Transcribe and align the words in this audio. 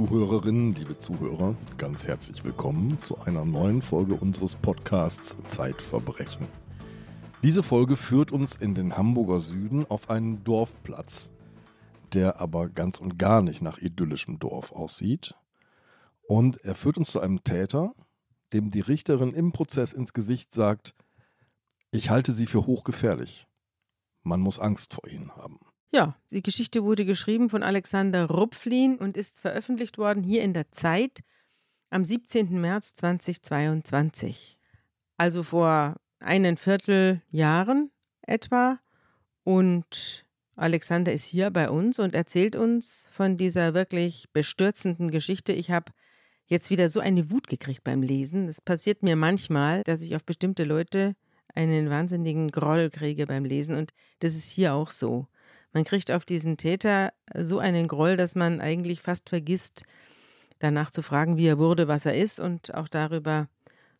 Liebe 0.00 0.14
Zuhörerinnen, 0.14 0.74
liebe 0.76 0.98
Zuhörer, 0.98 1.56
ganz 1.76 2.06
herzlich 2.06 2.42
willkommen 2.42 2.98
zu 3.00 3.18
einer 3.18 3.44
neuen 3.44 3.82
Folge 3.82 4.14
unseres 4.14 4.56
Podcasts 4.56 5.36
Zeitverbrechen. 5.48 6.48
Diese 7.42 7.62
Folge 7.62 7.96
führt 7.96 8.32
uns 8.32 8.56
in 8.56 8.74
den 8.74 8.96
Hamburger 8.96 9.40
Süden 9.40 9.84
auf 9.84 10.08
einen 10.08 10.42
Dorfplatz, 10.42 11.30
der 12.14 12.40
aber 12.40 12.70
ganz 12.70 12.98
und 12.98 13.18
gar 13.18 13.42
nicht 13.42 13.60
nach 13.60 13.76
idyllischem 13.76 14.38
Dorf 14.38 14.72
aussieht. 14.72 15.34
Und 16.26 16.64
er 16.64 16.74
führt 16.74 16.96
uns 16.96 17.10
zu 17.10 17.20
einem 17.20 17.44
Täter, 17.44 17.92
dem 18.54 18.70
die 18.70 18.80
Richterin 18.80 19.34
im 19.34 19.52
Prozess 19.52 19.92
ins 19.92 20.14
Gesicht 20.14 20.54
sagt, 20.54 20.94
ich 21.90 22.08
halte 22.08 22.32
sie 22.32 22.46
für 22.46 22.64
hochgefährlich. 22.64 23.48
Man 24.22 24.40
muss 24.40 24.58
Angst 24.58 24.94
vor 24.94 25.06
ihnen 25.06 25.36
haben. 25.36 25.60
Ja, 25.92 26.14
die 26.30 26.42
Geschichte 26.42 26.84
wurde 26.84 27.04
geschrieben 27.04 27.50
von 27.50 27.64
Alexander 27.64 28.26
Rupflin 28.26 28.96
und 28.96 29.16
ist 29.16 29.40
veröffentlicht 29.40 29.98
worden 29.98 30.22
hier 30.22 30.42
in 30.42 30.52
der 30.52 30.70
Zeit 30.70 31.24
am 31.90 32.04
17. 32.04 32.60
März 32.60 32.94
2022. 32.94 34.56
Also 35.16 35.42
vor 35.42 35.96
einen 36.20 36.56
Vierteljahren 36.56 37.90
etwa. 38.22 38.78
Und 39.42 40.24
Alexander 40.54 41.12
ist 41.12 41.24
hier 41.24 41.50
bei 41.50 41.68
uns 41.68 41.98
und 41.98 42.14
erzählt 42.14 42.54
uns 42.54 43.10
von 43.12 43.36
dieser 43.36 43.74
wirklich 43.74 44.28
bestürzenden 44.32 45.10
Geschichte. 45.10 45.52
Ich 45.52 45.72
habe 45.72 45.92
jetzt 46.46 46.70
wieder 46.70 46.88
so 46.88 47.00
eine 47.00 47.32
Wut 47.32 47.48
gekriegt 47.48 47.82
beim 47.82 48.02
Lesen. 48.02 48.46
Es 48.46 48.60
passiert 48.60 49.02
mir 49.02 49.16
manchmal, 49.16 49.82
dass 49.82 50.02
ich 50.02 50.14
auf 50.14 50.24
bestimmte 50.24 50.62
Leute 50.62 51.16
einen 51.54 51.90
wahnsinnigen 51.90 52.52
Groll 52.52 52.90
kriege 52.90 53.26
beim 53.26 53.44
Lesen 53.44 53.74
und 53.74 53.92
das 54.20 54.36
ist 54.36 54.50
hier 54.50 54.74
auch 54.74 54.90
so. 54.90 55.26
Man 55.72 55.84
kriegt 55.84 56.10
auf 56.10 56.24
diesen 56.24 56.56
Täter 56.56 57.12
so 57.34 57.58
einen 57.58 57.86
Groll, 57.86 58.16
dass 58.16 58.34
man 58.34 58.60
eigentlich 58.60 59.00
fast 59.00 59.28
vergisst, 59.28 59.84
danach 60.58 60.90
zu 60.90 61.02
fragen, 61.02 61.36
wie 61.36 61.46
er 61.46 61.58
wurde, 61.58 61.88
was 61.88 62.06
er 62.06 62.16
ist. 62.16 62.40
Und 62.40 62.74
auch 62.74 62.88
darüber 62.88 63.48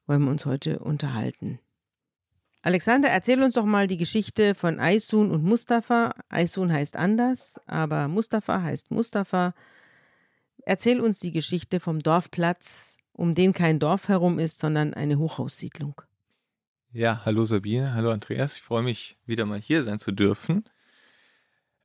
wollen 0.06 0.24
wir 0.24 0.30
uns 0.30 0.46
heute 0.46 0.80
unterhalten. 0.80 1.60
Alexander, 2.62 3.08
erzähl 3.08 3.42
uns 3.42 3.54
doch 3.54 3.64
mal 3.64 3.86
die 3.86 3.96
Geschichte 3.96 4.54
von 4.54 4.80
Aysun 4.80 5.30
und 5.30 5.42
Mustafa. 5.42 6.14
Aysun 6.28 6.70
heißt 6.70 6.96
anders, 6.96 7.58
aber 7.66 8.06
Mustafa 8.08 8.62
heißt 8.62 8.90
Mustafa. 8.90 9.54
Erzähl 10.66 11.00
uns 11.00 11.20
die 11.20 11.30
Geschichte 11.30 11.80
vom 11.80 12.00
Dorfplatz, 12.00 12.98
um 13.12 13.34
den 13.34 13.54
kein 13.54 13.78
Dorf 13.78 14.08
herum 14.08 14.38
ist, 14.38 14.58
sondern 14.58 14.92
eine 14.92 15.18
Hochhaussiedlung. 15.18 16.02
Ja, 16.92 17.22
hallo 17.24 17.44
Sabine, 17.44 17.94
hallo 17.94 18.10
Andreas. 18.10 18.56
Ich 18.56 18.62
freue 18.62 18.82
mich, 18.82 19.16
wieder 19.24 19.46
mal 19.46 19.60
hier 19.60 19.84
sein 19.84 19.98
zu 19.98 20.12
dürfen. 20.12 20.64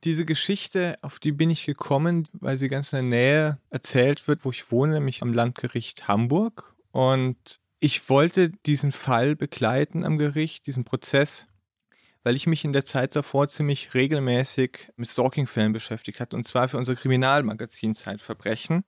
Diese 0.04 0.24
Geschichte, 0.24 0.98
auf 1.02 1.18
die 1.18 1.32
bin 1.32 1.50
ich 1.50 1.66
gekommen, 1.66 2.28
weil 2.32 2.56
sie 2.58 2.68
ganz 2.68 2.92
in 2.92 3.10
der 3.10 3.18
Nähe 3.18 3.58
erzählt 3.70 4.28
wird, 4.28 4.44
wo 4.44 4.50
ich 4.50 4.70
wohne, 4.70 4.94
nämlich 4.94 5.22
am 5.22 5.32
Landgericht 5.32 6.06
Hamburg. 6.06 6.74
Und 6.92 7.60
ich 7.80 8.08
wollte 8.08 8.50
diesen 8.50 8.92
Fall 8.92 9.36
begleiten 9.36 10.04
am 10.04 10.18
Gericht, 10.18 10.66
diesen 10.66 10.84
Prozess, 10.84 11.48
weil 12.22 12.36
ich 12.36 12.46
mich 12.46 12.64
in 12.64 12.72
der 12.72 12.84
Zeit 12.84 13.14
davor 13.16 13.48
ziemlich 13.48 13.94
regelmäßig 13.94 14.90
mit 14.96 15.08
Stalking-Fällen 15.08 15.72
beschäftigt 15.72 16.20
hatte, 16.20 16.36
und 16.36 16.44
zwar 16.44 16.68
für 16.68 16.78
unser 16.78 16.94
Kriminalmagazin 16.94 17.94
Zeitverbrechen. 17.94 18.84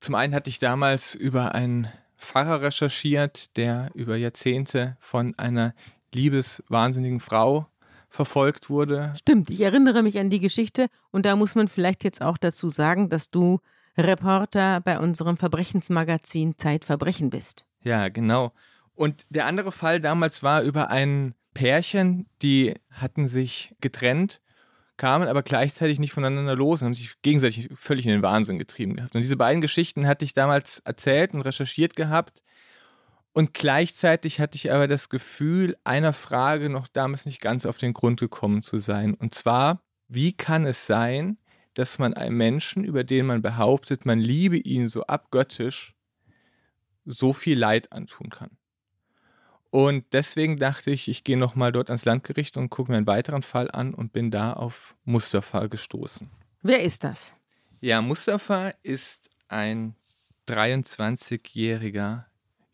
Zum 0.00 0.14
einen 0.14 0.34
hatte 0.34 0.50
ich 0.50 0.58
damals 0.58 1.14
über 1.14 1.54
einen 1.54 1.88
Pfarrer 2.16 2.62
recherchiert, 2.62 3.56
der 3.56 3.90
über 3.94 4.16
Jahrzehnte 4.16 4.96
von 5.00 5.36
einer 5.38 5.74
liebeswahnsinnigen 6.12 7.20
Frau 7.20 7.66
verfolgt 8.14 8.70
wurde. 8.70 9.12
Stimmt, 9.18 9.50
ich 9.50 9.60
erinnere 9.60 10.02
mich 10.04 10.18
an 10.20 10.30
die 10.30 10.38
Geschichte 10.38 10.86
und 11.10 11.26
da 11.26 11.34
muss 11.34 11.56
man 11.56 11.66
vielleicht 11.66 12.04
jetzt 12.04 12.22
auch 12.22 12.38
dazu 12.38 12.68
sagen, 12.68 13.08
dass 13.08 13.28
du 13.28 13.58
Reporter 13.98 14.80
bei 14.80 15.00
unserem 15.00 15.36
Verbrechensmagazin 15.36 16.56
Zeitverbrechen 16.56 17.30
bist. 17.30 17.66
Ja, 17.82 18.08
genau. 18.08 18.52
Und 18.94 19.26
der 19.30 19.46
andere 19.46 19.72
Fall 19.72 20.00
damals 20.00 20.44
war 20.44 20.62
über 20.62 20.90
ein 20.90 21.34
Pärchen, 21.54 22.26
die 22.40 22.74
hatten 22.90 23.26
sich 23.26 23.74
getrennt, 23.80 24.40
kamen 24.96 25.26
aber 25.26 25.42
gleichzeitig 25.42 25.98
nicht 25.98 26.12
voneinander 26.12 26.54
los 26.54 26.82
und 26.82 26.86
haben 26.86 26.94
sich 26.94 27.20
gegenseitig 27.22 27.68
völlig 27.74 28.06
in 28.06 28.12
den 28.12 28.22
Wahnsinn 28.22 28.60
getrieben 28.60 28.94
gehabt. 28.94 29.16
Und 29.16 29.22
diese 29.22 29.36
beiden 29.36 29.60
Geschichten 29.60 30.06
hatte 30.06 30.24
ich 30.24 30.34
damals 30.34 30.78
erzählt 30.80 31.34
und 31.34 31.40
recherchiert 31.40 31.96
gehabt 31.96 32.44
und 33.34 33.52
gleichzeitig 33.52 34.38
hatte 34.38 34.54
ich 34.54 34.72
aber 34.72 34.86
das 34.86 35.08
Gefühl, 35.08 35.76
einer 35.82 36.12
Frage 36.12 36.70
noch 36.70 36.86
damals 36.86 37.26
nicht 37.26 37.40
ganz 37.40 37.66
auf 37.66 37.78
den 37.78 37.92
Grund 37.92 38.20
gekommen 38.20 38.62
zu 38.62 38.78
sein. 38.78 39.14
Und 39.14 39.34
zwar, 39.34 39.82
wie 40.06 40.32
kann 40.32 40.64
es 40.66 40.86
sein, 40.86 41.38
dass 41.74 41.98
man 41.98 42.14
einem 42.14 42.36
Menschen, 42.36 42.84
über 42.84 43.02
den 43.02 43.26
man 43.26 43.42
behauptet, 43.42 44.06
man 44.06 44.20
liebe 44.20 44.56
ihn 44.56 44.86
so 44.86 45.02
abgöttisch, 45.06 45.96
so 47.04 47.32
viel 47.32 47.58
Leid 47.58 47.90
antun 47.92 48.30
kann? 48.30 48.56
Und 49.70 50.04
deswegen 50.12 50.56
dachte 50.56 50.92
ich, 50.92 51.08
ich 51.08 51.24
gehe 51.24 51.36
nochmal 51.36 51.72
dort 51.72 51.90
ans 51.90 52.04
Landgericht 52.04 52.56
und 52.56 52.70
gucke 52.70 52.92
mir 52.92 52.98
einen 52.98 53.08
weiteren 53.08 53.42
Fall 53.42 53.68
an 53.68 53.94
und 53.94 54.12
bin 54.12 54.30
da 54.30 54.52
auf 54.52 54.94
Mustafa 55.02 55.66
gestoßen. 55.66 56.30
Wer 56.62 56.84
ist 56.84 57.02
das? 57.02 57.34
Ja, 57.80 58.00
Mustafa 58.00 58.68
ist 58.84 59.28
ein 59.48 59.96
23-jähriger 60.46 62.26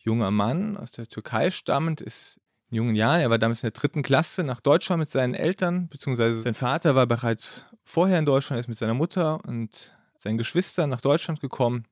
junger 0.03 0.31
Mann 0.31 0.77
aus 0.77 0.93
der 0.93 1.07
Türkei 1.07 1.51
stammend, 1.51 2.01
ist 2.01 2.41
in 2.71 2.77
jungen 2.77 2.95
Jahren, 2.95 3.21
er 3.21 3.31
war 3.31 3.39
damals 3.39 3.63
in 3.63 3.69
der 3.69 3.81
dritten 3.81 4.03
Klasse 4.03 4.45
nach 4.45 4.61
Deutschland 4.61 5.01
mit 5.01 5.11
seinen 5.11 5.35
Eltern, 5.35 5.89
beziehungsweise 5.89 6.43
sein 6.43 6.55
Vater 6.55 6.95
war 6.95 7.07
bereits 7.07 7.67
vorher 7.85 8.19
in 8.19 8.25
Deutschland, 8.25 8.59
er 8.59 8.61
ist 8.61 8.69
mit 8.69 8.79
seiner 8.79 8.95
Mutter 8.95 9.45
und 9.45 9.95
seinen 10.17 10.39
Geschwistern 10.39 10.91
nach 10.91 11.01
Deutschland 11.01 11.41
gekommen. 11.41 11.85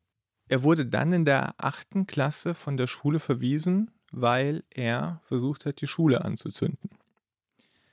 Er 0.49 0.63
wurde 0.63 0.87
dann 0.87 1.13
in 1.13 1.25
der 1.25 1.55
achten 1.59 2.07
Klasse 2.07 2.55
von 2.55 2.77
der 2.77 2.87
Schule 2.87 3.19
verwiesen, 3.19 3.91
weil 4.13 4.63
er 4.71 5.21
versucht 5.25 5.67
hat, 5.67 5.81
die 5.81 5.87
Schule 5.87 6.25
anzuzünden. 6.25 6.91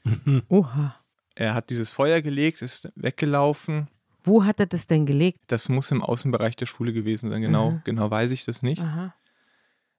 Oha. 0.49 0.95
Er 1.37 1.53
hat 1.53 1.69
dieses 1.69 1.91
Feuer 1.91 2.21
gelegt, 2.21 2.61
ist 2.61 2.91
weggelaufen. 2.95 3.89
Wo 4.23 4.45
hat 4.45 4.59
er 4.59 4.67
das 4.67 4.87
denn 4.87 5.05
gelegt? 5.05 5.39
Das 5.47 5.67
muss 5.67 5.91
im 5.91 6.01
Außenbereich 6.01 6.55
der 6.55 6.65
Schule 6.65 6.93
gewesen 6.93 7.29
sein. 7.29 7.41
Genau, 7.41 7.81
genau 7.83 8.09
weiß 8.09 8.31
ich 8.31 8.45
das 8.45 8.61
nicht. 8.61 8.81
Aha. 8.81 9.13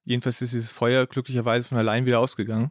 Jedenfalls 0.06 0.40
ist 0.40 0.54
dieses 0.54 0.72
Feuer 0.72 1.06
glücklicherweise 1.06 1.68
von 1.68 1.76
allein 1.76 2.06
wieder 2.06 2.20
ausgegangen. 2.20 2.70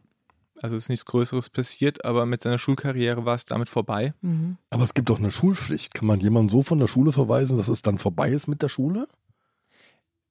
Also 0.62 0.74
ist 0.74 0.88
nichts 0.88 1.04
Größeres 1.04 1.50
passiert, 1.50 2.04
aber 2.06 2.24
mit 2.24 2.40
seiner 2.42 2.56
Schulkarriere 2.56 3.26
war 3.26 3.34
es 3.36 3.44
damit 3.44 3.68
vorbei. 3.68 4.14
Mhm. 4.22 4.56
Aber 4.70 4.82
es 4.84 4.94
gibt 4.94 5.10
doch 5.10 5.18
eine 5.18 5.30
Schulpflicht. 5.30 5.92
Kann 5.92 6.06
man 6.06 6.18
jemanden 6.18 6.48
so 6.48 6.62
von 6.62 6.78
der 6.80 6.86
Schule 6.88 7.12
verweisen, 7.12 7.58
dass 7.58 7.68
es 7.68 7.82
dann 7.82 7.98
vorbei 7.98 8.30
ist 8.30 8.46
mit 8.48 8.62
der 8.62 8.70
Schule? 8.70 9.06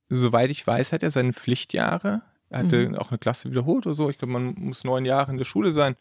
Soweit 0.09 0.49
ich 0.49 0.65
weiß, 0.65 0.91
hat 0.93 1.03
er 1.03 1.11
seine 1.11 1.31
Pflichtjahre. 1.33 2.21
Er 2.49 2.59
hatte 2.59 2.89
Mhm. 2.89 2.95
auch 2.95 3.09
eine 3.11 3.17
Klasse 3.19 3.49
wiederholt 3.51 3.85
oder 3.85 3.95
so. 3.95 4.09
Ich 4.09 4.17
glaube, 4.17 4.33
man 4.33 4.55
muss 4.57 4.83
neun 4.83 5.05
Jahre 5.05 5.31
in 5.31 5.37
der 5.37 5.45
Schule 5.45 5.71
sein. 5.71 5.95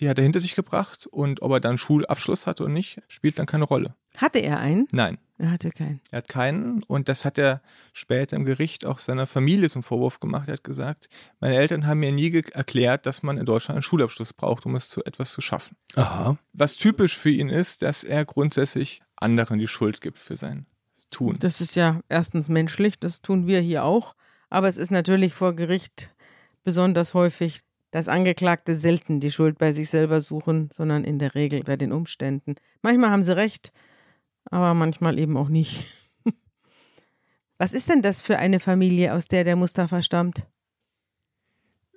Die 0.00 0.08
hat 0.08 0.18
er 0.18 0.22
hinter 0.24 0.40
sich 0.40 0.54
gebracht 0.54 1.06
und 1.06 1.42
ob 1.42 1.52
er 1.52 1.60
dann 1.60 1.78
Schulabschluss 1.78 2.46
hatte 2.46 2.62
oder 2.64 2.72
nicht, 2.72 3.02
spielt 3.08 3.38
dann 3.38 3.46
keine 3.46 3.64
Rolle. 3.64 3.94
Hatte 4.16 4.38
er 4.40 4.58
einen? 4.58 4.88
Nein, 4.90 5.18
Er 5.38 5.50
hatte 5.52 5.70
keinen. 5.70 6.00
er 6.10 6.18
hat 6.18 6.28
keinen 6.28 6.82
und 6.84 7.08
das 7.08 7.24
hat 7.24 7.38
er 7.38 7.62
später 7.92 8.34
im 8.36 8.44
Gericht 8.44 8.84
auch 8.86 8.98
seiner 8.98 9.26
Familie 9.26 9.68
zum 9.70 9.82
Vorwurf 9.82 10.18
gemacht. 10.18 10.48
Er 10.48 10.54
hat 10.54 10.64
gesagt, 10.64 11.08
meine 11.38 11.54
Eltern 11.56 11.86
haben 11.86 12.00
mir 12.00 12.12
nie 12.12 12.32
erklärt, 12.52 13.06
dass 13.06 13.22
man 13.22 13.38
in 13.38 13.44
Deutschland 13.44 13.76
einen 13.76 13.82
Schulabschluss 13.82 14.32
braucht, 14.32 14.66
um 14.66 14.74
es 14.74 14.88
zu 14.88 15.04
etwas 15.04 15.32
zu 15.32 15.40
schaffen. 15.40 15.76
Aha. 15.96 16.38
Was 16.52 16.76
typisch 16.76 17.16
für 17.16 17.30
ihn 17.30 17.48
ist, 17.50 17.82
dass 17.82 18.02
er 18.02 18.24
grundsätzlich 18.24 19.02
anderen 19.16 19.58
die 19.58 19.68
Schuld 19.68 20.00
gibt 20.00 20.18
für 20.18 20.36
sein 20.36 20.66
Tun. 21.10 21.36
Das 21.40 21.60
ist 21.60 21.74
ja 21.74 22.00
erstens 22.08 22.48
menschlich, 22.48 22.98
das 22.98 23.20
tun 23.20 23.46
wir 23.46 23.60
hier 23.60 23.84
auch. 23.84 24.14
Aber 24.48 24.68
es 24.68 24.76
ist 24.78 24.90
natürlich 24.90 25.34
vor 25.34 25.54
Gericht 25.54 26.10
besonders 26.64 27.14
häufig, 27.14 27.60
dass 27.90 28.08
Angeklagte 28.08 28.74
selten 28.74 29.20
die 29.20 29.30
Schuld 29.30 29.58
bei 29.58 29.72
sich 29.72 29.90
selber 29.90 30.20
suchen, 30.20 30.70
sondern 30.72 31.04
in 31.04 31.18
der 31.18 31.34
Regel 31.34 31.62
bei 31.64 31.76
den 31.76 31.92
Umständen. 31.92 32.54
Manchmal 32.82 33.10
haben 33.10 33.22
sie 33.22 33.36
recht, 33.36 33.72
aber 34.44 34.74
manchmal 34.74 35.18
eben 35.18 35.36
auch 35.36 35.48
nicht. 35.48 35.84
Was 37.58 37.74
ist 37.74 37.88
denn 37.88 38.02
das 38.02 38.20
für 38.20 38.38
eine 38.38 38.60
Familie, 38.60 39.14
aus 39.14 39.26
der 39.28 39.44
der 39.44 39.56
Mustafa 39.56 40.02
stammt? 40.02 40.46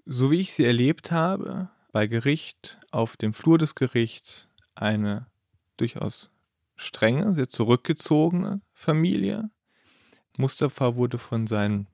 So 0.06 0.32
wie 0.32 0.42
ich 0.42 0.54
sie 0.54 0.66
erlebt 0.66 1.12
habe, 1.12 1.70
bei 1.92 2.08
Gericht, 2.08 2.80
auf 2.92 3.16
dem 3.16 3.34
Flur 3.34 3.58
des 3.58 3.76
Gerichts, 3.76 4.50
eine 4.76 5.28
durchaus 5.78 6.32
strenge, 6.76 7.34
sehr 7.34 7.50
zurückgezogene 7.50 8.62
Familie. 8.74 9.50
Mustafa 10.38 10.96
wurde 10.96 11.18
von 11.18 11.48
seinem 11.48 11.88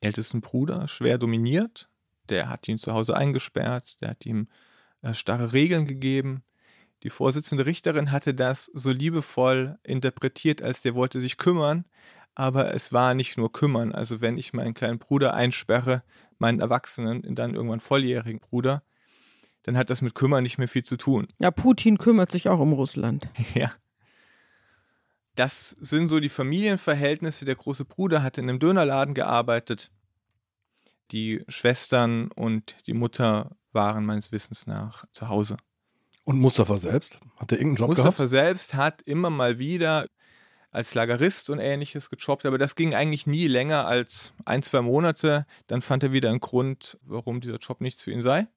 ältesten 0.00 0.40
Bruder 0.40 0.88
schwer 0.88 1.16
dominiert. 1.16 1.88
Der 2.28 2.48
hat 2.48 2.68
ihn 2.68 2.78
zu 2.78 2.92
Hause 2.92 3.16
eingesperrt, 3.16 4.00
der 4.00 4.10
hat 4.10 4.26
ihm 4.26 4.48
äh, 5.02 5.14
starre 5.14 5.52
Regeln 5.52 5.86
gegeben. 5.86 6.42
Die 7.02 7.10
Vorsitzende 7.10 7.66
Richterin 7.66 8.10
hatte 8.10 8.32
das 8.32 8.70
so 8.72 8.90
liebevoll 8.90 9.78
interpretiert, 9.82 10.62
als 10.62 10.80
der 10.80 10.94
wollte 10.94 11.20
sich 11.20 11.36
kümmern, 11.36 11.84
aber 12.34 12.74
es 12.74 12.92
war 12.92 13.14
nicht 13.14 13.36
nur 13.36 13.52
kümmern. 13.52 13.92
Also 13.92 14.20
wenn 14.20 14.38
ich 14.38 14.54
meinen 14.54 14.74
kleinen 14.74 14.98
Bruder 14.98 15.34
einsperre, 15.34 16.02
meinen 16.38 16.60
erwachsenen, 16.60 17.22
dann 17.34 17.54
irgendwann 17.54 17.80
volljährigen 17.80 18.40
Bruder, 18.40 18.82
dann 19.64 19.76
hat 19.76 19.90
das 19.90 20.02
mit 20.02 20.14
kümmern 20.14 20.42
nicht 20.42 20.58
mehr 20.58 20.68
viel 20.68 20.84
zu 20.84 20.96
tun. 20.96 21.28
Ja, 21.38 21.50
Putin 21.50 21.98
kümmert 21.98 22.30
sich 22.30 22.48
auch 22.48 22.60
um 22.60 22.72
Russland. 22.72 23.28
Ja. 23.54 23.72
Das 25.36 25.70
sind 25.80 26.06
so 26.06 26.20
die 26.20 26.28
Familienverhältnisse. 26.28 27.44
Der 27.44 27.56
große 27.56 27.84
Bruder 27.84 28.22
hatte 28.22 28.40
in 28.40 28.48
einem 28.48 28.60
Dönerladen 28.60 29.14
gearbeitet. 29.14 29.90
Die 31.10 31.44
Schwestern 31.48 32.30
und 32.30 32.76
die 32.86 32.94
Mutter 32.94 33.56
waren 33.72 34.06
meines 34.06 34.32
Wissens 34.32 34.66
nach 34.66 35.04
zu 35.12 35.28
Hause. 35.28 35.56
Und 36.24 36.38
Mustafa 36.40 36.78
selbst? 36.78 37.20
Hat 37.36 37.52
er 37.52 37.58
irgendeinen 37.58 37.88
Job 37.88 37.88
Mustafa 37.90 38.10
gehabt? 38.16 38.30
selbst 38.30 38.74
hat 38.74 39.02
immer 39.02 39.30
mal 39.30 39.58
wieder 39.58 40.06
als 40.70 40.94
Lagerist 40.94 41.50
und 41.50 41.60
ähnliches 41.60 42.10
gejobbt, 42.10 42.46
aber 42.46 42.58
das 42.58 42.74
ging 42.74 42.94
eigentlich 42.94 43.26
nie 43.26 43.46
länger 43.46 43.86
als 43.86 44.32
ein, 44.44 44.62
zwei 44.62 44.80
Monate. 44.80 45.46
Dann 45.68 45.82
fand 45.82 46.02
er 46.02 46.12
wieder 46.12 46.30
einen 46.30 46.40
Grund, 46.40 46.98
warum 47.02 47.40
dieser 47.40 47.58
Job 47.58 47.80
nichts 47.80 48.02
für 48.02 48.10
ihn 48.10 48.22
sei. 48.22 48.48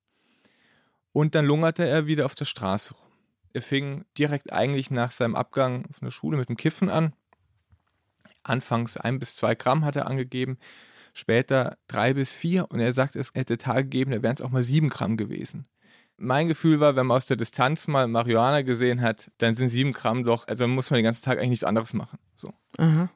Und 1.11 1.35
dann 1.35 1.45
lungerte 1.45 1.85
er 1.85 2.07
wieder 2.07 2.25
auf 2.25 2.35
der 2.35 2.45
Straße 2.45 2.93
rum. 2.93 3.07
Er 3.53 3.61
fing 3.61 4.05
direkt 4.17 4.51
eigentlich 4.51 4.89
nach 4.89 5.11
seinem 5.11 5.35
Abgang 5.35 5.85
von 5.91 6.05
der 6.05 6.11
Schule 6.11 6.37
mit 6.37 6.49
dem 6.49 6.57
Kiffen 6.57 6.89
an. 6.89 7.13
Anfangs 8.43 8.97
ein 8.97 9.19
bis 9.19 9.35
zwei 9.35 9.55
Gramm 9.55 9.83
hat 9.83 9.95
er 9.95 10.07
angegeben, 10.07 10.57
später 11.17 11.77
drei 11.87 12.13
bis 12.13 12.31
vier 12.31 12.69
und 12.69 12.79
er 12.79 12.93
sagt, 12.93 13.15
es 13.15 13.31
hätte 13.33 13.57
Tage 13.57 13.83
gegeben, 13.83 14.11
da 14.11 14.21
wären 14.21 14.35
es 14.35 14.41
auch 14.41 14.51
mal 14.51 14.63
sieben 14.63 14.89
Gramm 14.89 15.17
gewesen. 15.17 15.67
Mein 16.17 16.47
Gefühl 16.47 16.79
war, 16.79 16.95
wenn 16.95 17.07
man 17.07 17.17
aus 17.17 17.27
der 17.27 17.37
Distanz 17.37 17.87
mal 17.87 18.07
Marihuana 18.07 18.61
gesehen 18.61 19.01
hat, 19.01 19.31
dann 19.37 19.55
sind 19.55 19.69
sieben 19.69 19.93
Gramm 19.93 20.23
doch, 20.23 20.47
also 20.47 20.63
dann 20.63 20.71
muss 20.71 20.89
man 20.89 20.99
den 20.99 21.05
ganzen 21.05 21.25
Tag 21.25 21.37
eigentlich 21.37 21.49
nichts 21.49 21.65
anderes 21.65 21.93
machen. 21.93 22.19
So. 22.35 22.53
Aha. 22.77 23.09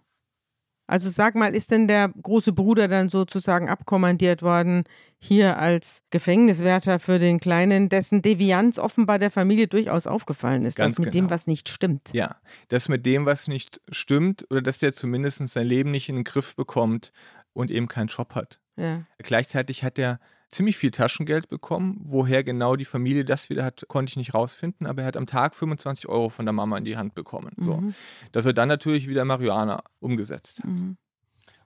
Also 0.88 1.07
sag 1.07 1.36
mal, 1.36 1.56
ist 1.56 1.71
denn 1.71 1.88
der 1.88 2.12
große 2.21 2.51
Bruder 2.51 2.89
dann 2.89 3.07
sozusagen 3.07 3.69
abkommandiert 3.69 4.42
worden, 4.42 4.83
hier 5.19 5.57
als 5.57 6.04
Gefängniswärter 6.09 7.00
für 7.00 7.18
den 7.18 7.39
Kleinen, 7.39 7.88
dessen 7.88 8.21
Devianz 8.21 8.77
offenbar 8.77 9.18
der 9.18 9.31
Familie 9.31 9.69
durchaus 9.69 10.06
aufgefallen 10.06 10.65
ist, 10.65 10.77
Ganz 10.77 10.95
dass 10.95 11.06
mit 11.06 11.13
genau. 11.13 11.27
dem 11.27 11.30
was 11.30 11.47
nicht 11.47 11.69
stimmt? 11.69 12.09
Ja, 12.12 12.36
dass 12.68 12.89
mit 12.89 13.06
dem, 13.06 13.25
was 13.25 13.47
nicht 13.47 13.80
stimmt, 13.89 14.45
oder 14.50 14.62
dass 14.62 14.80
der 14.80 14.92
zumindest 14.92 15.47
sein 15.47 15.65
Leben 15.65 15.92
nicht 15.92 16.09
in 16.09 16.15
den 16.15 16.24
Griff 16.25 16.57
bekommt 16.57 17.13
und 17.53 17.71
eben 17.71 17.88
keinen 17.88 18.07
Job 18.07 18.36
hat. 18.36 18.59
Ja. 18.77 19.03
Gleichzeitig 19.19 19.83
hat 19.83 20.00
er 20.00 20.19
ziemlich 20.51 20.77
viel 20.77 20.92
Taschengeld 20.92 21.48
bekommen. 21.48 22.00
Woher 22.03 22.44
genau 22.44 22.75
die 22.75 22.86
Familie 22.86 23.25
das 23.25 23.50
wieder 23.50 23.63
hat, 23.63 23.86
konnte 23.88 24.12
ich 24.12 24.18
nicht 24.18 24.33
rausfinden, 24.33 24.86
aber 24.86 25.01
er 25.01 25.07
hat 25.07 25.18
am 25.18 25.25
Tag 25.25 25.56
25 25.56 26.07
Euro 26.09 26.30
von 26.30 26.45
der 26.45 26.53
Mama 26.53 26.77
in 26.77 26.86
die 26.86 26.98
Hand 26.98 27.15
bekommen. 27.15 27.53
So. 27.57 27.77
Mhm. 27.77 27.95
Dass 28.31 28.45
er 28.45 28.53
dann 28.53 28.68
natürlich 28.68 29.07
wieder 29.07 29.25
Marihuana 29.25 29.83
umgesetzt 30.00 30.59
hat. 30.59 30.69
Mhm. 30.69 30.98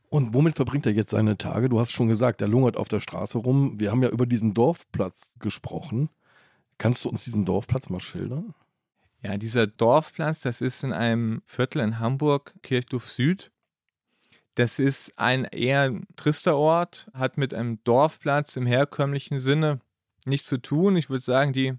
Und 0.09 0.33
womit 0.33 0.55
verbringt 0.55 0.85
er 0.85 0.93
jetzt 0.93 1.11
seine 1.11 1.37
Tage? 1.37 1.67
Du 1.67 1.79
hast 1.79 1.91
schon 1.91 2.07
gesagt, 2.07 2.41
er 2.41 2.47
lungert 2.47 2.77
auf 2.77 2.87
der 2.87 2.99
Straße 2.99 3.37
rum. 3.37 3.79
Wir 3.79 3.91
haben 3.91 4.03
ja 4.03 4.09
über 4.09 4.25
diesen 4.25 4.53
Dorfplatz 4.53 5.33
gesprochen. 5.39 6.09
Kannst 6.77 7.03
du 7.03 7.09
uns 7.09 7.23
diesen 7.23 7.43
Dorfplatz 7.43 7.89
mal 7.89 7.99
schildern? 7.99 8.53
Ja, 9.21 9.37
dieser 9.37 9.65
Dorfplatz, 9.65 10.41
das 10.41 10.61
ist 10.61 10.83
in 10.83 10.93
einem 10.93 11.41
Viertel 11.45 11.81
in 11.81 11.99
Hamburg, 11.99 12.53
Kirchdorf 12.61 13.09
Süd. 13.09 13.51
Das 14.55 14.79
ist 14.79 15.19
ein 15.19 15.43
eher 15.43 15.93
trister 16.15 16.55
Ort, 16.55 17.09
hat 17.13 17.37
mit 17.37 17.53
einem 17.53 17.83
Dorfplatz 17.83 18.55
im 18.55 18.65
herkömmlichen 18.65 19.39
Sinne 19.39 19.79
nichts 20.25 20.47
zu 20.47 20.57
tun. 20.57 20.95
Ich 20.95 21.09
würde 21.09 21.23
sagen, 21.23 21.51
die 21.51 21.73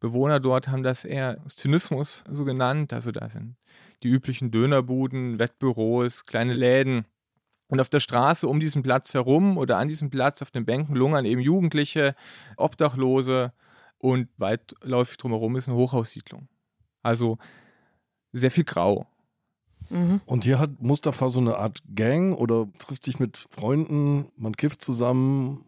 Bewohner 0.00 0.40
dort 0.40 0.66
haben 0.66 0.82
das 0.82 1.04
eher 1.04 1.38
Zynismus 1.46 2.24
so 2.28 2.44
genannt. 2.44 2.92
Also 2.92 3.12
da 3.12 3.30
sind 3.30 3.56
die 4.02 4.08
üblichen 4.08 4.50
Dönerbuden, 4.50 5.38
Wettbüros, 5.38 6.24
kleine 6.24 6.54
Läden. 6.54 7.06
Und 7.68 7.80
auf 7.80 7.88
der 7.88 8.00
Straße 8.00 8.48
um 8.48 8.58
diesen 8.58 8.82
Platz 8.82 9.14
herum 9.14 9.56
oder 9.56 9.78
an 9.78 9.86
diesem 9.86 10.10
Platz 10.10 10.42
auf 10.42 10.50
den 10.50 10.66
Bänken 10.66 10.96
lungern 10.96 11.24
eben 11.24 11.40
Jugendliche, 11.40 12.16
Obdachlose 12.56 13.52
und 13.98 14.28
weitläufig 14.36 15.16
drumherum 15.18 15.54
ist 15.54 15.68
eine 15.68 15.78
Hochhaussiedlung. 15.78 16.48
Also 17.02 17.38
sehr 18.32 18.50
viel 18.50 18.64
Grau. 18.64 19.06
Mhm. 19.92 20.20
Und 20.26 20.44
hier 20.44 20.58
hat 20.58 20.80
Mustafa 20.80 21.28
so 21.28 21.40
eine 21.40 21.56
Art 21.58 21.82
Gang 21.94 22.34
oder 22.36 22.66
trifft 22.78 23.04
sich 23.04 23.20
mit 23.20 23.36
Freunden, 23.50 24.26
man 24.36 24.56
kifft 24.56 24.82
zusammen. 24.82 25.64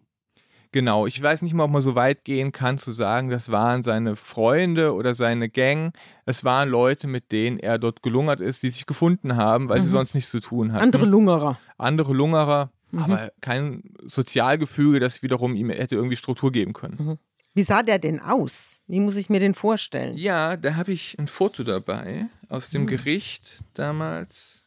Genau, 0.73 1.06
ich 1.06 1.23
weiß 1.23 1.43
nicht 1.43 1.55
mal, 1.55 1.65
ob 1.65 1.71
man 1.71 1.82
so 1.82 1.94
weit 1.94 2.25
gehen 2.25 2.50
kann 2.50 2.79
zu 2.79 2.91
sagen, 2.91 3.31
das 3.31 3.53
waren 3.53 3.85
seine 3.85 4.17
Freunde 4.17 4.93
oder 4.94 5.15
seine 5.15 5.49
Gang. 5.49 5.93
Es 6.26 6.43
waren 6.43 6.69
Leute, 6.69 7.06
mit 7.06 7.31
denen 7.31 7.61
er 7.61 7.79
dort 7.79 8.03
gelungert 8.03 8.41
ist, 8.41 8.65
die 8.65 8.71
sich 8.71 8.85
gefunden 8.85 9.37
haben, 9.37 9.69
weil 9.69 9.81
sie 9.82 9.87
Mhm. 9.88 9.93
sonst 9.93 10.15
nichts 10.15 10.31
zu 10.32 10.41
tun 10.41 10.73
hatten. 10.73 10.82
Andere 10.82 11.05
Lungerer. 11.05 11.59
Andere 11.79 12.12
Lungerer, 12.12 12.70
Mhm. 12.91 12.99
aber 12.99 13.31
kein 13.41 13.85
Sozialgefüge, 14.05 14.99
das 14.99 15.23
wiederum 15.23 15.55
ihm 15.55 15.70
hätte 15.70 15.94
irgendwie 15.94 16.17
Struktur 16.17 16.50
geben 16.50 16.73
können. 16.73 17.19
Wie 17.55 17.62
sah 17.62 17.83
der 17.85 17.99
denn 18.01 18.21
aus? 18.21 18.81
Wie 18.89 18.99
muss 19.01 19.17
ich 19.17 19.31
mir 19.31 19.39
den 19.41 19.55
vorstellen? 19.55 20.17
Ja, 20.17 20.56
da 20.56 20.75
habe 20.75 20.93
ich 20.93 21.17
ein 21.19 21.29
Foto 21.29 21.62
dabei 21.62 22.27
aus 22.49 22.71
dem 22.71 22.83
Hm. 22.83 22.87
Gericht 22.89 23.62
damals. 23.75 24.65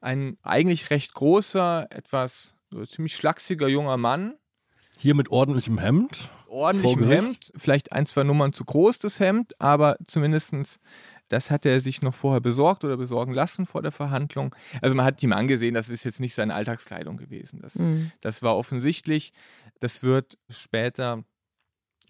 Ein 0.00 0.36
eigentlich 0.42 0.90
recht 0.90 1.14
großer, 1.14 1.86
etwas 1.90 2.54
so 2.70 2.84
ziemlich 2.84 3.14
schlachsiger 3.16 3.68
junger 3.68 3.96
Mann. 3.96 4.34
Hier 4.98 5.14
mit 5.14 5.30
ordentlichem 5.30 5.78
Hemd. 5.78 6.30
Ordentlichem? 6.48 7.04
Hemd, 7.06 7.52
vielleicht 7.56 7.92
ein, 7.92 8.06
zwei 8.06 8.22
Nummern 8.24 8.52
zu 8.52 8.64
groß 8.64 8.98
das 8.98 9.20
Hemd, 9.20 9.60
aber 9.60 9.96
zumindestens 10.04 10.80
das 11.28 11.50
hat 11.50 11.66
er 11.66 11.80
sich 11.80 12.02
noch 12.02 12.14
vorher 12.14 12.40
besorgt 12.40 12.84
oder 12.84 12.96
besorgen 12.96 13.32
lassen 13.34 13.66
vor 13.66 13.82
der 13.82 13.90
Verhandlung. 13.90 14.54
Also 14.80 14.94
man 14.94 15.04
hat 15.04 15.20
ihm 15.24 15.32
angesehen, 15.32 15.74
das 15.74 15.88
ist 15.88 16.04
jetzt 16.04 16.20
nicht 16.20 16.34
seine 16.36 16.54
Alltagskleidung 16.54 17.16
gewesen. 17.16 17.60
Das, 17.62 17.76
Mhm. 17.76 18.12
das 18.20 18.42
war 18.42 18.56
offensichtlich. 18.56 19.32
Das 19.80 20.04
wird 20.04 20.38
später 20.48 21.24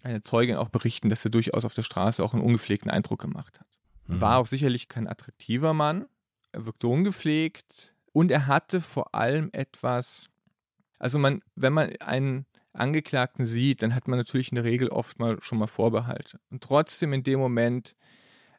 eine 0.03 0.21
Zeugin 0.21 0.55
auch 0.55 0.69
berichten, 0.69 1.09
dass 1.09 1.25
er 1.25 1.31
durchaus 1.31 1.65
auf 1.65 1.73
der 1.73 1.83
Straße 1.83 2.23
auch 2.23 2.33
einen 2.33 2.43
ungepflegten 2.43 2.91
Eindruck 2.91 3.21
gemacht 3.21 3.59
hat. 3.59 3.67
Mhm. 4.07 4.21
War 4.21 4.37
auch 4.37 4.47
sicherlich 4.47 4.87
kein 4.87 5.07
attraktiver 5.07 5.73
Mann. 5.73 6.05
Er 6.51 6.65
wirkte 6.65 6.87
ungepflegt 6.87 7.93
und 8.13 8.31
er 8.31 8.47
hatte 8.47 8.81
vor 8.81 9.13
allem 9.13 9.49
etwas, 9.51 10.29
also 10.99 11.19
man, 11.19 11.41
wenn 11.55 11.73
man 11.73 11.95
einen 11.97 12.45
Angeklagten 12.73 13.45
sieht, 13.45 13.81
dann 13.81 13.95
hat 13.95 14.07
man 14.07 14.17
natürlich 14.17 14.51
in 14.51 14.55
der 14.55 14.63
Regel 14.63 14.89
oft 14.89 15.19
mal 15.19 15.37
schon 15.41 15.57
mal 15.57 15.67
Vorbehalte. 15.67 16.39
Und 16.49 16.63
trotzdem 16.63 17.13
in 17.13 17.23
dem 17.23 17.39
Moment, 17.39 17.95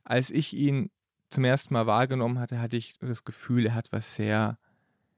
als 0.04 0.30
ich 0.30 0.54
ihn 0.54 0.90
zum 1.30 1.44
ersten 1.44 1.74
Mal 1.74 1.86
wahrgenommen 1.86 2.38
hatte, 2.38 2.60
hatte 2.60 2.76
ich 2.76 2.98
das 2.98 3.24
Gefühl, 3.24 3.66
er 3.66 3.74
hat 3.74 3.92
was 3.92 4.14
sehr, 4.14 4.58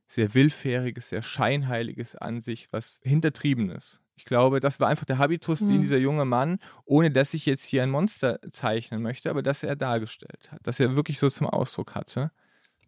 sehr 0.07 0.35
Willfähriges, 0.35 1.11
sehr 1.11 1.23
Scheinheiliges 1.23 2.17
an 2.17 2.41
sich, 2.41 2.73
was 2.73 3.01
Hintertriebenes. 3.03 4.01
Ich 4.21 4.27
glaube, 4.27 4.61
das 4.61 4.81
war 4.81 4.89
einfach 4.89 5.07
der 5.07 5.17
Habitus, 5.17 5.61
den 5.61 5.77
Mhm. 5.79 5.81
dieser 5.81 5.97
junge 5.97 6.27
Mann, 6.27 6.59
ohne 6.85 7.11
dass 7.11 7.33
ich 7.33 7.47
jetzt 7.47 7.65
hier 7.65 7.83
ein 7.83 7.89
Monster 7.91 8.39
zeichnen 8.53 9.01
möchte, 9.01 9.31
aber 9.31 9.43
dass 9.43 9.63
er 9.63 9.77
dargestellt 9.77 10.51
hat, 10.53 10.61
dass 10.67 10.79
er 10.79 10.95
wirklich 10.95 11.19
so 11.19 11.31
zum 11.31 11.47
Ausdruck 11.47 11.95
hatte. 11.95 12.31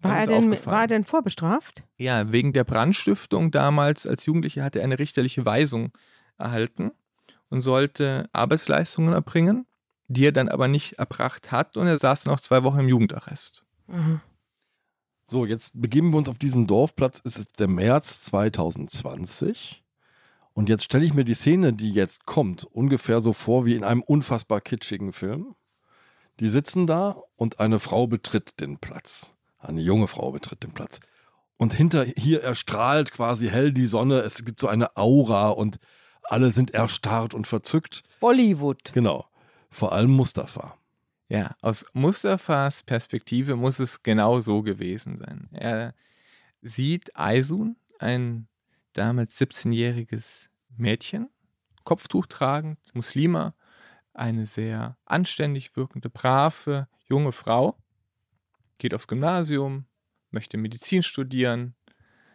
War 0.03 0.19
Das 0.19 0.29
er, 0.29 0.41
denn, 0.41 0.67
war 0.67 0.81
er 0.83 0.87
denn 0.89 1.05
vorbestraft? 1.05 1.85
Ja, 1.97 2.31
wegen 2.33 2.53
der 2.53 2.65
Brandstiftung 2.65 3.51
damals 3.51 4.07
als 4.07 4.27
Jugendlicher 4.27 4.63
hatte 4.63 4.81
er 4.81 4.85
eine 4.85 4.99
richterliche 4.99 5.47
Weisung 5.47 5.93
erhalten 6.37 6.91
und 7.49 7.63
sollte 7.63 8.29
Arbeitsleistungen 8.33 9.15
erbringen, 9.15 9.65
die 10.09 10.27
er 10.27 10.33
dann 10.33 10.51
aber 10.51 10.69
nicht 10.69 10.99
erbracht 10.99 11.51
hat 11.51 11.79
und 11.79 11.87
er 11.87 11.97
saß 11.97 12.25
dann 12.25 12.35
auch 12.35 12.41
zwei 12.41 12.63
Wochen 12.63 12.81
im 12.81 12.89
Jugendarrest. 12.89 13.65
Mhm. 13.87 14.21
So, 15.27 15.47
jetzt 15.47 15.81
begeben 15.81 16.11
wir 16.11 16.19
uns 16.19 16.29
auf 16.29 16.37
diesen 16.37 16.67
Dorfplatz. 16.67 17.23
Es 17.25 17.39
ist 17.39 17.59
der 17.59 17.69
März 17.69 18.25
2020. 18.25 19.82
Und 20.55 20.69
jetzt 20.69 20.85
stelle 20.85 21.05
ich 21.05 21.15
mir 21.15 21.25
die 21.25 21.35
Szene, 21.35 21.73
die 21.73 21.93
jetzt 21.93 22.27
kommt, 22.27 22.65
ungefähr 22.65 23.21
so 23.21 23.33
vor 23.33 23.65
wie 23.65 23.75
in 23.75 23.85
einem 23.85 24.03
unfassbar 24.03 24.61
kitschigen 24.61 25.13
Film. 25.13 25.55
Die 26.41 26.49
sitzen 26.49 26.87
da 26.87 27.17
und 27.37 27.61
eine 27.61 27.79
Frau 27.79 28.07
betritt 28.07 28.61
den 28.61 28.79
Platz. 28.79 29.35
Eine 29.59 29.81
junge 29.81 30.09
Frau 30.09 30.33
betritt 30.33 30.63
den 30.63 30.73
Platz. 30.73 31.01
Und 31.57 31.73
hinter 31.73 32.05
hier 32.05 32.43
erstrahlt 32.43 33.13
quasi 33.13 33.49
hell 33.49 33.73
die 33.73 33.87
Sonne. 33.87 34.21
Es 34.21 34.45
gibt 34.45 34.59
so 34.59 34.69
eine 34.69 34.97
Aura 34.97 35.51
und 35.51 35.79
alle 36.25 36.51
sind 36.51 36.73
erstarrt 36.73 37.35
und 37.35 37.47
verzückt. 37.47 38.03
Bollywood. 38.21 38.93
Genau. 38.93 39.27
Vor 39.71 39.93
allem 39.93 40.11
Mustafa. 40.11 40.77
Ja, 41.29 41.55
aus 41.63 41.87
Mustafas 41.95 42.83
Perspektive 42.83 43.57
muss 43.57 43.79
es 43.79 44.03
genau 44.03 44.41
so 44.41 44.63
gewesen 44.63 45.19
sein. 45.19 45.49
Er 45.53 45.95
sieht 46.61 47.17
Aisun, 47.17 47.77
ein 47.99 48.49
damals 48.93 49.39
17-jähriges 49.41 50.49
Mädchen, 50.77 51.29
Kopftuch 51.85 52.27
tragend, 52.27 52.79
Muslima, 52.95 53.55
eine 54.15 54.47
sehr 54.47 54.97
anständig 55.05 55.77
wirkende, 55.77 56.11
brave, 56.11 56.89
junge 57.09 57.33
Frau, 57.33 57.77
geht 58.79 58.95
aufs 58.95 59.07
Gymnasium, 59.09 59.87
möchte 60.31 60.57
Medizin 60.57 61.03
studieren, 61.03 61.75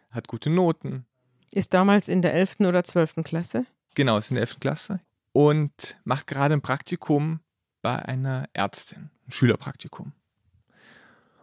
hat 0.10 0.28
gute 0.28 0.50
Noten, 0.50 1.06
Ist 1.52 1.74
damals 1.74 2.10
in 2.10 2.22
der 2.22 2.34
11. 2.34 2.62
oder 2.62 2.84
12. 2.84 3.24
Klasse? 3.24 3.66
genau, 3.96 4.18
ist 4.18 4.30
in 4.32 4.36
der 4.36 4.44
11. 4.44 4.60
Klasse 4.60 5.00
und 5.34 6.00
macht 6.04 6.28
gerade 6.28 6.54
ein 6.54 6.62
Praktikum 6.62 7.40
bei 7.82 7.98
einer 8.00 8.48
Ärztin, 8.54 9.10
ein 9.28 9.32
Schülerpraktikum. 9.32 10.14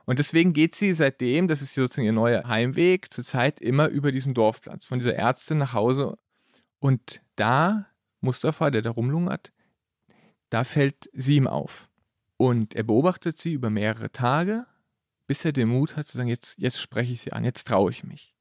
Und 0.06 0.18
deswegen 0.18 0.52
geht 0.52 0.74
sie 0.74 0.92
seitdem, 0.94 1.48
das 1.48 1.62
ist 1.62 1.74
sozusagen 1.74 2.06
ihr 2.06 2.12
neuer 2.12 2.46
Heimweg, 2.46 3.12
zurzeit 3.12 3.60
immer 3.60 3.88
über 3.88 4.12
diesen 4.12 4.34
Dorfplatz, 4.34 4.86
von 4.86 4.98
dieser 4.98 5.14
Ärztin 5.14 5.58
nach 5.58 5.72
Hause. 5.72 6.18
Und 6.78 7.22
da, 7.36 7.86
Mustafa, 8.20 8.70
der 8.70 8.82
da 8.82 8.90
rumlungert, 8.90 9.52
da 10.50 10.64
fällt 10.64 11.08
sie 11.12 11.36
ihm 11.36 11.46
auf. 11.46 11.88
Und 12.36 12.74
er 12.74 12.82
beobachtet 12.82 13.38
sie 13.38 13.52
über 13.52 13.70
mehrere 13.70 14.12
Tage 14.12 14.66
bis 15.26 15.44
er 15.44 15.52
den 15.52 15.68
Mut 15.68 15.96
hat 15.96 16.06
zu 16.06 16.16
sagen, 16.16 16.28
jetzt, 16.28 16.58
jetzt 16.58 16.80
spreche 16.80 17.12
ich 17.12 17.22
sie 17.22 17.32
an, 17.32 17.44
jetzt 17.44 17.66
traue 17.66 17.90
ich 17.90 18.04
mich. 18.04 18.34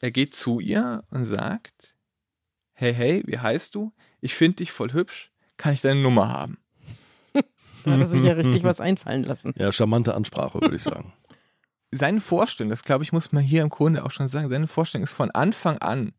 Er 0.00 0.10
geht 0.10 0.34
zu 0.34 0.60
ihr 0.60 1.04
und 1.10 1.24
sagt, 1.24 1.96
hey, 2.72 2.94
hey, 2.94 3.22
wie 3.26 3.38
heißt 3.38 3.74
du? 3.74 3.92
Ich 4.20 4.34
finde 4.34 4.56
dich 4.56 4.72
voll 4.72 4.92
hübsch, 4.92 5.32
kann 5.56 5.72
ich 5.72 5.80
deine 5.80 6.00
Nummer 6.00 6.28
haben? 6.28 6.58
Da 7.84 7.92
hat 7.92 8.00
er 8.00 8.06
sich 8.06 8.22
ja 8.24 8.32
richtig 8.32 8.62
was 8.64 8.80
einfallen 8.80 9.24
lassen. 9.24 9.52
Ja, 9.56 9.72
charmante 9.72 10.14
Ansprache, 10.14 10.60
würde 10.60 10.76
ich 10.76 10.82
sagen. 10.82 11.12
Seine 11.90 12.20
Vorstellung, 12.20 12.70
das 12.70 12.82
glaube 12.82 13.02
ich, 13.04 13.12
muss 13.12 13.32
man 13.32 13.42
hier 13.42 13.62
im 13.62 13.70
Grunde 13.70 14.04
auch 14.04 14.10
schon 14.10 14.28
sagen, 14.28 14.48
seine 14.48 14.66
Vorstellung 14.66 15.04
ist 15.04 15.12
von 15.12 15.30
Anfang 15.30 15.78
an 15.78 16.12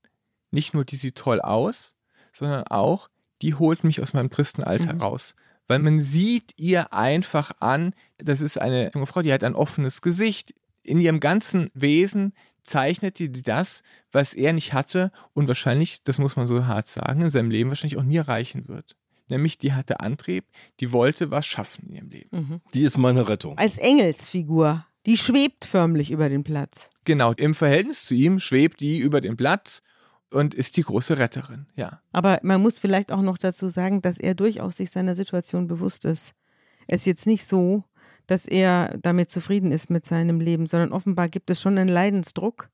nicht 0.51 0.73
nur, 0.73 0.83
die 0.83 0.95
sieht 0.95 1.15
toll 1.15 1.39
aus, 1.41 1.95
sondern 2.33 2.63
auch, 2.67 3.09
die 3.43 3.53
holt 3.53 3.83
mich 3.83 4.01
aus 4.01 4.13
meinem 4.13 4.31
tristen 4.31 4.63
Alter 4.63 4.93
Mhm. 4.95 5.01
raus. 5.01 5.35
Weil 5.67 5.77
man 5.79 6.01
sieht 6.01 6.53
ihr 6.57 6.91
einfach 6.93 7.51
an, 7.59 7.93
das 8.17 8.41
ist 8.41 8.59
eine 8.59 8.89
junge 8.93 9.05
Frau, 9.05 9.21
die 9.21 9.31
hat 9.31 9.43
ein 9.43 9.53
offenes 9.53 10.01
Gesicht. 10.01 10.55
In 10.81 10.99
ihrem 10.99 11.19
ganzen 11.19 11.69
Wesen 11.75 12.33
zeichnet 12.63 13.19
die 13.19 13.31
das, 13.31 13.83
was 14.11 14.33
er 14.33 14.53
nicht 14.53 14.73
hatte 14.73 15.11
und 15.33 15.47
wahrscheinlich, 15.47 16.03
das 16.03 16.17
muss 16.17 16.35
man 16.35 16.47
so 16.47 16.65
hart 16.65 16.87
sagen, 16.87 17.21
in 17.21 17.29
seinem 17.29 17.51
Leben 17.51 17.69
wahrscheinlich 17.69 17.99
auch 17.99 18.03
nie 18.03 18.17
erreichen 18.17 18.67
wird. 18.67 18.95
Nämlich, 19.29 19.57
die 19.57 19.73
hatte 19.73 19.99
Antrieb, 19.99 20.45
die 20.79 20.91
wollte 20.91 21.31
was 21.31 21.45
schaffen 21.45 21.87
in 21.87 21.95
ihrem 21.95 22.09
Leben. 22.09 22.29
Mhm. 22.31 22.61
Die 22.73 22.83
ist 22.83 22.97
meine 22.97 23.27
Rettung. 23.27 23.57
Als 23.57 23.77
Engelsfigur. 23.77 24.85
Die 25.05 25.17
schwebt 25.17 25.65
förmlich 25.65 26.11
über 26.11 26.29
den 26.29 26.43
Platz. 26.43 26.91
Genau, 27.05 27.31
im 27.33 27.53
Verhältnis 27.53 28.05
zu 28.05 28.13
ihm 28.13 28.39
schwebt 28.39 28.81
die 28.81 28.99
über 28.99 29.21
den 29.21 29.37
Platz 29.37 29.81
und 30.31 30.53
ist 30.53 30.77
die 30.77 30.83
große 30.83 31.17
Retterin, 31.17 31.67
ja. 31.75 32.01
Aber 32.11 32.39
man 32.43 32.61
muss 32.61 32.79
vielleicht 32.79 33.11
auch 33.11 33.21
noch 33.21 33.37
dazu 33.37 33.69
sagen, 33.69 34.01
dass 34.01 34.19
er 34.19 34.35
durchaus 34.35 34.77
sich 34.77 34.91
seiner 34.91 35.15
Situation 35.15 35.67
bewusst 35.67 36.05
ist. 36.05 36.33
Es 36.87 37.01
ist 37.01 37.05
jetzt 37.05 37.27
nicht 37.27 37.45
so, 37.45 37.83
dass 38.27 38.45
er 38.45 38.97
damit 39.01 39.31
zufrieden 39.31 39.71
ist 39.71 39.89
mit 39.89 40.05
seinem 40.05 40.39
Leben, 40.39 40.67
sondern 40.67 40.91
offenbar 40.91 41.29
gibt 41.29 41.49
es 41.49 41.61
schon 41.61 41.77
einen 41.77 41.89
Leidensdruck, 41.89 42.69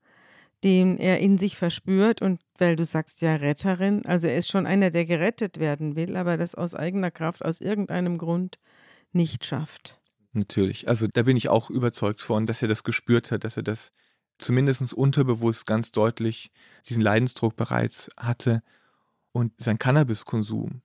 den 0.65 0.97
er 0.97 1.19
in 1.19 1.37
sich 1.37 1.55
verspürt. 1.55 2.21
Und 2.23 2.41
weil 2.57 2.75
du 2.75 2.83
sagst 2.83 3.21
ja 3.21 3.35
Retterin, 3.35 4.03
also 4.05 4.27
er 4.27 4.35
ist 4.35 4.49
schon 4.49 4.65
einer, 4.65 4.89
der 4.89 5.05
gerettet 5.05 5.59
werden 5.59 5.95
will, 5.95 6.17
aber 6.17 6.35
das 6.37 6.55
aus 6.55 6.73
eigener 6.73 7.11
Kraft, 7.11 7.45
aus 7.45 7.61
irgendeinem 7.61 8.17
Grund 8.17 8.57
nicht 9.13 9.45
schafft. 9.45 10.01
Natürlich. 10.33 10.89
Also 10.89 11.07
da 11.07 11.21
bin 11.23 11.37
ich 11.37 11.49
auch 11.49 11.69
überzeugt 11.69 12.21
von, 12.21 12.47
dass 12.47 12.63
er 12.63 12.67
das 12.67 12.83
gespürt 12.83 13.31
hat, 13.31 13.43
dass 13.43 13.57
er 13.57 13.63
das 13.63 13.93
zumindest 14.39 14.91
unterbewusst 14.91 15.67
ganz 15.67 15.91
deutlich 15.91 16.51
diesen 16.89 17.01
Leidensdruck 17.01 17.55
bereits 17.55 18.09
hatte. 18.17 18.63
Und 19.31 19.53
sein 19.57 19.77
Cannabiskonsum 19.77 20.81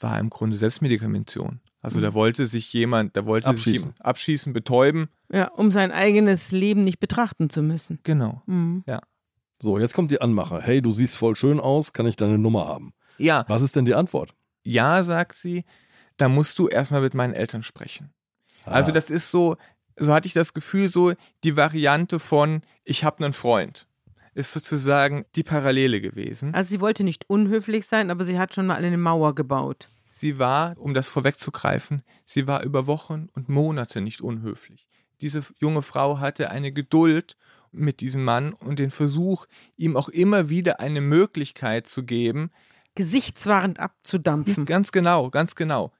war 0.00 0.18
im 0.18 0.30
Grunde 0.30 0.56
Selbstmedikamentation. 0.56 1.60
Also 1.80 2.00
da 2.00 2.12
wollte 2.12 2.46
sich 2.46 2.72
jemand, 2.72 3.16
da 3.16 3.24
wollte 3.24 3.48
sich 3.50 3.58
Abschießen. 3.58 3.80
jemand 3.90 4.04
abschießen, 4.04 4.52
betäuben. 4.52 5.08
Ja, 5.30 5.48
um 5.48 5.70
sein 5.70 5.92
eigenes 5.92 6.50
Leben 6.50 6.80
nicht 6.80 6.98
betrachten 6.98 7.50
zu 7.50 7.62
müssen. 7.62 8.00
Genau. 8.02 8.42
Mhm. 8.46 8.82
So, 9.60 9.78
jetzt 9.78 9.94
kommt 9.94 10.10
die 10.10 10.20
Anmache. 10.20 10.60
Hey, 10.62 10.80
du 10.82 10.90
siehst 10.90 11.16
voll 11.16 11.34
schön 11.36 11.58
aus, 11.60 11.92
kann 11.92 12.06
ich 12.06 12.16
deine 12.16 12.38
Nummer 12.38 12.66
haben? 12.68 12.92
Ja, 13.18 13.44
Was 13.48 13.62
ist 13.62 13.74
denn 13.76 13.84
die 13.84 13.94
Antwort? 13.94 14.34
ja, 14.64 15.02
sagt 15.02 15.34
sie, 15.36 15.64
da 16.18 16.28
musst 16.28 16.58
du 16.58 16.68
erstmal 16.68 17.00
mit 17.00 17.14
meinen 17.14 17.32
Eltern 17.32 17.62
sprechen. 17.62 18.12
Also 18.64 18.90
Ah, 18.90 18.94
das 18.94 19.08
ist 19.08 19.30
so, 19.30 19.56
so 19.96 20.12
hatte 20.12 20.26
ich 20.26 20.34
das 20.34 20.52
Gefühl, 20.52 20.90
so 20.90 21.14
die 21.42 21.56
Variante 21.56 22.18
von 22.18 22.60
ich 22.84 23.02
habe 23.02 23.24
einen 23.24 23.32
Freund. 23.32 23.86
Ist 24.34 24.52
sozusagen 24.52 25.24
die 25.36 25.42
Parallele 25.42 26.00
gewesen. 26.02 26.54
Also 26.54 26.68
sie 26.70 26.80
wollte 26.80 27.02
nicht 27.02 27.28
unhöflich 27.30 27.86
sein, 27.86 28.10
aber 28.10 28.24
sie 28.24 28.38
hat 28.38 28.54
schon 28.54 28.66
mal 28.66 28.76
eine 28.84 28.98
Mauer 28.98 29.34
gebaut. 29.34 29.88
Sie 30.10 30.38
war, 30.38 30.76
um 30.78 30.92
das 30.92 31.08
vorwegzugreifen, 31.08 32.02
sie 32.26 32.46
war 32.46 32.62
über 32.62 32.86
Wochen 32.86 33.28
und 33.34 33.48
Monate 33.48 34.00
nicht 34.02 34.20
unhöflich. 34.20 34.86
Diese 35.22 35.42
junge 35.60 35.82
Frau 35.82 36.18
hatte 36.20 36.50
eine 36.50 36.72
Geduld 36.72 37.36
mit 37.78 38.00
diesem 38.00 38.24
Mann 38.24 38.52
und 38.52 38.78
den 38.78 38.90
Versuch, 38.90 39.46
ihm 39.76 39.96
auch 39.96 40.08
immer 40.08 40.48
wieder 40.48 40.80
eine 40.80 41.00
Möglichkeit 41.00 41.86
zu 41.86 42.04
geben. 42.04 42.50
Gesichtswahrend 42.94 43.78
abzudampfen. 43.78 44.64
Ganz 44.64 44.92
genau, 44.92 45.30
ganz 45.30 45.54
genau. 45.54 45.92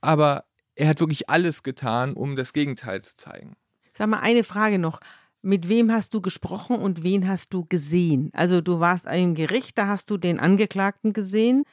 Aber 0.00 0.44
er 0.74 0.88
hat 0.88 1.00
wirklich 1.00 1.28
alles 1.28 1.62
getan, 1.62 2.14
um 2.14 2.36
das 2.36 2.52
Gegenteil 2.52 3.02
zu 3.02 3.16
zeigen. 3.16 3.56
Sag 3.92 4.08
mal, 4.08 4.20
eine 4.20 4.44
Frage 4.44 4.78
noch. 4.78 5.00
Mit 5.42 5.68
wem 5.68 5.90
hast 5.90 6.12
du 6.12 6.20
gesprochen 6.20 6.76
und 6.76 7.02
wen 7.02 7.26
hast 7.26 7.54
du 7.54 7.64
gesehen? 7.64 8.30
Also 8.34 8.60
du 8.60 8.80
warst 8.80 9.06
im 9.06 9.34
Gericht, 9.34 9.78
da 9.78 9.86
hast 9.86 10.10
du 10.10 10.18
den 10.18 10.38
Angeklagten 10.38 11.12
gesehen, 11.12 11.64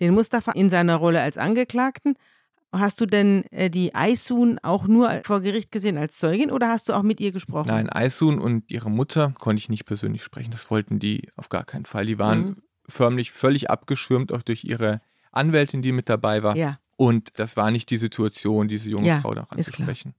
den 0.00 0.14
Mustafa 0.14 0.52
in 0.52 0.70
seiner 0.70 0.96
Rolle 0.96 1.20
als 1.20 1.36
Angeklagten. 1.36 2.16
Hast 2.72 3.00
du 3.00 3.06
denn 3.06 3.44
äh, 3.50 3.68
die 3.68 3.94
Aisun 3.94 4.58
auch 4.60 4.86
nur 4.86 5.22
vor 5.24 5.40
Gericht 5.40 5.72
gesehen 5.72 5.98
als 5.98 6.16
Zeugin 6.18 6.50
oder 6.52 6.68
hast 6.68 6.88
du 6.88 6.92
auch 6.92 7.02
mit 7.02 7.18
ihr 7.20 7.32
gesprochen? 7.32 7.66
Nein, 7.68 7.90
Aisun 7.90 8.38
und 8.38 8.70
ihre 8.70 8.90
Mutter 8.90 9.34
konnte 9.38 9.58
ich 9.58 9.68
nicht 9.68 9.86
persönlich 9.86 10.22
sprechen. 10.22 10.52
Das 10.52 10.70
wollten 10.70 11.00
die 11.00 11.28
auf 11.36 11.48
gar 11.48 11.64
keinen 11.64 11.84
Fall. 11.84 12.06
Die 12.06 12.18
waren 12.18 12.40
Mhm. 12.40 12.56
förmlich 12.88 13.32
völlig 13.32 13.70
abgeschirmt, 13.70 14.32
auch 14.32 14.42
durch 14.42 14.64
ihre 14.64 15.00
Anwältin, 15.32 15.82
die 15.82 15.92
mit 15.92 16.08
dabei 16.08 16.42
war. 16.42 16.56
Ja, 16.56 16.78
Und 16.96 17.38
das 17.38 17.56
war 17.56 17.70
nicht 17.70 17.90
die 17.90 17.96
Situation, 17.96 18.68
diese 18.68 18.90
junge 18.90 19.08
Ja, 19.08 19.20
Frau 19.20 19.30
klar. 19.32 19.46
anzusprechen. 19.50 20.14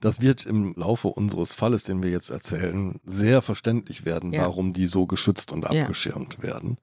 Das 0.00 0.20
wird 0.22 0.46
im 0.46 0.74
Laufe 0.76 1.08
unseres 1.08 1.54
Falles, 1.54 1.82
den 1.84 2.02
wir 2.02 2.10
jetzt 2.10 2.30
erzählen, 2.30 2.98
sehr 3.04 3.40
verständlich 3.42 4.04
werden, 4.04 4.32
Ja. 4.32 4.42
warum 4.42 4.72
die 4.72 4.86
so 4.88 5.06
geschützt 5.06 5.52
und 5.52 5.64
Ja. 5.64 5.70
abgeschirmt 5.82 6.42
werden. 6.42 6.78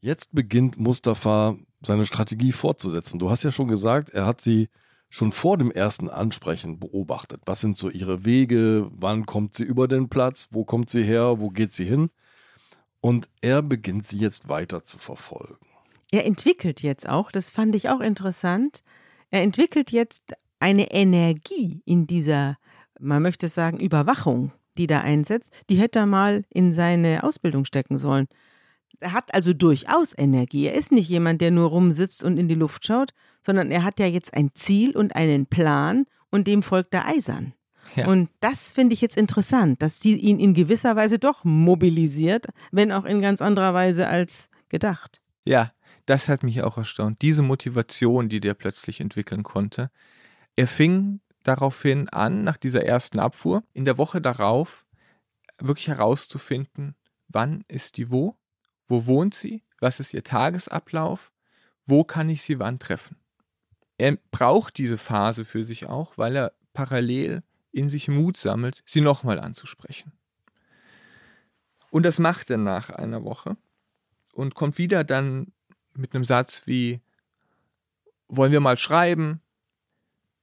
Jetzt 0.00 0.32
beginnt 0.32 0.78
Mustafa 0.78 1.56
seine 1.82 2.06
Strategie 2.06 2.52
fortzusetzen. 2.52 3.18
Du 3.18 3.30
hast 3.30 3.42
ja 3.42 3.52
schon 3.52 3.68
gesagt, 3.68 4.10
er 4.10 4.26
hat 4.26 4.40
sie 4.40 4.68
schon 5.10 5.32
vor 5.32 5.58
dem 5.58 5.70
ersten 5.70 6.08
Ansprechen 6.08 6.78
beobachtet. 6.78 7.42
Was 7.44 7.60
sind 7.60 7.76
so 7.76 7.90
ihre 7.90 8.24
Wege? 8.24 8.90
Wann 8.92 9.26
kommt 9.26 9.54
sie 9.54 9.64
über 9.64 9.88
den 9.88 10.08
Platz? 10.08 10.48
Wo 10.52 10.64
kommt 10.64 10.88
sie 10.88 11.02
her? 11.02 11.40
Wo 11.40 11.50
geht 11.50 11.74
sie 11.74 11.84
hin? 11.84 12.10
Und 13.00 13.28
er 13.40 13.62
beginnt 13.62 14.06
sie 14.06 14.18
jetzt 14.18 14.48
weiter 14.48 14.84
zu 14.84 14.98
verfolgen. 14.98 15.66
er 16.10 16.26
entwickelt 16.26 16.82
jetzt 16.82 17.08
auch, 17.08 17.30
das 17.30 17.50
fand 17.50 17.74
ich 17.74 17.88
auch 17.88 18.00
interessant, 18.00 18.82
er 19.30 19.42
entwickelt 19.42 19.90
jetzt 19.90 20.34
eine 20.58 20.90
Energie 20.92 21.82
in 21.84 22.06
dieser, 22.06 22.58
man 22.98 23.22
möchte 23.22 23.48
sagen, 23.48 23.78
Überwachung, 23.78 24.52
die 24.76 24.86
da 24.86 25.00
einsetzt, 25.00 25.52
die 25.68 25.76
hätte 25.76 26.00
er 26.00 26.06
mal 26.06 26.44
in 26.50 26.72
seine 26.72 27.22
Ausbildung 27.24 27.64
stecken 27.64 27.96
sollen. 27.96 28.26
Er 28.98 29.12
hat 29.12 29.32
also 29.34 29.52
durchaus 29.52 30.16
Energie. 30.16 30.66
Er 30.66 30.74
ist 30.74 30.92
nicht 30.92 31.08
jemand, 31.08 31.40
der 31.40 31.50
nur 31.50 31.68
rumsitzt 31.68 32.24
und 32.24 32.36
in 32.36 32.48
die 32.48 32.54
Luft 32.54 32.84
schaut, 32.84 33.12
sondern 33.44 33.70
er 33.70 33.84
hat 33.84 34.00
ja 34.00 34.06
jetzt 34.06 34.34
ein 34.34 34.50
Ziel 34.54 34.96
und 34.96 35.14
einen 35.14 35.46
Plan 35.46 36.06
und 36.30 36.46
dem 36.46 36.62
folgt 36.62 36.92
er 36.94 37.06
eisern. 37.06 37.54
Ja. 37.96 38.06
Und 38.06 38.28
das 38.40 38.72
finde 38.72 38.94
ich 38.94 39.00
jetzt 39.00 39.16
interessant, 39.16 39.82
dass 39.82 40.00
sie 40.00 40.14
ihn 40.16 40.38
in 40.38 40.54
gewisser 40.54 40.96
Weise 40.96 41.18
doch 41.18 41.44
mobilisiert, 41.44 42.46
wenn 42.70 42.92
auch 42.92 43.04
in 43.04 43.20
ganz 43.20 43.40
anderer 43.40 43.74
Weise 43.74 44.06
als 44.06 44.50
gedacht. 44.68 45.20
Ja, 45.44 45.72
das 46.06 46.28
hat 46.28 46.42
mich 46.42 46.62
auch 46.62 46.76
erstaunt. 46.76 47.22
Diese 47.22 47.42
Motivation, 47.42 48.28
die 48.28 48.40
der 48.40 48.54
plötzlich 48.54 49.00
entwickeln 49.00 49.42
konnte. 49.42 49.90
Er 50.56 50.66
fing 50.66 51.20
daraufhin 51.42 52.08
an, 52.08 52.44
nach 52.44 52.56
dieser 52.56 52.84
ersten 52.84 53.18
Abfuhr, 53.18 53.62
in 53.72 53.84
der 53.84 53.98
Woche 53.98 54.20
darauf 54.20 54.86
wirklich 55.58 55.88
herauszufinden, 55.88 56.94
wann 57.28 57.64
ist 57.68 57.96
die 57.96 58.10
wo, 58.10 58.36
wo 58.90 59.06
wohnt 59.06 59.34
sie, 59.34 59.62
was 59.78 60.00
ist 60.00 60.12
ihr 60.12 60.24
Tagesablauf, 60.24 61.32
wo 61.86 62.04
kann 62.04 62.28
ich 62.28 62.42
sie 62.42 62.58
wann 62.58 62.80
treffen. 62.80 63.16
Er 63.98 64.16
braucht 64.30 64.78
diese 64.78 64.98
Phase 64.98 65.44
für 65.44 65.62
sich 65.62 65.86
auch, 65.86 66.18
weil 66.18 66.36
er 66.36 66.52
parallel 66.72 67.42
in 67.70 67.88
sich 67.88 68.08
Mut 68.08 68.36
sammelt, 68.36 68.82
sie 68.84 69.00
nochmal 69.00 69.38
anzusprechen. 69.38 70.12
Und 71.90 72.04
das 72.04 72.18
macht 72.18 72.50
er 72.50 72.58
nach 72.58 72.90
einer 72.90 73.22
Woche 73.24 73.56
und 74.32 74.54
kommt 74.54 74.76
wieder 74.76 75.04
dann 75.04 75.52
mit 75.94 76.14
einem 76.14 76.24
Satz 76.24 76.66
wie, 76.66 77.00
wollen 78.28 78.52
wir 78.52 78.60
mal 78.60 78.76
schreiben? 78.76 79.40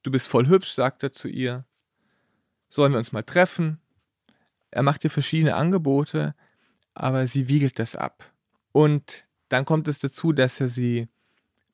Du 0.04 0.12
bist 0.12 0.30
voll 0.30 0.48
hübsch, 0.48 0.72
sagt 0.72 1.04
er 1.04 1.12
zu 1.12 1.27
ihr. 1.27 1.66
Sollen 2.70 2.94
wir 2.94 3.00
uns 3.00 3.12
mal 3.12 3.24
treffen? 3.24 3.82
Er 4.72 4.84
macht 4.84 5.04
ihr 5.04 5.10
verschiedene 5.10 5.56
Angebote, 5.56 6.34
aber 6.94 7.27
sie 7.27 7.50
wiegelt 7.50 7.80
das 7.80 7.96
ab. 7.96 8.32
Und 8.72 9.28
dann 9.50 9.66
kommt 9.66 9.88
es 9.88 10.00
dazu, 10.00 10.34
dass 10.34 10.60
er 10.60 10.70
sie 10.70 11.08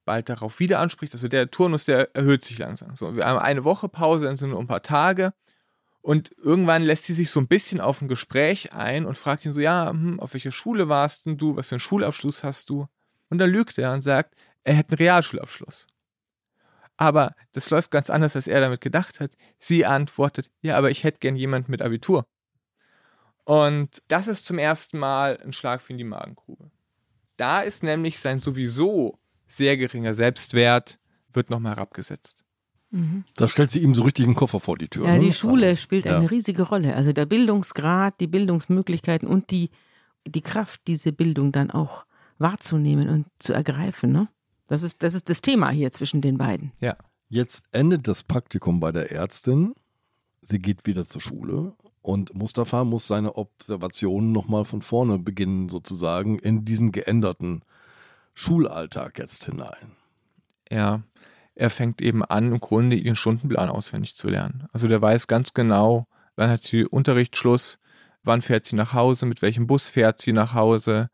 bald 0.06 0.30
darauf 0.30 0.60
wieder 0.60 0.80
anspricht. 0.80 1.14
Also 1.14 1.28
der 1.28 1.50
Turnus, 1.50 1.86
der 1.86 2.16
erhöht 2.16 2.44
sich 2.44 2.58
langsam. 2.58 2.96
So, 2.96 3.16
wir 3.16 3.26
haben 3.26 3.40
eine 3.40 3.64
Woche 3.64 3.90
Pause, 3.90 4.26
dann 4.26 4.38
sind 4.38 4.50
nur 4.50 4.60
ein 4.60 4.68
paar 4.68 4.84
Tage. 4.84 5.34
Und 6.02 6.36
irgendwann 6.38 6.82
lässt 6.82 7.06
sie 7.06 7.14
sich 7.14 7.30
so 7.30 7.40
ein 7.40 7.48
bisschen 7.48 7.80
auf 7.80 8.02
ein 8.02 8.10
Gespräch 8.10 8.74
ein 8.74 9.06
und 9.06 9.18
fragt 9.18 9.46
ihn 9.46 9.54
so, 9.54 9.62
ja, 9.62 9.90
hm, 9.90 10.20
auf 10.20 10.34
welcher 10.34 10.52
Schule 10.52 10.90
warst 10.90 11.26
denn 11.26 11.38
du? 11.38 11.56
Was 11.56 11.70
für 11.70 11.76
einen 11.76 11.80
Schulabschluss 11.80 12.44
hast 12.44 12.70
du? 12.70 12.88
Und 13.30 13.38
dann 13.38 13.50
lügt 13.50 13.78
er 13.78 13.94
und 13.94 14.02
sagt, 14.02 14.36
er 14.66 14.74
hätte 14.74 14.92
einen 14.92 14.98
Realschulabschluss. 14.98 15.88
Aber 16.98 17.36
das 17.54 17.70
läuft 17.70 17.90
ganz 17.90 18.10
anders, 18.10 18.36
als 18.36 18.48
er 18.48 18.60
damit 18.60 18.82
gedacht 18.82 19.20
hat. 19.20 19.32
Sie 19.60 19.86
antwortet, 19.86 20.52
ja, 20.62 20.78
aber 20.78 20.92
ich 20.92 21.04
hätte 21.04 21.20
gern 21.20 21.36
jemand 21.36 21.70
mit 21.70 21.82
Abitur. 21.82 22.28
Und 23.46 24.02
das 24.10 24.28
ist 24.28 24.46
zum 24.46 24.58
ersten 24.58 25.00
Mal 25.00 25.40
ein 25.42 25.54
Schlag 25.54 25.82
für 25.82 25.94
die 25.94 26.04
Magengrube. 26.04 26.70
Da 27.38 27.62
ist 27.62 27.84
nämlich 27.84 28.20
sein 28.20 28.40
sowieso 28.40 29.20
sehr 29.48 29.78
geringer 29.78 30.14
Selbstwert, 30.14 31.00
wird 31.32 31.50
nochmal 31.50 31.76
herabgesetzt. 31.76 32.44
Da 33.36 33.48
stellt 33.48 33.72
sie 33.72 33.80
ihm 33.80 33.96
so 33.96 34.04
richtig 34.04 34.26
einen 34.26 34.36
Koffer 34.36 34.60
vor 34.60 34.78
die 34.78 34.88
Tür. 34.88 35.08
Ja, 35.08 35.14
ne? 35.14 35.20
die 35.20 35.34
Schule 35.34 35.70
Also, 35.70 35.82
spielt 35.82 36.06
ja. 36.06 36.18
eine 36.18 36.30
riesige 36.30 36.62
Rolle. 36.62 36.96
Also 36.96 37.12
der 37.12 37.26
Bildungsgrad, 37.26 38.20
die 38.20 38.28
Bildungsmöglichkeiten 38.28 39.28
und 39.28 39.50
die, 39.50 39.72
die 40.28 40.42
Kraft, 40.42 40.82
diese 40.86 41.12
Bildung 41.12 41.52
dann 41.52 41.72
auch 41.72 42.06
wahrzunehmen 42.38 43.10
und 43.10 43.26
zu 43.40 43.54
ergreifen. 43.54 44.12
Ne? 44.12 44.28
Das, 44.68 44.84
ist, 44.84 45.02
das 45.02 45.16
ist 45.16 45.28
das 45.28 45.42
Thema 45.42 45.72
hier 45.72 45.92
zwischen 45.92 46.22
den 46.22 46.38
beiden. 46.38 46.72
Ja. 46.82 46.96
Jetzt 47.30 47.66
endet 47.72 48.08
das 48.08 48.22
Praktikum 48.22 48.80
bei 48.80 48.92
der 48.92 49.12
Ärztin. 49.12 49.74
Sie 50.42 50.60
geht 50.60 50.86
wieder 50.86 51.08
zur 51.08 51.22
Schule 51.22 51.74
und 52.04 52.36
Mustafa 52.36 52.84
muss 52.84 53.08
seine 53.08 53.36
Observationen 53.36 54.34
nochmal 54.34 54.66
von 54.66 54.82
vorne 54.82 55.18
beginnen, 55.18 55.70
sozusagen 55.70 56.38
in 56.38 56.66
diesen 56.66 56.92
geänderten 56.92 57.64
Schulalltag 58.34 59.18
jetzt 59.18 59.46
hinein. 59.46 59.96
Ja, 60.70 61.02
er 61.56 61.70
fängt 61.70 62.02
eben 62.02 62.24
an, 62.24 62.52
im 62.52 62.60
Grunde 62.60 62.98
ihren 62.98 63.16
Stundenplan 63.16 63.70
auswendig 63.70 64.16
zu 64.16 64.28
lernen. 64.28 64.68
Also 64.74 64.88
der 64.90 65.02
weiß 65.02 65.28
ganz 65.28 65.54
genau, 65.54 66.08
wann 66.36 66.50
hat 66.50 66.60
sie 66.60 66.86
Unterrichtsschluss, 66.86 67.80
wann 68.24 68.42
fährt 68.42 68.66
sie 68.66 68.76
nach 68.76 68.94
Hause, 68.94 69.26
mit 69.26 69.42
welchem 69.42 69.66
Bus 69.66 69.88
fährt 69.88 70.20
sie 70.20 70.34
nach 70.34 70.54
Hause, 70.54 71.10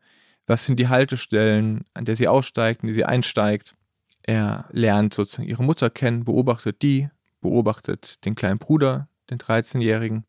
was 0.46 0.66
sind 0.66 0.80
die 0.80 0.88
Haltestellen, 0.88 1.84
an 1.94 2.04
der 2.04 2.16
sie 2.16 2.26
aussteigt, 2.26 2.82
in 2.82 2.88
die 2.88 2.94
sie 2.94 3.04
einsteigt. 3.04 3.76
Er 4.22 4.66
lernt 4.72 5.14
sozusagen 5.14 5.48
ihre 5.48 5.62
Mutter 5.62 5.88
kennen, 5.88 6.24
beobachtet 6.24 6.82
die, 6.82 7.08
beobachtet 7.40 8.24
den 8.24 8.34
kleinen 8.34 8.58
Bruder, 8.58 9.08
den 9.30 9.38
13-Jährigen. 9.38 10.24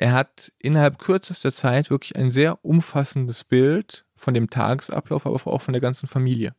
Er 0.00 0.12
hat 0.12 0.50
innerhalb 0.58 0.98
kürzester 0.98 1.52
Zeit 1.52 1.90
wirklich 1.90 2.16
ein 2.16 2.30
sehr 2.30 2.64
umfassendes 2.64 3.44
Bild 3.44 4.06
von 4.16 4.32
dem 4.32 4.48
Tagesablauf, 4.48 5.26
aber 5.26 5.36
auch 5.46 5.60
von 5.60 5.74
der 5.74 5.82
ganzen 5.82 6.06
Familie. 6.06 6.54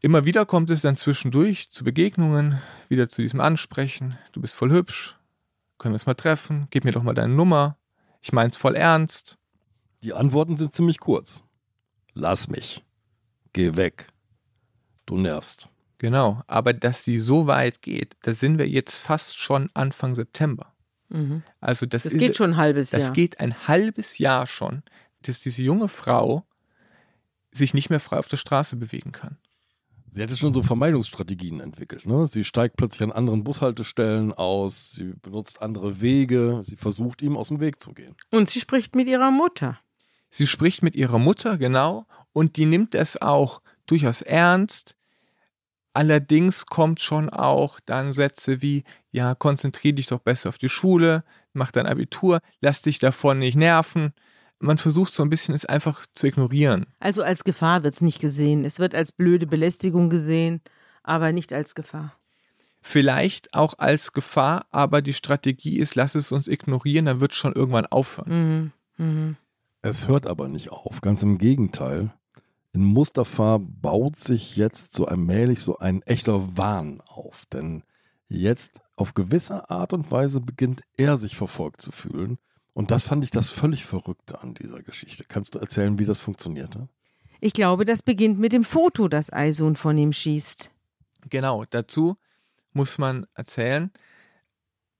Immer 0.00 0.24
wieder 0.24 0.44
kommt 0.44 0.68
es 0.70 0.82
dann 0.82 0.96
zwischendurch 0.96 1.70
zu 1.70 1.84
Begegnungen, 1.84 2.60
wieder 2.88 3.08
zu 3.08 3.22
diesem 3.22 3.40
Ansprechen. 3.40 4.18
Du 4.32 4.40
bist 4.40 4.56
voll 4.56 4.72
hübsch. 4.72 5.16
Können 5.78 5.92
wir 5.92 5.98
es 5.98 6.06
mal 6.06 6.14
treffen? 6.14 6.66
Gib 6.70 6.84
mir 6.84 6.90
doch 6.90 7.04
mal 7.04 7.14
deine 7.14 7.32
Nummer. 7.32 7.76
Ich 8.22 8.32
mein's 8.32 8.56
voll 8.56 8.74
ernst. 8.74 9.38
Die 10.02 10.12
Antworten 10.12 10.56
sind 10.56 10.74
ziemlich 10.74 10.98
kurz. 10.98 11.44
Lass 12.12 12.48
mich. 12.48 12.84
Geh 13.52 13.76
weg. 13.76 14.08
Du 15.06 15.16
nervst. 15.16 15.68
Genau. 15.98 16.42
Aber 16.48 16.72
dass 16.72 17.04
sie 17.04 17.20
so 17.20 17.46
weit 17.46 17.82
geht, 17.82 18.16
da 18.22 18.34
sind 18.34 18.58
wir 18.58 18.68
jetzt 18.68 18.96
fast 18.96 19.38
schon 19.38 19.70
Anfang 19.74 20.16
September. 20.16 20.74
Mhm. 21.08 21.42
Also 21.60 21.86
das, 21.86 22.04
Das 22.04 22.12
ist, 22.12 22.18
geht 22.18 22.36
schon 22.36 22.50
ein 22.50 22.56
halbes 22.56 22.90
das 22.90 23.04
Jahr. 23.04 23.12
geht 23.12 23.40
ein 23.40 23.68
halbes 23.68 24.18
Jahr 24.18 24.46
schon, 24.46 24.82
dass 25.22 25.40
diese 25.40 25.62
junge 25.62 25.88
Frau 25.88 26.44
sich 27.50 27.74
nicht 27.74 27.90
mehr 27.90 28.00
frei 28.00 28.18
auf 28.18 28.28
der 28.28 28.36
Straße 28.36 28.76
bewegen 28.76 29.12
kann. 29.12 29.38
Sie 30.10 30.22
hätte 30.22 30.36
schon 30.36 30.54
so 30.54 30.62
Vermeidungsstrategien 30.62 31.60
entwickelt. 31.60 32.06
Ne? 32.06 32.26
Sie 32.26 32.44
steigt 32.44 32.76
plötzlich 32.76 33.02
an 33.02 33.12
anderen 33.12 33.44
Bushaltestellen 33.44 34.32
aus, 34.32 34.92
sie 34.92 35.12
benutzt 35.20 35.60
andere 35.60 36.00
Wege, 36.00 36.62
sie 36.64 36.76
versucht 36.76 37.20
ihm 37.20 37.36
aus 37.36 37.48
dem 37.48 37.60
Weg 37.60 37.80
zu 37.80 37.92
gehen. 37.92 38.16
Und 38.30 38.48
sie 38.48 38.60
spricht 38.60 38.96
mit 38.96 39.06
ihrer 39.06 39.30
Mutter. 39.30 39.78
Sie 40.30 40.46
spricht 40.46 40.82
mit 40.82 40.94
ihrer 40.94 41.18
Mutter, 41.18 41.58
genau, 41.58 42.06
und 42.32 42.56
die 42.56 42.66
nimmt 42.66 42.94
es 42.94 43.20
auch 43.20 43.60
durchaus 43.86 44.22
ernst. 44.22 44.96
Allerdings 45.92 46.66
kommt 46.66 47.00
schon 47.00 47.28
auch 47.28 47.80
dann 47.80 48.12
Sätze 48.12 48.62
wie, 48.62 48.84
ja, 49.10 49.34
konzentrier 49.34 49.92
dich 49.92 50.06
doch 50.06 50.20
besser 50.20 50.48
auf 50.50 50.58
die 50.58 50.68
Schule, 50.68 51.24
mach 51.52 51.70
dein 51.70 51.86
Abitur, 51.86 52.40
lass 52.60 52.82
dich 52.82 52.98
davon 52.98 53.38
nicht 53.38 53.56
nerven. 53.56 54.12
Man 54.60 54.78
versucht 54.78 55.12
so 55.12 55.22
ein 55.22 55.30
bisschen 55.30 55.54
es 55.54 55.64
einfach 55.64 56.04
zu 56.12 56.26
ignorieren. 56.26 56.86
Also 56.98 57.22
als 57.22 57.44
Gefahr 57.44 57.84
wird 57.84 57.94
es 57.94 58.00
nicht 58.00 58.20
gesehen. 58.20 58.64
Es 58.64 58.78
wird 58.78 58.94
als 58.94 59.12
blöde 59.12 59.46
Belästigung 59.46 60.10
gesehen, 60.10 60.60
aber 61.02 61.32
nicht 61.32 61.52
als 61.52 61.74
Gefahr. 61.74 62.14
Vielleicht 62.80 63.54
auch 63.54 63.74
als 63.78 64.12
Gefahr, 64.12 64.66
aber 64.70 65.02
die 65.02 65.12
Strategie 65.12 65.78
ist, 65.78 65.94
lass 65.94 66.14
es 66.14 66.32
uns 66.32 66.48
ignorieren, 66.48 67.06
dann 67.06 67.20
wird 67.20 67.32
es 67.32 67.38
schon 67.38 67.52
irgendwann 67.52 67.86
aufhören. 67.86 68.72
Mhm. 68.96 69.04
Mhm. 69.04 69.36
Es 69.82 70.08
hört 70.08 70.26
aber 70.26 70.48
nicht 70.48 70.70
auf, 70.70 71.00
ganz 71.00 71.22
im 71.22 71.38
Gegenteil. 71.38 72.12
In 72.72 72.84
Mustafa 72.84 73.58
baut 73.60 74.16
sich 74.16 74.56
jetzt 74.56 74.92
so 74.92 75.06
allmählich 75.06 75.60
so 75.60 75.78
ein 75.78 76.02
echter 76.02 76.56
Wahn 76.56 77.00
auf, 77.06 77.46
denn 77.52 77.82
jetzt 78.28 78.82
auf 78.96 79.14
gewisse 79.14 79.70
Art 79.70 79.92
und 79.92 80.10
Weise 80.10 80.40
beginnt 80.40 80.82
er 80.96 81.16
sich 81.16 81.36
verfolgt 81.36 81.80
zu 81.80 81.92
fühlen. 81.92 82.38
Und 82.74 82.90
das 82.90 83.04
fand 83.04 83.24
ich 83.24 83.30
das 83.30 83.50
völlig 83.50 83.84
Verrückte 83.84 84.40
an 84.40 84.54
dieser 84.54 84.82
Geschichte. 84.82 85.24
Kannst 85.26 85.54
du 85.54 85.58
erzählen, 85.58 85.98
wie 85.98 86.04
das 86.04 86.20
funktionierte? 86.20 86.88
Ich 87.40 87.52
glaube, 87.52 87.84
das 87.84 88.02
beginnt 88.02 88.38
mit 88.38 88.52
dem 88.52 88.64
Foto, 88.64 89.08
das 89.08 89.32
Eisun 89.32 89.76
von 89.76 89.96
ihm 89.96 90.12
schießt. 90.12 90.70
Genau, 91.28 91.64
dazu 91.70 92.16
muss 92.72 92.98
man 92.98 93.26
erzählen, 93.34 93.90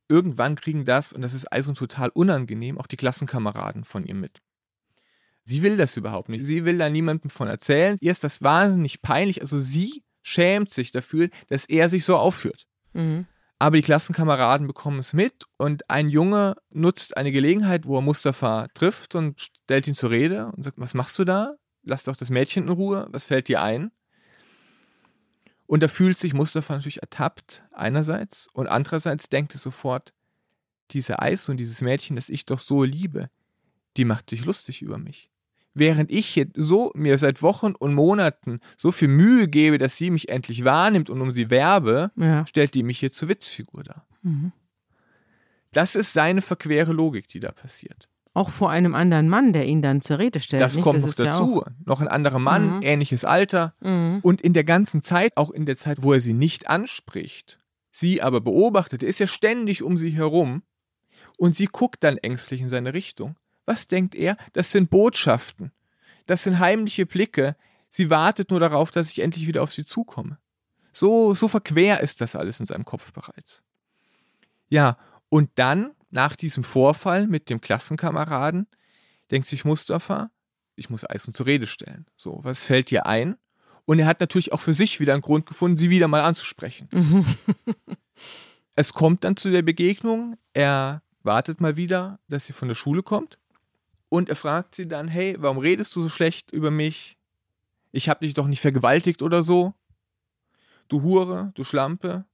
irgendwann 0.09 0.57
kriegen 0.57 0.85
das, 0.85 1.13
und 1.13 1.23
das 1.23 1.35
ist 1.35 1.53
Eison 1.53 1.75
total 1.75 2.11
unangenehm, 2.11 2.79
auch 2.79 2.87
die 2.87 2.97
Klassenkameraden 2.97 3.85
von 3.85 4.05
ihr 4.05 4.15
mit. 4.15 4.41
Sie 5.45 5.63
will 5.63 5.77
das 5.77 5.97
überhaupt 5.97 6.29
nicht. 6.29 6.45
Sie 6.45 6.67
will 6.67 6.77
da 6.77 6.91
niemandem 6.91 7.31
von 7.31 7.49
erzählen. 7.49 7.97
Ihr 8.01 8.13
ist 8.13 8.23
das 8.23 8.43
wahnsinnig 8.43 9.01
peinlich. 9.01 9.41
Also 9.41 9.59
sie 9.59 10.05
schämt 10.21 10.69
sich 10.69 10.91
dafür, 10.91 11.31
dass 11.49 11.65
er 11.65 11.89
sich 11.89 12.05
so 12.05 12.17
aufführt. 12.17 12.68
Mhm. 12.99 13.27
Aber 13.61 13.77
die 13.77 13.83
Klassenkameraden 13.83 14.67
bekommen 14.67 14.99
es 14.99 15.13
mit 15.13 15.45
und 15.57 15.89
ein 15.91 16.09
Junge 16.09 16.57
nutzt 16.73 17.17
eine 17.17 17.33
Gelegenheit, 17.33 17.87
wo 17.87 17.97
er 17.97 18.03
Mustafa 18.03 18.69
trifft 18.75 19.15
und 19.15 19.41
stellt 19.41 19.89
ihn 19.89 19.95
zur 19.95 20.11
Rede 20.11 20.53
und 20.53 20.63
sagt, 20.63 20.79
was 20.79 20.95
machst 20.95 21.19
du 21.19 21.25
da? 21.25 21.55
Lass 21.83 22.05
doch 22.05 22.17
das 22.17 22.31
Mädchen 22.31 22.65
in 22.65 22.69
Ruhe, 22.71 23.09
was 23.11 23.25
fällt 23.25 23.49
dir 23.49 23.63
ein? 23.63 23.91
Und 25.67 25.83
da 25.83 25.89
fühlt 25.89 26.17
sich 26.17 26.35
Mustafa 26.35 26.75
natürlich 26.75 27.03
ertappt, 27.03 27.63
einerseits, 27.73 28.49
und 28.53 28.69
andererseits 28.69 29.29
denkt 29.29 29.55
er 29.55 29.59
sofort, 29.59 30.15
diese 30.93 31.21
Eis 31.21 31.49
und 31.49 31.59
dieses 31.59 31.83
Mädchen, 31.83 32.17
das 32.17 32.31
ich 32.31 32.47
doch 32.47 32.59
so 32.59 32.85
liebe, 32.85 33.29
die 33.97 34.05
macht 34.05 34.31
sich 34.31 34.45
lustig 34.45 34.83
über 34.83 34.99
mich. 34.99 35.31
Während 35.79 36.11
ich 36.11 36.27
hier 36.27 36.47
so 36.55 36.91
mir 36.95 37.19
seit 37.19 37.43
Wochen 37.43 37.73
und 37.73 37.95
Monaten 37.95 38.61
so 38.77 38.91
viel 38.93 39.09
Mühe 39.09 39.49
gebe, 39.49 39.79
dass 39.79 39.97
sie 39.97 40.11
mich 40.11 40.29
endlich 40.29 40.65
wahrnimmt 40.65 41.11
und 41.11 41.21
um 41.21 41.31
sie 41.31 41.51
werbe, 41.51 42.11
Ja. 42.17 42.47
stellt 42.47 42.75
die 42.75 42.83
mich 42.83 42.99
hier 42.99 43.11
zur 43.13 43.29
Witzfigur 43.29 43.85
dar. 43.85 44.07
Mhm. 44.23 44.53
Das 45.73 45.95
ist 45.95 46.13
seine 46.13 46.41
verquere 46.41 46.93
Logik, 46.93 47.29
die 47.29 47.41
da 47.41 47.53
passiert. 47.53 48.09
Auch 48.35 48.51
vor 48.51 48.71
einem 48.71 48.95
anderen 48.95 49.29
Mann, 49.29 49.53
der 49.53 49.67
ihn 49.67 49.83
dann 49.83 50.01
zur 50.01 50.19
Rede 50.19 50.39
stellt. 50.41 50.63
Das 50.63 50.77
nicht? 50.77 50.85
kommt 50.85 51.01
noch 51.01 51.09
ist 51.09 51.19
ja 51.19 51.27
dazu. 51.27 51.65
noch 51.85 52.01
ein 52.01 52.09
anderer 52.09 52.39
Mann, 52.39 52.77
Mhm. 52.77 52.83
ähnliches 52.83 53.25
Alter. 53.25 53.75
Mhm. 53.81 54.21
Und 54.23 54.41
in 54.41 54.53
der 54.53 54.65
ganzen 54.65 55.03
Zeit, 55.03 55.37
auch 55.37 55.51
in 55.51 55.67
der 55.67 55.77
Zeit, 55.77 56.03
wo 56.03 56.13
er 56.13 56.21
sie 56.21 56.35
nicht 56.35 56.69
anspricht, 56.69 57.59
sie 57.91 58.23
aber 58.23 58.41
beobachtet, 58.41 59.03
er 59.03 59.09
ist 59.09 59.19
ja 59.19 59.27
ständig 59.27 59.83
um 59.83 59.99
sie 59.99 60.11
herum 60.11 60.63
und 61.37 61.55
sie 61.55 61.67
guckt 61.67 62.05
dann 62.05 62.17
ängstlich 62.19 62.61
in 62.61 62.69
seine 62.69 62.95
Richtung. 62.95 63.37
Was 63.69 63.87
denkt 63.87 64.15
er? 64.15 64.39
Das 64.55 64.73
sind 64.73 64.89
Botschaften. 64.89 65.73
Das 66.25 66.45
sind 66.45 66.59
heimliche 66.59 67.05
Blicke. 67.05 67.55
Sie 67.91 68.09
wartet 68.09 68.51
nur 68.51 68.61
darauf, 68.61 68.91
dass 68.91 69.11
ich 69.11 69.19
endlich 69.19 69.47
wieder 69.47 69.63
auf 69.63 69.71
sie 69.71 69.85
zukomme. 69.85 70.39
So, 70.95 71.35
so 71.35 71.49
verquer 71.49 72.01
ist 72.01 72.23
das 72.23 72.35
alles 72.35 72.61
in 72.61 72.67
seinem 72.67 72.87
Kopf 72.87 73.13
bereits. 73.13 73.63
Ja, 74.71 74.97
und 75.29 75.51
dann, 75.57 75.91
nach 76.11 76.35
diesem 76.35 76.65
Vorfall 76.65 77.27
mit 77.27 77.51
dem 77.51 77.61
Klassenkameraden, 77.61 78.69
denkt 79.31 79.47
sich 79.47 79.67
Mustafa, 79.67 80.31
ich 80.75 80.89
muss 80.89 81.09
Eisen 81.09 81.35
zur 81.35 81.45
Rede 81.45 81.67
stellen. 81.67 82.07
So, 82.17 82.41
was 82.43 82.65
fällt 82.65 82.91
dir 82.91 83.05
ein? 83.05 83.37
Und 83.85 83.99
er 83.99 84.07
hat 84.07 84.21
natürlich 84.21 84.55
auch 84.55 84.63
für 84.63 84.73
sich 84.73 84.99
wieder 84.99 85.13
einen 85.13 85.21
Grund 85.21 85.45
gefunden, 85.45 85.77
sie 85.77 85.91
wieder 85.91 86.09
mal 86.09 86.23
anzusprechen. 86.23 86.89
Mhm. 86.91 87.27
Es 88.77 88.95
kommt 88.95 89.25
dann 89.25 89.37
zu 89.37 89.51
der 89.51 89.61
Begegnung. 89.61 90.39
Er 90.55 91.03
wartet 91.23 91.61
mal 91.61 91.77
wieder, 91.77 92.19
dass 92.29 92.47
sie 92.47 92.55
von 92.55 92.69
der 92.69 92.75
Schule 92.75 93.03
kommt. 93.03 93.39
Und 94.09 94.29
er 94.29 94.37
fragt 94.37 94.75
sie 94.75 94.89
dann, 94.89 95.09
hey, 95.09 95.37
warum 95.39 95.59
redest 95.59 95.95
du 95.97 96.03
so 96.03 96.09
schlecht 96.09 96.51
über 96.51 96.71
mich? 96.71 97.17
Ich 97.93 98.09
habe 98.09 98.25
dich 98.25 98.35
doch 98.35 98.47
nicht 98.47 98.61
vergewaltigt 98.61 99.23
oder 99.23 99.43
so. 99.43 99.75
Du 100.89 101.03
Hure, 101.03 101.53
du 101.55 101.65
Schlampe, 101.65 102.25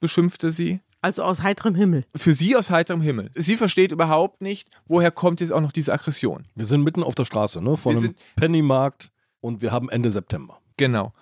beschimpfte 0.00 0.50
sie. 0.50 0.80
Also 1.02 1.22
aus 1.22 1.42
heiterem 1.42 1.74
Himmel. 1.74 2.04
Für 2.16 2.34
sie 2.34 2.56
aus 2.56 2.70
heiterem 2.70 3.00
Himmel. 3.00 3.30
Sie 3.34 3.56
versteht 3.56 3.92
überhaupt 3.92 4.40
nicht, 4.40 4.68
woher 4.86 5.10
kommt 5.12 5.40
jetzt 5.40 5.52
auch 5.52 5.60
noch 5.60 5.70
diese 5.70 5.92
Aggression. 5.92 6.46
Wir 6.54 6.66
sind 6.66 6.82
mitten 6.82 7.04
auf 7.04 7.14
der 7.14 7.24
Straße, 7.24 7.62
ne? 7.62 7.76
Vor 7.76 7.92
Wir 7.92 7.98
einem 8.00 8.14
Pennymarkt 8.34 9.12
und 9.40 9.62
wir 9.62 9.70
haben 9.70 9.88
Ende 9.88 10.10
September. 10.10 10.60
Genau. 10.76 11.12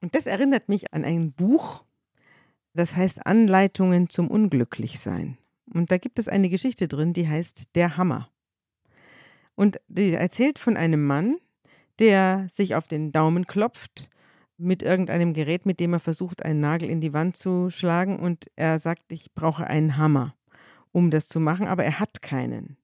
Und 0.00 0.14
das 0.14 0.26
erinnert 0.26 0.68
mich 0.68 0.92
an 0.94 1.04
ein 1.04 1.32
Buch, 1.32 1.82
das 2.74 2.96
heißt 2.96 3.26
Anleitungen 3.26 4.08
zum 4.08 4.28
Unglücklichsein. 4.28 5.38
Und 5.72 5.90
da 5.90 5.98
gibt 5.98 6.18
es 6.18 6.28
eine 6.28 6.48
Geschichte 6.48 6.86
drin, 6.86 7.12
die 7.12 7.28
heißt 7.28 7.74
Der 7.74 7.96
Hammer. 7.96 8.28
Und 9.62 9.78
die 9.86 10.12
erzählt 10.12 10.58
von 10.58 10.76
einem 10.76 11.06
Mann, 11.06 11.36
der 12.00 12.48
sich 12.50 12.74
auf 12.74 12.88
den 12.88 13.12
Daumen 13.12 13.46
klopft 13.46 14.10
mit 14.56 14.82
irgendeinem 14.82 15.34
Gerät, 15.34 15.66
mit 15.66 15.78
dem 15.78 15.92
er 15.92 16.00
versucht, 16.00 16.44
einen 16.44 16.58
Nagel 16.58 16.90
in 16.90 17.00
die 17.00 17.12
Wand 17.12 17.36
zu 17.36 17.70
schlagen. 17.70 18.18
Und 18.18 18.50
er 18.56 18.80
sagt, 18.80 19.12
ich 19.12 19.32
brauche 19.34 19.64
einen 19.64 19.98
Hammer, 19.98 20.34
um 20.90 21.12
das 21.12 21.28
zu 21.28 21.38
machen, 21.38 21.68
aber 21.68 21.84
er 21.84 22.00
hat 22.00 22.22
keinen. 22.22 22.76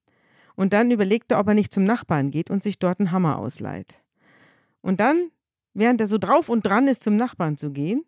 Und 0.55 0.71
dann 0.71 0.89
überlegt 0.89 1.33
er, 1.33 1.41
ob 1.41 1.49
er 1.49 1.53
nicht 1.53 1.73
zum 1.73 1.83
Nachbarn 1.83 2.31
geht 2.31 2.49
und 2.49 2.63
sich 2.63 2.79
dort 2.79 3.01
einen 3.01 3.11
Hammer 3.11 3.39
ausleiht. 3.39 4.01
Und 4.79 5.01
dann, 5.01 5.31
während 5.73 5.99
er 5.99 6.07
so 6.07 6.17
drauf 6.17 6.47
und 6.47 6.65
dran 6.65 6.87
ist, 6.87 7.03
zum 7.03 7.17
Nachbarn 7.17 7.57
zu 7.57 7.71
gehen, 7.71 8.05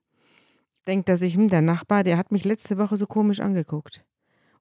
denkt 0.87 1.09
er 1.09 1.17
sich, 1.17 1.35
hm, 1.35 1.49
der 1.49 1.61
Nachbar, 1.61 2.03
der 2.03 2.17
hat 2.17 2.31
mich 2.31 2.45
letzte 2.45 2.77
Woche 2.77 2.95
so 2.95 3.05
komisch 3.05 3.41
angeguckt. 3.41 4.05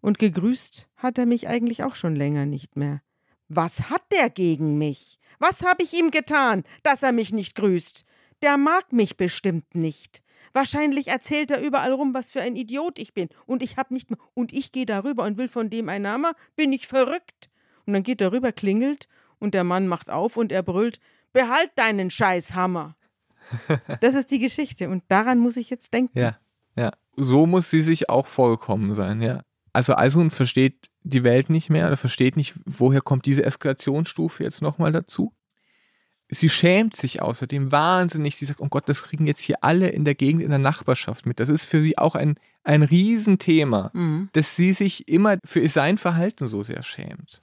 Und 0.01 0.19
gegrüßt 0.19 0.91
hat 0.97 1.17
er 1.17 1.27
mich 1.27 1.47
eigentlich 1.47 1.85
auch 1.85 1.95
schon 1.95 2.17
länger 2.17 2.45
nicht 2.45 2.75
mehr. 2.75 3.03
Was 3.53 3.91
hat 3.91 4.03
der 4.13 4.31
gegen 4.31 4.79
mich? 4.79 5.19
Was 5.41 5.65
habe 5.65 5.83
ich 5.83 5.93
ihm 5.93 6.13
getan, 6.13 6.63
dass 6.85 7.03
er 7.03 7.11
mich 7.11 7.33
nicht 7.33 7.57
grüßt? 7.57 8.05
Der 8.43 8.57
mag 8.57 8.93
mich 8.93 9.17
bestimmt 9.17 9.75
nicht. 9.75 10.23
Wahrscheinlich 10.53 11.09
erzählt 11.09 11.51
er 11.51 11.61
überall 11.61 11.93
rum, 11.93 12.15
was 12.15 12.31
für 12.31 12.41
ein 12.41 12.55
Idiot 12.55 13.01
ich 13.01 13.13
bin. 13.13 13.29
Und 13.47 13.65
ich 13.65 13.77
hab 13.77 13.91
nicht 13.91 14.09
mehr. 14.09 14.21
Und 14.35 14.53
ich 14.53 14.71
gehe 14.71 14.87
darüber 14.87 15.25
und 15.25 15.37
will 15.37 15.49
von 15.49 15.69
dem 15.69 15.89
ein 15.89 16.03
Name. 16.03 16.35
Bin 16.55 16.73
ich 16.73 16.87
verrückt? 16.87 17.51
Und 17.87 17.95
dann 17.95 18.05
geht 18.05 18.21
er 18.21 18.31
rüber, 18.31 18.53
klingelt 18.53 19.09
und 19.41 19.53
der 19.53 19.65
Mann 19.65 19.89
macht 19.89 20.11
auf 20.11 20.37
und 20.37 20.53
er 20.53 20.63
brüllt: 20.63 21.01
Behalt 21.33 21.73
deinen 21.75 22.11
Scheißhammer. 22.11 22.95
das 24.01 24.15
ist 24.15 24.31
die 24.31 24.39
Geschichte 24.39 24.89
und 24.89 25.03
daran 25.09 25.41
muss 25.41 25.57
ich 25.57 25.71
jetzt 25.71 25.93
denken. 25.93 26.17
Ja, 26.17 26.39
ja. 26.77 26.93
So 27.17 27.47
muss 27.47 27.69
sie 27.69 27.83
sich 27.83 28.09
auch 28.09 28.29
vorgekommen 28.29 28.95
sein, 28.95 29.21
ja. 29.21 29.43
Also 29.73 29.95
Aisun 29.95 30.31
versteht 30.31 30.91
die 31.03 31.23
Welt 31.25 31.51
nicht 31.51 31.71
mehr 31.71 31.87
oder 31.87 31.97
versteht 31.97 32.37
nicht, 32.37 32.55
woher 32.65 33.01
kommt 33.01 33.27
diese 33.27 33.45
Eskalationsstufe 33.45 34.43
jetzt 34.43 34.63
nochmal 34.63 34.93
dazu. 34.93 35.33
Sie 36.33 36.49
schämt 36.49 36.95
sich 36.95 37.21
außerdem 37.23 37.73
wahnsinnig. 37.73 38.37
Sie 38.37 38.45
sagt, 38.45 38.61
oh 38.61 38.69
Gott, 38.69 38.89
das 38.89 39.03
kriegen 39.03 39.27
jetzt 39.27 39.41
hier 39.41 39.57
alle 39.63 39.89
in 39.89 40.05
der 40.05 40.15
Gegend, 40.15 40.43
in 40.43 40.51
der 40.51 40.61
Nachbarschaft 40.61 41.27
mit. 41.27 41.41
Das 41.41 41.49
ist 41.49 41.67
für 41.67 41.83
sie 41.83 41.99
auch 41.99 42.15
ein, 42.15 42.37
ein 42.63 42.83
Riesenthema, 42.83 43.91
mhm. 43.93 44.29
dass 44.33 44.55
sie 44.55 44.73
sich 44.73 45.09
immer 45.09 45.39
für 45.45 45.69
sein 45.69 45.99
Verhalten 45.99 46.47
so 46.47 46.63
sehr 46.63 46.85
schämt. 46.85 47.43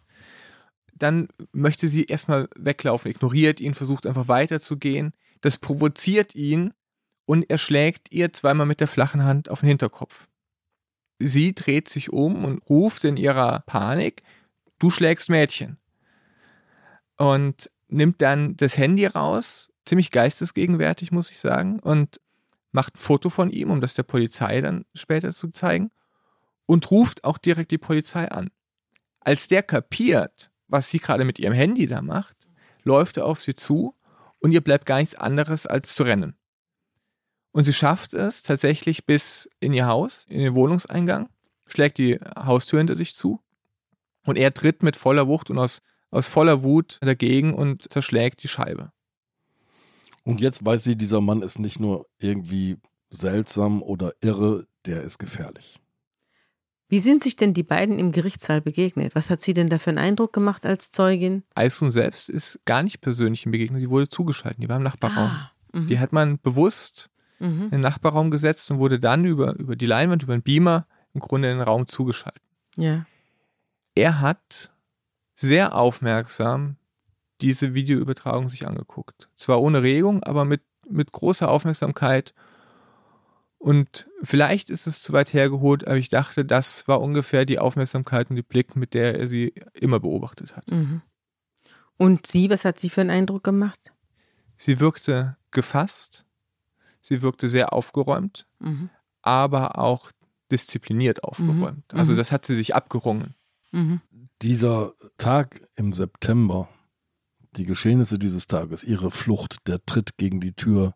Dann 0.94 1.28
möchte 1.52 1.90
sie 1.90 2.06
erstmal 2.06 2.48
weglaufen, 2.56 3.12
ignoriert 3.12 3.60
ihn, 3.60 3.74
versucht 3.74 4.06
einfach 4.08 4.30
weiterzugehen. 4.30 5.14
Das 5.42 5.58
provoziert 5.58 6.34
ihn 6.34 6.74
und 7.26 7.50
er 7.50 7.58
schlägt 7.58 8.12
ihr 8.12 8.32
zweimal 8.32 8.66
mit 8.66 8.80
der 8.80 8.88
flachen 8.88 9.24
Hand 9.24 9.50
auf 9.50 9.60
den 9.60 9.70
Hinterkopf. 9.70 10.28
Sie 11.20 11.54
dreht 11.54 11.90
sich 11.90 12.14
um 12.14 12.46
und 12.46 12.62
ruft 12.70 13.04
in 13.04 13.18
ihrer 13.18 13.62
Panik, 13.62 14.24
du 14.80 14.90
schlägst 14.90 15.30
Mädchen. 15.30 15.78
Und 17.18 17.72
nimmt 17.88 18.22
dann 18.22 18.56
das 18.58 18.78
Handy 18.78 19.06
raus, 19.08 19.72
ziemlich 19.86 20.12
geistesgegenwärtig, 20.12 21.12
muss 21.12 21.32
ich 21.32 21.40
sagen, 21.40 21.80
und 21.80 22.22
macht 22.72 22.96
ein 22.96 23.00
Foto 23.00 23.30
von 23.30 23.50
ihm, 23.50 23.72
um 23.72 23.82
das 23.82 23.96
der 23.96 24.04
Polizei 24.04 24.62
dann 24.62 24.86
später 24.94 25.32
zu 25.32 25.50
zeigen, 25.50 25.90
und 26.66 26.92
ruft 26.92 27.24
auch 27.24 27.38
direkt 27.38 27.72
die 27.72 27.78
Polizei 27.78 28.30
an. 28.30 28.52
Als 29.22 29.48
der 29.48 29.64
kapiert, 29.64 30.52
was 30.68 30.90
sie 30.90 31.00
gerade 31.00 31.26
mit 31.26 31.40
ihrem 31.40 31.54
Handy 31.54 31.88
da 31.88 32.02
macht, 32.02 32.36
läuft 32.84 33.18
er 33.18 33.26
auf 33.26 33.42
sie 33.42 33.56
zu 33.56 33.96
und 34.40 34.52
ihr 34.52 34.62
bleibt 34.62 34.86
gar 34.86 35.00
nichts 35.00 35.16
anderes 35.16 35.66
als 35.66 35.96
zu 35.96 36.04
rennen. 36.04 36.36
Und 37.58 37.64
sie 37.64 37.74
schafft 37.74 38.14
es 38.14 38.44
tatsächlich 38.44 39.08
bis 39.08 39.50
in 39.60 39.74
ihr 39.74 39.88
Haus, 39.88 40.28
in 40.30 40.38
den 40.42 40.54
Wohnungseingang, 40.54 41.28
schlägt 41.66 41.98
die 41.98 42.20
Haustür 42.38 42.78
hinter 42.78 42.96
sich 42.96 43.16
zu 43.16 43.42
und 44.28 44.36
er 44.36 44.54
tritt 44.54 44.84
mit 44.84 44.96
voller 44.96 45.28
Wucht 45.28 45.50
und 45.50 45.58
aus, 45.58 45.82
aus 46.12 46.28
voller 46.28 46.62
Wut 46.62 47.00
dagegen 47.02 47.56
und 47.56 47.92
zerschlägt 47.92 48.44
die 48.44 48.48
Scheibe. 48.48 48.92
Und 50.22 50.40
jetzt 50.40 50.64
weiß 50.64 50.84
sie, 50.84 50.96
dieser 50.96 51.20
Mann 51.20 51.42
ist 51.42 51.58
nicht 51.58 51.80
nur 51.80 52.06
irgendwie 52.20 52.78
seltsam 53.10 53.82
oder 53.82 54.14
irre, 54.22 54.68
der 54.86 55.02
ist 55.02 55.18
gefährlich. 55.18 55.82
Wie 56.90 57.00
sind 57.00 57.24
sich 57.24 57.38
denn 57.38 57.56
die 57.56 57.64
beiden 57.64 57.98
im 57.98 58.12
Gerichtssaal 58.12 58.62
begegnet? 58.62 59.16
Was 59.16 59.32
hat 59.32 59.42
sie 59.42 59.56
denn 59.56 59.70
da 59.70 59.80
für 59.80 59.90
einen 59.90 59.98
Eindruck 59.98 60.32
gemacht 60.32 60.64
als 60.68 60.92
Zeugin? 60.92 61.42
Eisun 61.56 61.90
selbst 61.90 62.30
ist 62.30 62.60
gar 62.66 62.84
nicht 62.84 63.02
persönlich 63.02 63.48
im 63.48 63.52
Begegnet, 63.52 63.82
sie 63.82 63.90
wurde 63.90 64.08
zugeschaltet, 64.08 64.62
die 64.62 64.70
war 64.70 64.78
im 64.78 64.84
Nachbarraum. 64.84 65.32
Ah, 65.32 65.52
mhm. 65.74 65.88
die 65.88 65.98
hat 65.98 66.14
man 66.14 66.40
bewusst 66.40 67.10
mhm. 67.40 67.64
in 67.64 67.70
den 67.72 67.82
Nachbarraum 67.82 68.32
gesetzt 68.32 68.70
und 68.72 68.80
wurde 68.80 69.00
dann 69.00 69.26
über, 69.26 69.56
über 69.56 69.76
die 69.76 69.86
Leinwand, 69.86 70.24
über 70.24 70.36
den 70.36 70.42
Beamer 70.42 70.86
im 71.14 71.22
Grunde 71.22 71.52
in 71.52 71.58
den 71.58 71.68
Raum 71.68 71.88
zugeschaltet. 71.88 72.42
Ja. 72.76 73.06
Er 73.96 74.22
hat 74.22 74.72
sehr 75.34 75.76
aufmerksam 75.76 76.78
diese 77.42 77.74
Videoübertragung 77.74 78.50
sich 78.50 78.68
angeguckt. 78.68 79.30
Zwar 79.36 79.62
ohne 79.62 79.84
Regung, 79.84 80.24
aber 80.24 80.46
mit, 80.46 80.62
mit 80.90 81.12
großer 81.12 81.50
Aufmerksamkeit 81.50 82.34
und 83.60 84.08
vielleicht 84.22 84.70
ist 84.70 84.88
es 84.88 85.02
zu 85.02 85.14
weit 85.14 85.34
hergeholt, 85.34 85.88
aber 85.88 85.98
ich 85.98 86.10
dachte, 86.10 86.46
das 86.46 86.88
war 86.88 87.02
ungefähr 87.02 87.46
die 87.46 87.60
Aufmerksamkeit 87.60 88.30
und 88.30 88.36
die 88.36 88.44
Blick, 88.44 88.76
mit 88.76 88.94
der 88.94 89.20
er 89.20 89.28
sie 89.28 89.54
immer 89.74 90.00
beobachtet 90.00 90.56
hat. 90.56 90.70
Mhm. 90.70 91.02
Und 91.98 92.28
sie, 92.28 92.50
was 92.50 92.66
hat 92.66 92.80
sie 92.80 92.90
für 92.90 93.02
einen 93.02 93.10
Eindruck 93.10 93.44
gemacht? 93.44 93.92
Sie 94.58 94.80
wirkte 94.80 95.38
gefasst, 95.52 96.26
sie 97.08 97.22
wirkte 97.22 97.48
sehr 97.48 97.74
aufgeräumt, 97.74 98.48
mhm. 98.60 98.90
aber 99.22 99.78
auch 99.80 100.12
diszipliniert 100.52 101.24
aufgeräumt. 101.24 101.92
Mhm. 101.92 102.00
Also 102.00 102.14
mhm. 102.14 102.18
das 102.18 102.32
hat 102.32 102.46
sie 102.46 102.56
sich 102.56 102.76
abgerungen. 102.76 103.36
Mhm. 103.72 104.02
Dieser 104.42 104.94
Tag 105.18 105.68
im 105.76 105.94
September, 105.94 106.70
die 107.56 107.66
Geschehnisse 107.66 108.20
dieses 108.20 108.48
Tages, 108.48 108.84
ihre 108.84 109.12
Flucht, 109.12 109.68
der 109.68 109.84
Tritt 109.86 110.18
gegen 110.18 110.40
die 110.40 110.54
Tür, 110.54 110.94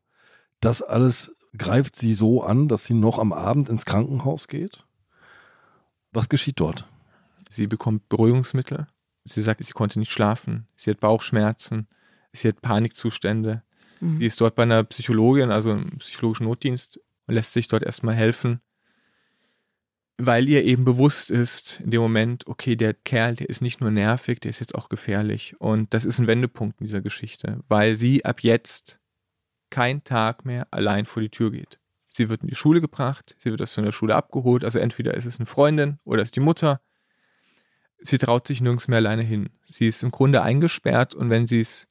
das 0.59 0.81
alles 0.81 1.35
greift 1.57 1.95
sie 1.95 2.13
so 2.13 2.43
an, 2.43 2.67
dass 2.67 2.85
sie 2.85 2.93
noch 2.93 3.19
am 3.19 3.33
Abend 3.33 3.69
ins 3.69 3.85
Krankenhaus 3.85 4.47
geht? 4.47 4.85
Was 6.11 6.29
geschieht 6.29 6.59
dort? 6.59 6.87
Sie 7.49 7.67
bekommt 7.67 8.07
Beruhigungsmittel. 8.09 8.87
Sie 9.23 9.41
sagt, 9.41 9.63
sie 9.63 9.73
konnte 9.73 9.99
nicht 9.99 10.11
schlafen. 10.11 10.67
Sie 10.75 10.89
hat 10.89 10.99
Bauchschmerzen. 10.99 11.87
Sie 12.31 12.47
hat 12.47 12.61
Panikzustände. 12.61 13.63
Mhm. 14.01 14.19
Die 14.19 14.25
ist 14.25 14.41
dort 14.41 14.55
bei 14.55 14.63
einer 14.63 14.83
Psychologin, 14.83 15.51
also 15.51 15.71
im 15.71 15.97
psychologischen 15.99 16.45
Notdienst, 16.45 16.99
und 17.27 17.35
lässt 17.35 17.53
sich 17.53 17.67
dort 17.67 17.83
erstmal 17.83 18.15
helfen, 18.15 18.59
weil 20.17 20.49
ihr 20.49 20.63
eben 20.65 20.85
bewusst 20.85 21.31
ist 21.31 21.79
in 21.83 21.91
dem 21.91 22.01
Moment, 22.01 22.45
okay, 22.45 22.75
der 22.75 22.93
Kerl, 22.93 23.35
der 23.35 23.49
ist 23.49 23.61
nicht 23.61 23.81
nur 23.81 23.89
nervig, 23.89 24.39
der 24.39 24.49
ist 24.49 24.59
jetzt 24.59 24.75
auch 24.75 24.89
gefährlich. 24.89 25.55
Und 25.59 25.93
das 25.93 26.05
ist 26.05 26.19
ein 26.19 26.27
Wendepunkt 26.27 26.79
in 26.79 26.85
dieser 26.85 27.01
Geschichte, 27.01 27.59
weil 27.67 27.95
sie 27.95 28.25
ab 28.25 28.41
jetzt 28.41 28.99
kein 29.69 30.03
Tag 30.03 30.45
mehr 30.45 30.67
allein 30.71 31.05
vor 31.05 31.21
die 31.23 31.29
Tür 31.29 31.51
geht. 31.51 31.79
Sie 32.09 32.29
wird 32.29 32.41
in 32.41 32.49
die 32.49 32.55
Schule 32.55 32.81
gebracht, 32.81 33.35
sie 33.39 33.49
wird 33.49 33.61
aus 33.61 33.73
der 33.73 33.91
Schule 33.93 34.15
abgeholt, 34.15 34.65
also 34.65 34.79
entweder 34.79 35.13
ist 35.13 35.25
es 35.25 35.39
eine 35.39 35.45
Freundin 35.45 35.97
oder 36.03 36.21
ist 36.21 36.35
die 36.35 36.41
Mutter. 36.41 36.81
Sie 37.99 38.17
traut 38.17 38.45
sich 38.47 38.61
nirgends 38.61 38.89
mehr 38.89 38.97
alleine 38.97 39.23
hin. 39.23 39.49
Sie 39.63 39.87
ist 39.87 40.03
im 40.03 40.11
Grunde 40.11 40.41
eingesperrt 40.41 41.15
und 41.15 41.29
wenn 41.29 41.45
sie 41.47 41.61
es 41.61 41.87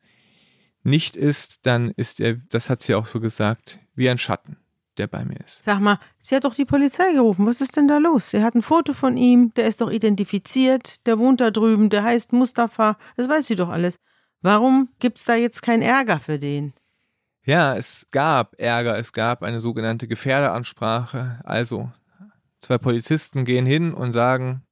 nicht 0.82 1.16
ist, 1.16 1.66
dann 1.66 1.90
ist 1.90 2.20
er, 2.20 2.34
das 2.48 2.70
hat 2.70 2.82
sie 2.82 2.94
auch 2.94 3.06
so 3.06 3.20
gesagt, 3.20 3.78
wie 3.94 4.08
ein 4.08 4.18
Schatten, 4.18 4.56
der 4.96 5.06
bei 5.06 5.24
mir 5.24 5.38
ist. 5.40 5.62
Sag 5.62 5.80
mal, 5.80 5.98
sie 6.18 6.36
hat 6.36 6.44
doch 6.44 6.54
die 6.54 6.64
Polizei 6.64 7.12
gerufen. 7.12 7.46
Was 7.46 7.60
ist 7.60 7.76
denn 7.76 7.88
da 7.88 7.98
los? 7.98 8.30
Sie 8.30 8.42
hat 8.42 8.54
ein 8.54 8.62
Foto 8.62 8.92
von 8.92 9.16
ihm, 9.16 9.52
der 9.54 9.66
ist 9.66 9.80
doch 9.80 9.90
identifiziert, 9.90 11.04
der 11.06 11.18
wohnt 11.18 11.40
da 11.40 11.50
drüben, 11.50 11.90
der 11.90 12.02
heißt 12.02 12.32
Mustafa, 12.32 12.96
das 13.16 13.28
weiß 13.28 13.46
sie 13.46 13.56
doch 13.56 13.68
alles. 13.68 14.00
Warum 14.42 14.88
gibt 14.98 15.18
es 15.18 15.24
da 15.24 15.34
jetzt 15.34 15.62
keinen 15.62 15.82
Ärger 15.82 16.18
für 16.18 16.38
den? 16.38 16.72
Ja, 17.44 17.76
es 17.76 18.06
gab 18.10 18.58
Ärger, 18.58 18.98
es 18.98 19.12
gab 19.12 19.42
eine 19.42 19.60
sogenannte 19.60 20.06
Gefährderansprache. 20.06 21.40
Also 21.44 21.90
zwei 22.58 22.78
Polizisten 22.78 23.44
gehen 23.44 23.66
hin 23.66 23.92
und 23.92 24.12
sagen, 24.12 24.62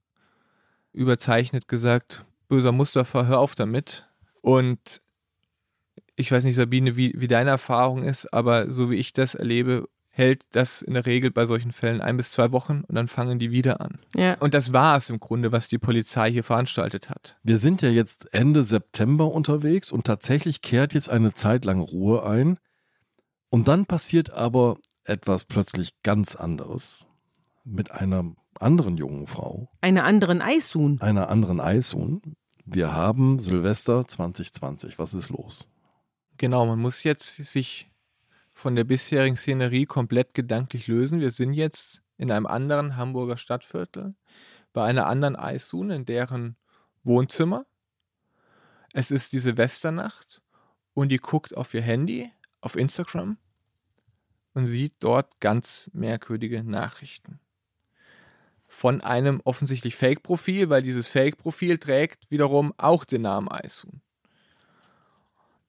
überzeichnet 0.92 1.68
gesagt, 1.68 2.24
böser 2.48 2.72
Mustafa, 2.72 3.26
hör 3.26 3.40
auf 3.40 3.54
damit. 3.54 4.06
Und 4.40 5.02
ich 6.18 6.32
weiß 6.32 6.44
nicht, 6.44 6.56
Sabine, 6.56 6.96
wie, 6.96 7.14
wie 7.16 7.28
deine 7.28 7.50
Erfahrung 7.50 8.02
ist, 8.02 8.32
aber 8.32 8.72
so 8.72 8.90
wie 8.90 8.96
ich 8.96 9.12
das 9.12 9.34
erlebe, 9.36 9.88
hält 10.10 10.46
das 10.50 10.82
in 10.82 10.94
der 10.94 11.06
Regel 11.06 11.30
bei 11.30 11.46
solchen 11.46 11.70
Fällen 11.70 12.00
ein 12.00 12.16
bis 12.16 12.32
zwei 12.32 12.50
Wochen 12.50 12.82
und 12.88 12.96
dann 12.96 13.06
fangen 13.06 13.38
die 13.38 13.52
wieder 13.52 13.80
an. 13.80 14.00
Ja. 14.16 14.34
Und 14.40 14.52
das 14.52 14.72
war 14.72 14.96
es 14.96 15.10
im 15.10 15.20
Grunde, 15.20 15.52
was 15.52 15.68
die 15.68 15.78
Polizei 15.78 16.32
hier 16.32 16.42
veranstaltet 16.42 17.08
hat. 17.08 17.36
Wir 17.44 17.58
sind 17.58 17.82
ja 17.82 17.88
jetzt 17.88 18.34
Ende 18.34 18.64
September 18.64 19.32
unterwegs 19.32 19.92
und 19.92 20.04
tatsächlich 20.08 20.60
kehrt 20.60 20.92
jetzt 20.92 21.08
eine 21.08 21.34
Zeit 21.34 21.64
lang 21.64 21.80
Ruhe 21.80 22.26
ein. 22.26 22.58
Und 23.48 23.68
dann 23.68 23.86
passiert 23.86 24.30
aber 24.30 24.78
etwas 25.04 25.44
plötzlich 25.44 26.02
ganz 26.02 26.34
anderes 26.34 27.06
mit 27.64 27.92
einer 27.92 28.24
anderen 28.58 28.96
jungen 28.96 29.28
Frau. 29.28 29.70
Einer 29.80 30.02
anderen 30.02 30.42
Eisun. 30.42 31.00
Einer 31.00 31.30
anderen 31.30 31.60
Eisun. 31.60 32.34
Wir 32.64 32.92
haben 32.92 33.38
Silvester 33.38 34.06
2020. 34.06 34.98
Was 34.98 35.14
ist 35.14 35.30
los? 35.30 35.68
Genau, 36.38 36.66
man 36.66 36.78
muss 36.78 37.02
jetzt 37.02 37.36
sich 37.36 37.90
von 38.52 38.76
der 38.76 38.84
bisherigen 38.84 39.36
Szenerie 39.36 39.86
komplett 39.86 40.34
gedanklich 40.34 40.86
lösen. 40.86 41.20
Wir 41.20 41.32
sind 41.32 41.52
jetzt 41.52 42.00
in 42.16 42.30
einem 42.30 42.46
anderen 42.46 42.96
Hamburger 42.96 43.36
Stadtviertel, 43.36 44.14
bei 44.72 44.84
einer 44.84 45.08
anderen 45.08 45.34
Eissun, 45.34 45.90
in 45.90 46.06
deren 46.06 46.56
Wohnzimmer. 47.02 47.66
Es 48.92 49.10
ist 49.10 49.32
die 49.32 49.40
Silvesternacht 49.40 50.40
und 50.94 51.10
die 51.10 51.16
guckt 51.16 51.56
auf 51.56 51.74
ihr 51.74 51.82
Handy, 51.82 52.30
auf 52.60 52.76
Instagram 52.76 53.36
und 54.54 54.66
sieht 54.66 54.94
dort 55.00 55.40
ganz 55.40 55.90
merkwürdige 55.92 56.62
Nachrichten. 56.62 57.40
Von 58.68 59.00
einem 59.00 59.40
offensichtlich 59.42 59.96
Fake-Profil, 59.96 60.70
weil 60.70 60.82
dieses 60.84 61.08
Fake-Profil 61.08 61.78
trägt 61.78 62.30
wiederum 62.30 62.72
auch 62.76 63.04
den 63.04 63.22
Namen 63.22 63.50
Aisun. 63.50 64.02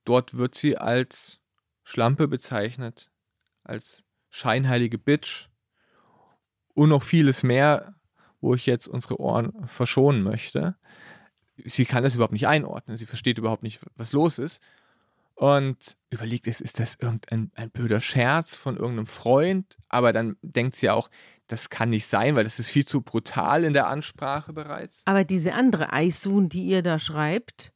Dort 0.09 0.37
wird 0.37 0.55
sie 0.55 0.75
als 0.75 1.39
Schlampe 1.83 2.27
bezeichnet, 2.27 3.11
als 3.63 4.03
scheinheilige 4.31 4.97
Bitch 4.97 5.49
und 6.73 6.89
noch 6.89 7.03
vieles 7.03 7.43
mehr, 7.43 7.93
wo 8.41 8.55
ich 8.55 8.65
jetzt 8.65 8.87
unsere 8.87 9.19
Ohren 9.19 9.53
verschonen 9.67 10.23
möchte. 10.23 10.75
Sie 11.63 11.85
kann 11.85 12.01
das 12.01 12.15
überhaupt 12.15 12.33
nicht 12.33 12.47
einordnen. 12.47 12.97
Sie 12.97 13.05
versteht 13.05 13.37
überhaupt 13.37 13.61
nicht, 13.61 13.81
was 13.97 14.11
los 14.11 14.39
ist. 14.39 14.63
Und 15.35 15.95
überlegt, 16.09 16.47
ist, 16.47 16.59
ist 16.59 16.79
das 16.79 16.95
irgendein 16.95 17.51
ein 17.53 17.69
blöder 17.69 18.01
Scherz 18.01 18.55
von 18.55 18.77
irgendeinem 18.77 19.05
Freund? 19.05 19.77
Aber 19.89 20.11
dann 20.11 20.37
denkt 20.41 20.75
sie 20.75 20.89
auch, 20.89 21.11
das 21.45 21.69
kann 21.69 21.91
nicht 21.91 22.07
sein, 22.07 22.35
weil 22.35 22.45
das 22.45 22.57
ist 22.57 22.69
viel 22.69 22.87
zu 22.87 23.01
brutal 23.01 23.63
in 23.63 23.73
der 23.73 23.85
Ansprache 23.85 24.53
bereits. 24.53 25.03
Aber 25.05 25.23
diese 25.23 25.53
andere 25.53 25.93
Eisun, 25.93 26.49
die 26.49 26.63
ihr 26.63 26.81
da 26.81 26.97
schreibt, 26.97 27.73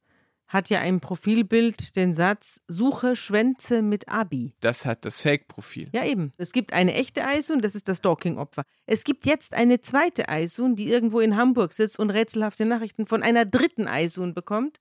hat 0.54 0.70
ja 0.70 0.82
im 0.82 1.00
Profilbild 1.00 1.96
den 1.96 2.14
Satz 2.14 2.62
Suche 2.68 3.16
Schwänze 3.16 3.82
mit 3.82 4.08
Abi. 4.08 4.54
Das 4.60 4.86
hat 4.86 5.04
das 5.04 5.20
Fake-Profil. 5.20 5.90
Ja, 5.94 6.06
eben. 6.06 6.32
Es 6.38 6.54
gibt 6.54 6.74
eine 6.74 6.94
echte 6.94 7.26
Eisun, 7.26 7.60
das 7.60 7.74
ist 7.74 7.88
das 7.88 7.98
Stalking-Opfer. 7.98 8.64
Es 8.86 9.04
gibt 9.04 9.26
jetzt 9.26 9.56
eine 9.56 9.82
zweite 9.82 10.30
Eisun, 10.30 10.76
die 10.76 10.88
irgendwo 10.90 11.20
in 11.20 11.36
Hamburg 11.36 11.74
sitzt 11.74 11.98
und 11.98 12.12
rätselhafte 12.12 12.66
Nachrichten 12.66 13.08
von 13.08 13.24
einer 13.24 13.46
dritten 13.46 13.88
Eisun 13.88 14.36
bekommt, 14.36 14.80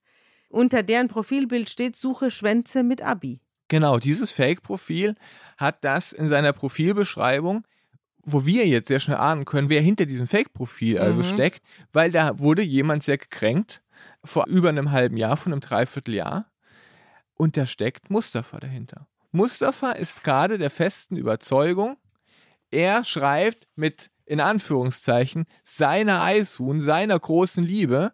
unter 0.49 0.83
deren 0.83 1.07
Profilbild 1.07 1.69
steht 1.69 1.95
Suche 1.95 2.29
Schwänze 2.29 2.83
mit 2.83 3.01
Abi. 3.01 3.41
Genau, 3.67 3.97
dieses 3.97 4.31
Fake-Profil 4.31 5.15
hat 5.57 5.83
das 5.83 6.13
in 6.13 6.29
seiner 6.29 6.53
Profilbeschreibung 6.53 7.63
wo 8.25 8.45
wir 8.45 8.65
jetzt 8.65 8.87
sehr 8.87 9.01
schnell 9.01 9.17
ahnen 9.17 9.43
können, 9.43 9.67
wer 9.67 9.81
hinter 9.81 10.05
diesem 10.05 10.27
Fake-Profil 10.27 10.97
also 10.97 11.19
Mhm. 11.19 11.23
steckt, 11.23 11.61
weil 11.91 12.09
da 12.09 12.39
wurde 12.39 12.61
jemand 12.61 13.03
sehr 13.03 13.17
gekränkt 13.17 13.82
vor 14.23 14.47
über 14.47 14.69
einem 14.69 14.91
halben 14.91 15.17
Jahr, 15.17 15.37
von 15.37 15.51
einem 15.51 15.61
Dreivierteljahr. 15.61 16.51
Und 17.35 17.57
da 17.57 17.65
steckt 17.65 18.09
Mustafa 18.09 18.59
dahinter. 18.59 19.07
Mustafa 19.31 19.91
ist 19.91 20.23
gerade 20.23 20.57
der 20.57 20.69
festen 20.69 21.17
Überzeugung, 21.17 21.97
er 22.69 23.03
schreibt 23.03 23.67
mit, 23.75 24.09
in 24.25 24.39
Anführungszeichen, 24.39 25.45
seiner 25.63 26.23
Eishuhn, 26.23 26.81
seiner 26.81 27.19
großen 27.19 27.63
Liebe, 27.63 28.13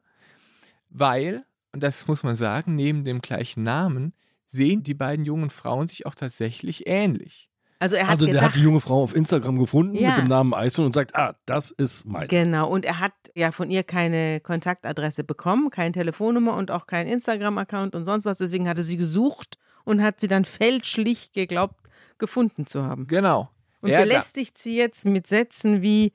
weil, 0.90 1.46
und 1.72 1.82
das 1.82 2.08
muss 2.08 2.24
man 2.24 2.36
sagen, 2.36 2.76
neben 2.76 3.06
dem 3.06 3.22
gleichen 3.22 3.64
Namen 3.64 4.14
sehen 4.48 4.84
die 4.84 4.94
beiden 4.94 5.26
jungen 5.26 5.50
Frauen 5.50 5.88
sich 5.88 6.06
auch 6.06 6.16
tatsächlich 6.16 6.88
ähnlich. 6.88 7.49
Also 7.82 7.96
er 7.96 8.04
hat 8.04 8.12
Also 8.12 8.26
der 8.26 8.36
gedacht, 8.36 8.48
hat 8.50 8.56
die 8.56 8.62
junge 8.62 8.82
Frau 8.82 9.02
auf 9.02 9.16
Instagram 9.16 9.58
gefunden 9.58 9.96
Ja. 9.96 10.10
mit 10.10 10.18
dem 10.18 10.28
Namen 10.28 10.54
Eison 10.54 10.86
und 10.86 10.94
sagt, 10.94 11.16
ah, 11.16 11.34
das 11.46 11.72
ist 11.72 12.06
mein. 12.06 12.28
Genau, 12.28 12.70
und 12.70 12.84
er 12.86 13.00
hat 13.00 13.14
ja 13.36 13.52
von 13.52 13.72
ihr 13.72 13.84
keine 13.84 14.42
Kontaktadresse 14.42 15.24
bekommen, 15.24 15.70
keine 15.70 15.94
Telefonnummer 15.94 16.56
und 16.58 16.72
auch 16.72 16.88
keinen 16.88 17.08
Instagram-Account 17.08 17.96
und 17.96 18.04
sonst 18.04 18.26
was. 18.26 18.38
Deswegen 18.40 18.68
hatte 18.68 18.84
sie 18.84 18.98
gesucht 18.98 19.58
und 19.86 20.02
hat 20.04 20.20
sie 20.20 20.28
dann 20.28 20.44
fälschlich 20.46 21.32
geglaubt, 21.32 21.80
gefunden 22.18 22.66
zu 22.68 22.84
haben. 22.84 23.08
Genau. 23.08 23.50
Und 23.82 23.92
Er- 23.92 24.02
belästigt 24.04 24.58
sie 24.58 24.76
jetzt 24.76 25.06
mit 25.06 25.26
Sätzen 25.26 25.82
wie 25.82 26.14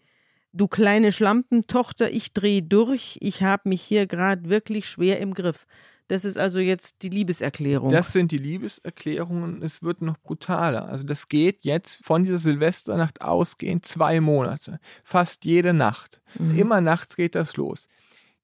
Du 0.57 0.69
kleine 0.69 1.11
Schlampentochter, 1.11 2.11
ich 2.13 2.33
dreh 2.33 2.61
durch, 2.61 3.19
ich 3.21 3.43
habe 3.43 3.69
mich 3.71 3.83
hier 3.83 4.07
gerade 4.07 4.49
wirklich 4.49 4.89
schwer 4.89 5.19
im 5.19 5.35
Griff. 5.35 5.67
Das 6.09 6.25
ist 6.25 6.37
also 6.37 6.59
jetzt 6.59 7.03
die 7.03 7.09
Liebeserklärung. 7.09 7.89
Das 7.89 8.13
sind 8.13 8.31
die 8.31 8.39
Liebeserklärungen. 8.39 9.63
Es 9.63 9.83
wird 9.83 10.03
noch 10.03 10.19
brutaler. 10.19 10.87
Also 10.87 11.05
das 11.05 11.29
geht 11.29 11.65
jetzt 11.65 12.05
von 12.05 12.25
dieser 12.25 12.39
Silvesternacht 12.39 13.23
ausgehend 13.23 13.87
zwei 13.87 14.21
Monate. 14.21 14.81
Fast 15.03 15.45
jede 15.45 15.73
Nacht. 15.73 16.21
Mhm. 16.39 16.59
Immer 16.59 16.81
nachts 16.81 17.17
geht 17.17 17.35
das 17.35 17.57
los. 17.57 17.89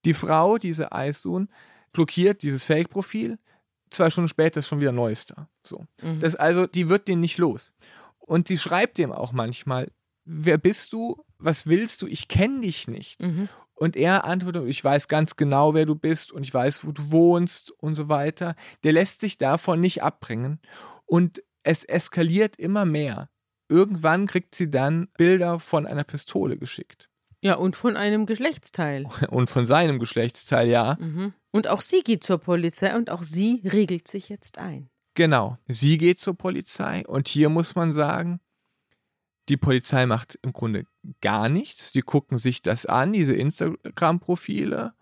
Die 0.06 0.14
Frau, 0.14 0.56
diese 0.56 0.92
Eisun, 0.92 1.48
blockiert 1.92 2.42
dieses 2.42 2.64
Fake-Profil. 2.64 3.38
Zwei 3.90 4.08
Stunden 4.08 4.28
später 4.28 4.60
ist 4.60 4.68
schon 4.68 4.80
wieder 4.80 4.92
Neues 4.92 5.26
da. 5.26 5.48
So. 5.62 5.86
Mhm. 6.02 6.20
Das 6.20 6.36
also, 6.36 6.66
die 6.66 6.88
wird 6.88 7.08
den 7.08 7.20
nicht 7.20 7.36
los. 7.36 7.74
Und 8.18 8.48
sie 8.48 8.56
schreibt 8.56 8.96
dem 8.96 9.12
auch 9.12 9.32
manchmal, 9.32 9.90
wer 10.24 10.56
bist 10.56 10.92
du? 10.92 11.22
Was 11.38 11.66
willst 11.66 12.00
du? 12.00 12.06
Ich 12.06 12.28
kenne 12.28 12.60
dich 12.60 12.88
nicht. 12.88 13.20
Mhm. 13.20 13.48
Und 13.80 13.96
er 13.96 14.24
antwortet, 14.24 14.68
ich 14.68 14.84
weiß 14.84 15.08
ganz 15.08 15.36
genau, 15.36 15.72
wer 15.72 15.86
du 15.86 15.94
bist 15.94 16.32
und 16.32 16.46
ich 16.46 16.52
weiß, 16.52 16.86
wo 16.86 16.92
du 16.92 17.10
wohnst 17.10 17.70
und 17.70 17.94
so 17.94 18.10
weiter. 18.10 18.54
Der 18.84 18.92
lässt 18.92 19.22
sich 19.22 19.38
davon 19.38 19.80
nicht 19.80 20.02
abbringen 20.02 20.60
und 21.06 21.42
es 21.62 21.84
eskaliert 21.84 22.56
immer 22.56 22.84
mehr. 22.84 23.30
Irgendwann 23.70 24.26
kriegt 24.26 24.54
sie 24.54 24.70
dann 24.70 25.08
Bilder 25.16 25.60
von 25.60 25.86
einer 25.86 26.04
Pistole 26.04 26.58
geschickt. 26.58 27.08
Ja, 27.42 27.54
und 27.54 27.74
von 27.74 27.96
einem 27.96 28.26
Geschlechtsteil. 28.26 29.06
Und 29.30 29.48
von 29.48 29.64
seinem 29.64 29.98
Geschlechtsteil, 29.98 30.68
ja. 30.68 30.98
Mhm. 31.00 31.32
Und 31.50 31.68
auch 31.68 31.80
sie 31.80 32.02
geht 32.02 32.22
zur 32.22 32.36
Polizei 32.36 32.94
und 32.94 33.08
auch 33.08 33.22
sie 33.22 33.62
regelt 33.64 34.08
sich 34.08 34.28
jetzt 34.28 34.58
ein. 34.58 34.90
Genau. 35.14 35.56
Sie 35.66 35.96
geht 35.96 36.18
zur 36.18 36.36
Polizei 36.36 37.02
und 37.06 37.28
hier 37.28 37.48
muss 37.48 37.74
man 37.74 37.94
sagen, 37.94 38.40
die 39.50 39.56
Polizei 39.56 40.06
macht 40.06 40.38
im 40.42 40.52
Grunde 40.52 40.86
gar 41.20 41.48
nichts. 41.48 41.92
Die 41.92 42.02
gucken 42.02 42.38
sich 42.38 42.62
das 42.62 42.86
an, 42.86 43.12
diese 43.12 43.34
Instagram-Profile. 43.34 44.94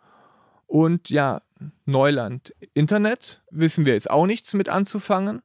Und 0.67 1.11
ja, 1.11 1.43
Neuland 1.85 2.55
Internet 2.75 3.43
wissen 3.51 3.85
wir 3.85 3.93
jetzt 3.93 4.11
auch 4.11 4.27
nichts 4.27 4.55
mit 4.55 4.69
anzufangen. 4.69 5.43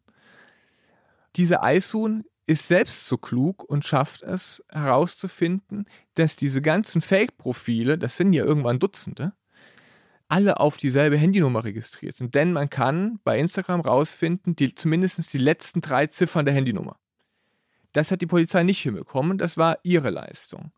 Diese 1.35 1.61
Eishuhn 1.61 2.23
ist 2.45 2.67
selbst 2.67 3.07
so 3.07 3.17
klug 3.17 3.63
und 3.63 3.85
schafft 3.85 4.21
es 4.21 4.63
herauszufinden, 4.71 5.85
dass 6.15 6.35
diese 6.35 6.61
ganzen 6.61 7.01
Fake-Profile, 7.01 7.97
das 7.97 8.17
sind 8.17 8.33
ja 8.33 8.43
irgendwann 8.45 8.79
Dutzende, 8.79 9.33
alle 10.27 10.59
auf 10.59 10.77
dieselbe 10.77 11.17
Handynummer 11.17 11.63
registriert 11.63 12.15
sind. 12.15 12.35
Denn 12.35 12.53
man 12.53 12.69
kann 12.69 13.19
bei 13.23 13.39
Instagram 13.39 13.81
rausfinden, 13.81 14.55
die, 14.55 14.75
zumindest 14.75 15.33
die 15.33 15.37
letzten 15.37 15.81
drei 15.81 16.07
Ziffern 16.07 16.45
der 16.45 16.55
Handynummer. 16.55 16.97
Das 17.93 18.11
hat 18.11 18.21
die 18.21 18.27
Polizei 18.27 18.63
nicht 18.63 18.79
hinbekommen, 18.79 19.37
das 19.37 19.57
war 19.57 19.77
ihre 19.83 20.09
Leistung. 20.09 20.71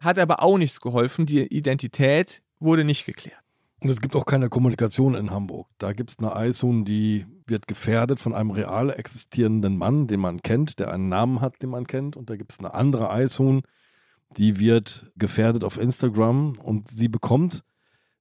Hat 0.00 0.18
aber 0.18 0.42
auch 0.42 0.58
nichts 0.58 0.80
geholfen, 0.80 1.26
die 1.26 1.42
Identität 1.42 2.42
wurde 2.58 2.84
nicht 2.84 3.04
geklärt. 3.04 3.42
Und 3.80 3.90
es 3.90 4.00
gibt 4.00 4.14
auch 4.14 4.26
keine 4.26 4.48
Kommunikation 4.48 5.16
in 5.16 5.32
Hamburg. 5.32 5.68
Da 5.78 5.92
gibt 5.92 6.10
es 6.10 6.18
eine 6.20 6.36
Eison, 6.36 6.84
die 6.84 7.26
wird 7.46 7.66
gefährdet 7.66 8.20
von 8.20 8.32
einem 8.32 8.52
real 8.52 8.90
existierenden 8.90 9.76
Mann, 9.76 10.06
den 10.06 10.20
man 10.20 10.40
kennt, 10.40 10.78
der 10.78 10.92
einen 10.92 11.08
Namen 11.08 11.40
hat, 11.40 11.62
den 11.62 11.70
man 11.70 11.88
kennt. 11.88 12.16
Und 12.16 12.30
da 12.30 12.36
gibt 12.36 12.52
es 12.52 12.60
eine 12.60 12.74
andere 12.74 13.10
Eison, 13.10 13.62
die 14.36 14.60
wird 14.60 15.10
gefährdet 15.16 15.64
auf 15.64 15.78
Instagram 15.78 16.52
und 16.62 16.90
sie 16.90 17.08
bekommt 17.08 17.64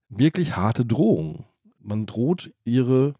wirklich 0.09 0.55
harte 0.55 0.83
Drohungen. 0.83 1.45
Man 1.79 2.07
droht 2.07 2.51
ihre, 2.63 3.13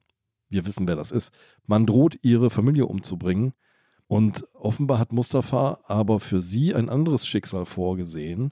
wir 0.50 0.66
wissen, 0.66 0.88
wer 0.88 0.96
das 0.96 1.12
ist, 1.12 1.34
man 1.68 1.86
droht 1.86 2.18
ihre 2.24 2.50
Familie 2.50 2.88
umzubringen. 2.88 3.54
Und 4.12 4.46
offenbar 4.56 5.00
hat 5.00 5.14
Mustafa 5.14 5.80
aber 5.86 6.20
für 6.20 6.42
sie 6.42 6.76
ein 6.76 6.90
anderes 6.90 7.26
Schicksal 7.26 7.66
vorgesehen. 7.66 8.52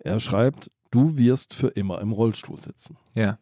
Er 0.00 0.18
schreibt, 0.18 0.72
du 0.90 1.16
wirst 1.16 1.54
für 1.54 1.68
immer 1.68 2.00
im 2.00 2.10
Rollstuhl 2.10 2.60
sitzen. 2.60 2.98
Ja. 3.14 3.38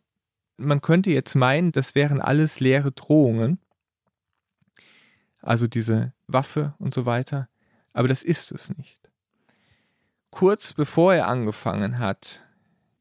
Man 0.59 0.83
könnte 0.83 1.11
jetzt 1.11 1.35
meinen, 1.37 1.73
das 1.73 1.95
wären 1.95 2.21
alles 2.21 2.61
leere 2.61 2.93
Drohungen. 2.93 3.59
Also 5.41 5.69
diese 5.69 6.13
Waffe 6.27 6.75
und 6.79 6.93
so 6.93 7.07
weiter. 7.07 7.49
Aber 7.95 8.09
das 8.09 8.25
ist 8.25 8.53
es 8.53 8.77
nicht. 8.77 9.11
Kurz 10.31 10.75
bevor 10.75 11.15
er 11.15 11.29
angefangen 11.29 11.99
hat, 11.99 12.43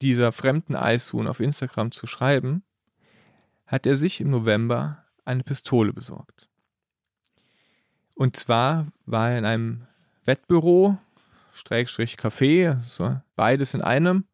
dieser 0.02 0.32
fremden 0.32 0.78
Eishuhn 0.78 1.28
auf 1.28 1.42
Instagram 1.42 1.92
zu 1.92 2.08
schreiben, 2.08 2.64
hat 3.66 3.86
er 3.86 3.98
sich 3.98 4.22
im 4.22 4.30
November 4.30 5.04
eine 5.26 5.44
Pistole 5.44 5.92
besorgt. 5.92 6.47
Und 8.18 8.36
zwar 8.36 8.88
war 9.06 9.30
er 9.32 9.38
in 9.38 9.46
einem 9.46 9.88
Wettbüro, 10.26 10.98
Schrägstrich 11.54 12.16
Café, 12.16 12.80
so 12.80 13.16
beides 13.36 13.76
in 13.76 13.82
einem. 13.82 14.26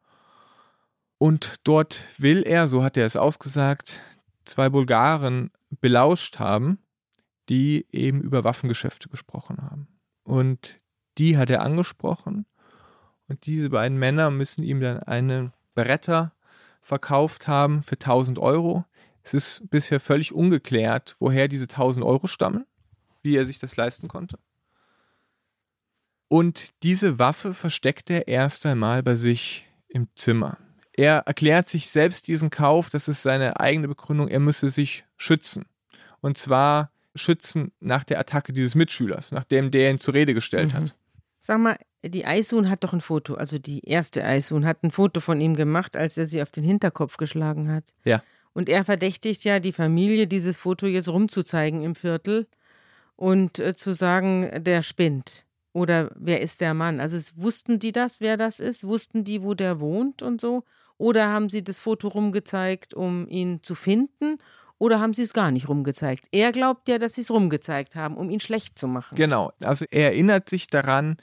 Und 1.17 1.55
dort 1.65 2.01
will 2.17 2.43
er, 2.43 2.69
so 2.69 2.81
hat 2.81 2.95
er 2.95 3.05
es 3.05 3.17
ausgesagt, 3.17 3.99
zwei 4.45 4.69
Bulgaren 4.69 5.51
belauscht 5.81 6.39
haben, 6.39 6.79
die 7.49 7.85
eben 7.91 8.21
über 8.21 8.45
Waffengeschäfte 8.45 9.09
gesprochen 9.09 9.57
haben. 9.61 9.89
Und 10.23 10.79
die 11.17 11.37
hat 11.37 11.49
er 11.49 11.61
angesprochen. 11.61 12.45
Und 13.27 13.45
diese 13.45 13.69
beiden 13.69 13.99
Männer 13.99 14.31
müssen 14.31 14.63
ihm 14.63 14.79
dann 14.79 15.03
einen 15.03 15.51
Beretta 15.75 16.31
verkauft 16.81 17.49
haben 17.49 17.83
für 17.83 17.95
1000 17.95 18.39
Euro. 18.39 18.85
Es 19.23 19.33
ist 19.33 19.69
bisher 19.69 19.99
völlig 19.99 20.33
ungeklärt, 20.33 21.17
woher 21.19 21.49
diese 21.49 21.65
1000 21.65 22.05
Euro 22.05 22.27
stammen, 22.27 22.65
wie 23.23 23.35
er 23.37 23.45
sich 23.45 23.59
das 23.59 23.75
leisten 23.75 24.07
konnte. 24.07 24.37
Und 26.27 26.71
diese 26.83 27.19
Waffe 27.19 27.53
versteckt 27.53 28.09
er 28.09 28.27
erst 28.27 28.65
einmal 28.65 29.03
bei 29.03 29.15
sich 29.15 29.67
im 29.87 30.07
Zimmer. 30.15 30.57
Er 30.93 31.19
erklärt 31.25 31.67
sich 31.69 31.89
selbst 31.89 32.27
diesen 32.27 32.49
Kauf, 32.49 32.89
das 32.89 33.07
ist 33.07 33.21
seine 33.23 33.59
eigene 33.59 33.87
Begründung, 33.87 34.27
er 34.27 34.39
müsse 34.39 34.69
sich 34.69 35.05
schützen. 35.17 35.65
Und 36.21 36.37
zwar 36.37 36.91
schützen 37.15 37.71
nach 37.79 38.03
der 38.03 38.19
Attacke 38.19 38.53
dieses 38.53 38.75
Mitschülers, 38.75 39.31
nachdem 39.31 39.69
der 39.71 39.91
ihn 39.91 39.99
zur 39.99 40.13
Rede 40.15 40.33
gestellt 40.33 40.73
Mhm. 40.73 40.77
hat. 40.77 40.95
Sag 41.41 41.59
mal, 41.59 41.77
die 42.03 42.25
Eisun 42.25 42.69
hat 42.69 42.83
doch 42.83 42.93
ein 42.93 43.01
Foto, 43.01 43.35
also 43.35 43.59
die 43.59 43.81
erste 43.81 44.23
Eisun 44.23 44.65
hat 44.65 44.83
ein 44.83 44.91
Foto 44.91 45.19
von 45.19 45.39
ihm 45.41 45.55
gemacht, 45.55 45.95
als 45.95 46.17
er 46.17 46.25
sie 46.25 46.41
auf 46.41 46.51
den 46.51 46.63
Hinterkopf 46.63 47.17
geschlagen 47.17 47.71
hat. 47.71 47.93
Ja. 48.05 48.23
Und 48.53 48.69
er 48.69 48.85
verdächtigt 48.85 49.43
ja 49.43 49.59
die 49.59 49.71
Familie, 49.73 50.27
dieses 50.27 50.57
Foto 50.57 50.85
jetzt 50.87 51.09
rumzuzeigen 51.09 51.83
im 51.83 51.95
Viertel 51.95 52.47
und 53.15 53.59
äh, 53.59 53.75
zu 53.75 53.93
sagen, 53.93 54.63
der 54.63 54.81
spinnt. 54.81 55.45
Oder 55.73 56.11
wer 56.15 56.41
ist 56.41 56.61
der 56.61 56.73
Mann? 56.73 56.99
Also 56.99 57.17
es, 57.17 57.37
wussten 57.37 57.79
die 57.79 57.91
das, 57.91 58.21
wer 58.21 58.37
das 58.37 58.59
ist? 58.59 58.85
Wussten 58.85 59.23
die, 59.23 59.41
wo 59.41 59.55
der 59.55 59.79
wohnt 59.79 60.21
und 60.21 60.39
so? 60.39 60.63
Oder 60.97 61.29
haben 61.29 61.49
sie 61.49 61.63
das 61.63 61.79
Foto 61.79 62.07
rumgezeigt, 62.07 62.93
um 62.93 63.27
ihn 63.27 63.63
zu 63.63 63.73
finden? 63.73 64.37
Oder 64.77 64.99
haben 64.99 65.13
sie 65.13 65.23
es 65.23 65.33
gar 65.33 65.49
nicht 65.49 65.69
rumgezeigt? 65.69 66.27
Er 66.31 66.51
glaubt 66.51 66.87
ja, 66.87 66.97
dass 66.97 67.15
sie 67.15 67.21
es 67.21 67.31
rumgezeigt 67.31 67.95
haben, 67.95 68.17
um 68.17 68.29
ihn 68.29 68.39
schlecht 68.39 68.77
zu 68.77 68.87
machen. 68.87 69.15
Genau. 69.15 69.51
Also 69.63 69.85
er 69.89 70.11
erinnert 70.11 70.49
sich 70.49 70.67
daran, 70.67 71.17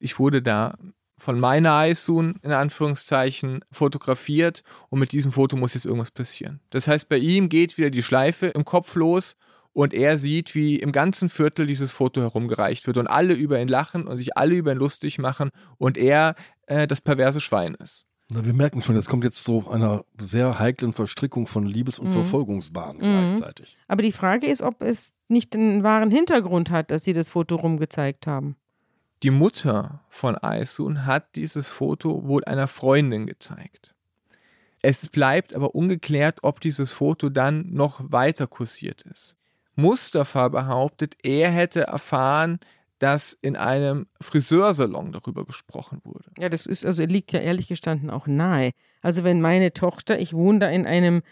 ich 0.00 0.18
wurde 0.18 0.42
da 0.42 0.76
von 1.18 1.38
meiner 1.38 1.74
Eisun 1.74 2.36
in 2.42 2.52
Anführungszeichen 2.52 3.62
fotografiert 3.70 4.62
und 4.88 4.98
mit 4.98 5.12
diesem 5.12 5.32
Foto 5.32 5.56
muss 5.56 5.74
jetzt 5.74 5.84
irgendwas 5.84 6.10
passieren. 6.10 6.60
Das 6.70 6.88
heißt, 6.88 7.08
bei 7.10 7.18
ihm 7.18 7.50
geht 7.50 7.76
wieder 7.76 7.90
die 7.90 8.02
Schleife 8.02 8.46
im 8.46 8.64
Kopf 8.64 8.94
los 8.94 9.36
und 9.72 9.94
er 9.94 10.18
sieht, 10.18 10.54
wie 10.54 10.76
im 10.76 10.92
ganzen 10.92 11.28
Viertel 11.28 11.66
dieses 11.66 11.92
Foto 11.92 12.20
herumgereicht 12.20 12.86
wird 12.86 12.96
und 12.98 13.06
alle 13.06 13.34
über 13.34 13.60
ihn 13.60 13.68
lachen 13.68 14.06
und 14.06 14.16
sich 14.16 14.36
alle 14.36 14.54
über 14.56 14.72
ihn 14.72 14.78
lustig 14.78 15.18
machen 15.18 15.50
und 15.78 15.96
er 15.96 16.34
äh, 16.66 16.86
das 16.86 17.00
perverse 17.00 17.40
Schwein 17.40 17.74
ist. 17.74 18.06
Na, 18.32 18.44
wir 18.44 18.52
merken 18.52 18.80
schon, 18.80 18.94
es 18.96 19.08
kommt 19.08 19.24
jetzt 19.24 19.42
zu 19.42 19.68
einer 19.70 20.04
sehr 20.18 20.60
heiklen 20.60 20.92
Verstrickung 20.92 21.48
von 21.48 21.66
Liebes- 21.66 21.98
und 21.98 22.08
Mhm. 22.08 22.12
Verfolgungsbahnen 22.12 22.98
Mhm. 23.02 23.26
gleichzeitig. 23.28 23.76
Aber 23.88 24.02
die 24.02 24.12
Frage 24.12 24.46
ist, 24.46 24.62
ob 24.62 24.82
es 24.82 25.14
nicht 25.28 25.56
einen 25.56 25.82
wahren 25.82 26.10
Hintergrund 26.12 26.70
hat, 26.70 26.90
dass 26.92 27.02
sie 27.04 27.12
das 27.12 27.28
Foto 27.28 27.56
rumgezeigt 27.56 28.26
haben. 28.28 28.56
Die 29.24 29.30
Mutter 29.30 30.00
von 30.08 30.36
Aisun 30.40 31.06
hat 31.06 31.34
dieses 31.36 31.68
Foto 31.68 32.26
wohl 32.26 32.44
einer 32.44 32.68
Freundin 32.68 33.26
gezeigt. 33.26 33.94
Es 34.82 35.08
bleibt 35.08 35.54
aber 35.54 35.74
ungeklärt, 35.74 36.38
ob 36.42 36.60
dieses 36.60 36.92
Foto 36.92 37.28
dann 37.28 37.66
noch 37.72 38.00
weiter 38.12 38.46
kursiert 38.46 39.02
ist. 39.02 39.36
Mustafa 39.80 40.48
behauptet, 40.48 41.16
er 41.22 41.50
hätte 41.50 41.82
erfahren, 41.82 42.58
dass 42.98 43.32
in 43.32 43.56
einem 43.56 44.06
Friseursalon 44.20 45.12
darüber 45.12 45.44
gesprochen 45.44 46.00
wurde. 46.04 46.30
Ja, 46.38 46.48
das 46.48 46.66
ist, 46.66 46.84
also 46.84 47.02
liegt 47.02 47.32
ja 47.32 47.40
ehrlich 47.40 47.66
gestanden 47.66 48.10
auch 48.10 48.26
nahe. 48.26 48.72
Also 49.00 49.24
wenn 49.24 49.40
meine 49.40 49.72
Tochter, 49.72 50.18
ich 50.18 50.34
wohne 50.34 50.58
da 50.60 50.68
in 50.68 50.86
einem, 50.86 51.22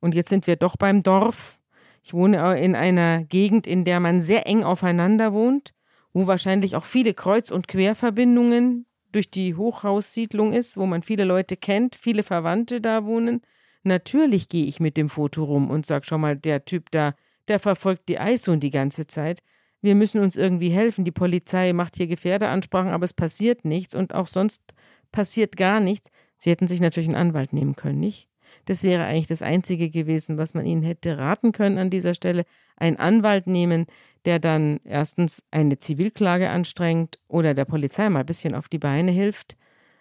und 0.00 0.14
jetzt 0.14 0.30
sind 0.30 0.46
wir 0.46 0.56
doch 0.56 0.76
beim 0.76 1.02
Dorf, 1.02 1.60
ich 2.02 2.14
wohne 2.14 2.58
in 2.58 2.74
einer 2.74 3.24
Gegend, 3.24 3.66
in 3.66 3.84
der 3.84 4.00
man 4.00 4.22
sehr 4.22 4.46
eng 4.46 4.64
aufeinander 4.64 5.34
wohnt, 5.34 5.74
wo 6.14 6.26
wahrscheinlich 6.26 6.74
auch 6.74 6.86
viele 6.86 7.12
Kreuz- 7.12 7.50
und 7.50 7.68
Querverbindungen 7.68 8.86
durch 9.12 9.30
die 9.30 9.54
Hochhaussiedlung 9.54 10.54
ist, 10.54 10.78
wo 10.78 10.86
man 10.86 11.02
viele 11.02 11.24
Leute 11.24 11.56
kennt, 11.56 11.96
viele 11.96 12.22
Verwandte 12.22 12.80
da 12.80 13.04
wohnen. 13.04 13.42
Natürlich 13.82 14.48
gehe 14.48 14.64
ich 14.64 14.80
mit 14.80 14.96
dem 14.96 15.10
Foto 15.10 15.44
rum 15.44 15.70
und 15.70 15.84
sage, 15.84 16.06
schau 16.06 16.16
mal, 16.16 16.36
der 16.36 16.64
Typ 16.64 16.90
da, 16.90 17.14
der 17.50 17.58
verfolgt 17.58 18.08
die 18.08 18.20
Eishund 18.20 18.62
die 18.62 18.70
ganze 18.70 19.08
Zeit. 19.08 19.40
Wir 19.82 19.96
müssen 19.96 20.20
uns 20.20 20.36
irgendwie 20.36 20.70
helfen. 20.70 21.04
Die 21.04 21.10
Polizei 21.10 21.72
macht 21.72 21.96
hier 21.96 22.06
Gefährderansprachen, 22.06 22.92
aber 22.92 23.04
es 23.04 23.12
passiert 23.12 23.64
nichts 23.64 23.94
und 23.96 24.14
auch 24.14 24.28
sonst 24.28 24.74
passiert 25.10 25.56
gar 25.56 25.80
nichts. 25.80 26.10
Sie 26.36 26.50
hätten 26.50 26.68
sich 26.68 26.80
natürlich 26.80 27.08
einen 27.08 27.28
Anwalt 27.28 27.52
nehmen 27.52 27.74
können, 27.74 27.98
nicht? 27.98 28.28
Das 28.66 28.84
wäre 28.84 29.02
eigentlich 29.04 29.26
das 29.26 29.42
Einzige 29.42 29.90
gewesen, 29.90 30.38
was 30.38 30.54
man 30.54 30.64
ihnen 30.64 30.84
hätte 30.84 31.18
raten 31.18 31.50
können 31.50 31.78
an 31.78 31.90
dieser 31.90 32.14
Stelle. 32.14 32.44
Einen 32.76 32.98
Anwalt 32.98 33.48
nehmen, 33.48 33.86
der 34.26 34.38
dann 34.38 34.78
erstens 34.84 35.42
eine 35.50 35.78
Zivilklage 35.78 36.50
anstrengt 36.50 37.18
oder 37.26 37.52
der 37.54 37.64
Polizei 37.64 38.08
mal 38.10 38.20
ein 38.20 38.26
bisschen 38.26 38.54
auf 38.54 38.68
die 38.68 38.78
Beine 38.78 39.10
hilft. 39.10 39.56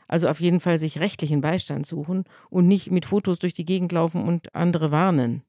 Also 0.07 0.27
auf 0.27 0.39
jeden 0.39 0.59
Fall 0.59 0.77
sich 0.77 0.99
rechtlichen 0.99 1.41
Beistand 1.41 1.87
suchen 1.87 2.25
und 2.51 2.67
nicht 2.67 2.91
mit 2.91 3.07
Fotos 3.07 3.39
durch 3.39 3.53
die 3.53 3.65
Gegend 3.65 3.91
laufen 3.91 4.23
und 4.23 4.53
andere 4.53 4.91
warnen. 4.91 5.41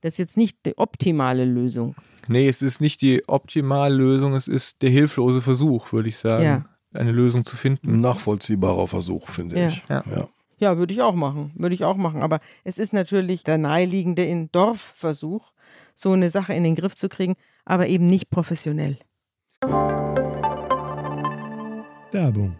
Das 0.00 0.14
ist 0.14 0.18
jetzt 0.18 0.36
nicht 0.36 0.64
die 0.66 0.76
optimale 0.78 1.44
Lösung. 1.44 1.94
Nee, 2.28 2.48
es 2.48 2.62
ist 2.62 2.80
nicht 2.80 3.00
die 3.02 3.26
optimale 3.28 3.94
Lösung, 3.94 4.34
es 4.34 4.48
ist 4.48 4.82
der 4.82 4.90
hilflose 4.90 5.40
Versuch, 5.40 5.92
würde 5.92 6.08
ich 6.08 6.18
sagen, 6.18 6.44
Ja. 6.44 6.64
eine 6.92 7.10
Lösung 7.12 7.44
zu 7.44 7.54
Ein 7.56 7.58
finden. 7.58 8.00
nachvollziehbarer 8.00 8.86
Versuch, 8.86 9.28
finde 9.28 9.58
Ja. 9.60 9.68
ich. 9.68 9.82
Ja. 9.88 10.04
Ja. 10.14 10.28
Ja, 10.60 10.76
würde 10.76 10.92
ich 10.92 11.02
auch 11.02 11.14
machen. 11.14 11.52
Würde 11.54 11.74
ich 11.74 11.84
auch 11.84 11.96
machen. 11.96 12.20
Aber 12.22 12.40
es 12.64 12.78
ist 12.78 12.92
natürlich 12.92 13.44
der 13.44 13.58
naheliegende 13.58 14.24
in 14.24 14.50
Dorfversuch, 14.50 15.52
so 15.94 16.12
eine 16.12 16.30
Sache 16.30 16.52
in 16.52 16.64
den 16.64 16.74
Griff 16.74 16.96
zu 16.96 17.08
kriegen, 17.08 17.36
aber 17.64 17.86
eben 17.86 18.04
nicht 18.06 18.28
professionell. 18.30 18.98
Werbung. 22.12 22.56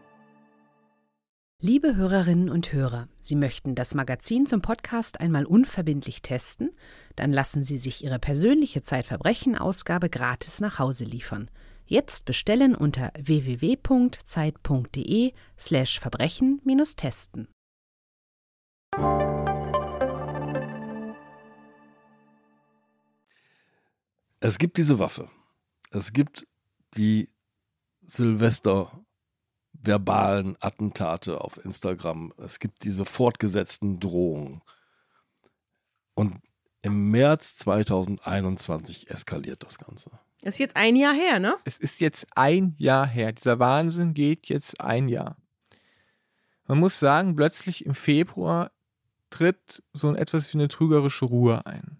Liebe 1.60 1.96
Hörerinnen 1.96 2.50
und 2.50 2.72
Hörer, 2.72 3.08
Sie 3.20 3.34
möchten 3.34 3.74
das 3.74 3.92
Magazin 3.92 4.46
zum 4.46 4.62
Podcast 4.62 5.18
einmal 5.18 5.44
unverbindlich 5.44 6.22
testen? 6.22 6.70
Dann 7.16 7.32
lassen 7.32 7.64
Sie 7.64 7.78
sich 7.78 8.04
Ihre 8.04 8.20
persönliche 8.20 8.82
Zeitverbrechen-Ausgabe 8.82 10.08
gratis 10.08 10.60
nach 10.60 10.78
Hause 10.78 11.04
liefern. 11.04 11.50
Jetzt 11.84 12.26
bestellen 12.26 12.76
unter 12.76 13.10
www.zeit.de 13.18 14.22
slash 15.58 15.98
Verbrechen-testen. 15.98 17.48
Es 24.38 24.58
gibt 24.58 24.76
diese 24.76 25.00
Waffe. 25.00 25.28
Es 25.90 26.12
gibt 26.12 26.46
die 26.96 27.28
Silvester 28.02 29.04
verbalen 29.82 30.56
Attentate 30.60 31.40
auf 31.40 31.64
Instagram. 31.64 32.32
Es 32.38 32.58
gibt 32.58 32.84
diese 32.84 33.04
fortgesetzten 33.04 34.00
Drohungen. 34.00 34.62
Und 36.14 36.40
im 36.82 37.10
März 37.10 37.56
2021 37.58 39.10
eskaliert 39.10 39.62
das 39.64 39.78
Ganze. 39.78 40.10
Das 40.42 40.54
ist 40.54 40.58
jetzt 40.58 40.76
ein 40.76 40.96
Jahr 40.96 41.14
her, 41.14 41.38
ne? 41.38 41.56
Es 41.64 41.78
ist 41.78 42.00
jetzt 42.00 42.26
ein 42.36 42.74
Jahr 42.78 43.06
her. 43.06 43.32
Dieser 43.32 43.58
Wahnsinn 43.58 44.14
geht 44.14 44.46
jetzt 44.46 44.80
ein 44.80 45.08
Jahr. 45.08 45.36
Man 46.66 46.78
muss 46.78 46.98
sagen, 46.98 47.34
plötzlich 47.34 47.86
im 47.86 47.94
Februar 47.94 48.70
tritt 49.30 49.82
so 49.92 50.14
etwas 50.14 50.52
wie 50.52 50.58
eine 50.58 50.68
trügerische 50.68 51.24
Ruhe 51.24 51.66
ein. 51.66 51.98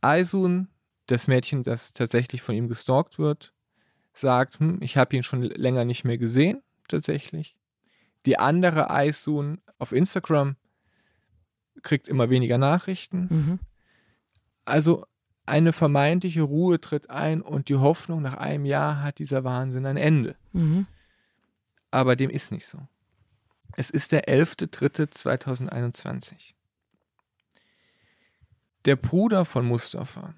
Aisun, 0.00 0.68
das 1.06 1.28
Mädchen, 1.28 1.62
das 1.62 1.92
tatsächlich 1.92 2.42
von 2.42 2.54
ihm 2.54 2.68
gestalkt 2.68 3.18
wird, 3.18 3.52
sagt, 4.14 4.60
hm, 4.60 4.78
ich 4.80 4.96
habe 4.96 5.16
ihn 5.16 5.22
schon 5.22 5.42
länger 5.42 5.84
nicht 5.84 6.04
mehr 6.04 6.18
gesehen, 6.18 6.62
tatsächlich. 6.88 7.56
Die 8.26 8.38
andere 8.38 8.90
Aisun 8.90 9.60
auf 9.78 9.92
Instagram 9.92 10.56
kriegt 11.82 12.08
immer 12.08 12.30
weniger 12.30 12.56
Nachrichten. 12.56 13.28
Mhm. 13.30 13.58
Also 14.64 15.04
eine 15.46 15.74
vermeintliche 15.74 16.40
Ruhe 16.42 16.80
tritt 16.80 17.10
ein 17.10 17.42
und 17.42 17.68
die 17.68 17.76
Hoffnung, 17.76 18.22
nach 18.22 18.34
einem 18.34 18.64
Jahr 18.64 19.02
hat 19.02 19.18
dieser 19.18 19.44
Wahnsinn 19.44 19.84
ein 19.84 19.98
Ende. 19.98 20.36
Mhm. 20.52 20.86
Aber 21.90 22.16
dem 22.16 22.30
ist 22.30 22.50
nicht 22.50 22.66
so. 22.66 22.78
Es 23.76 23.90
ist 23.90 24.12
der 24.12 24.28
11.03.2021. 24.28 26.54
Der 28.84 28.94
Bruder 28.96 29.44
von 29.44 29.66
Mustafa, 29.66 30.34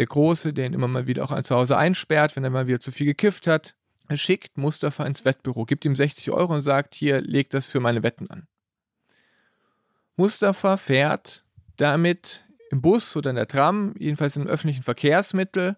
der 0.00 0.06
Große, 0.06 0.54
der 0.54 0.66
ihn 0.66 0.72
immer 0.72 0.88
mal 0.88 1.06
wieder 1.06 1.24
auch 1.24 1.42
zu 1.42 1.54
Hause 1.54 1.76
einsperrt, 1.76 2.34
wenn 2.34 2.42
er 2.42 2.50
mal 2.50 2.66
wieder 2.66 2.80
zu 2.80 2.90
viel 2.90 3.06
gekifft 3.06 3.46
hat, 3.46 3.74
schickt 4.14 4.56
Mustafa 4.56 5.04
ins 5.04 5.26
Wettbüro, 5.26 5.66
gibt 5.66 5.84
ihm 5.84 5.94
60 5.94 6.30
Euro 6.30 6.54
und 6.54 6.62
sagt, 6.62 6.94
hier, 6.94 7.20
leg 7.20 7.50
das 7.50 7.66
für 7.66 7.80
meine 7.80 8.02
Wetten 8.02 8.28
an. 8.30 8.48
Mustafa 10.16 10.78
fährt 10.78 11.44
damit 11.76 12.46
im 12.70 12.80
Bus 12.80 13.14
oder 13.14 13.28
in 13.30 13.36
der 13.36 13.46
Tram, 13.46 13.94
jedenfalls 13.98 14.36
im 14.36 14.46
öffentlichen 14.46 14.82
Verkehrsmittel, 14.82 15.76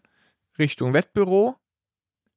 Richtung 0.56 0.94
Wettbüro, 0.94 1.56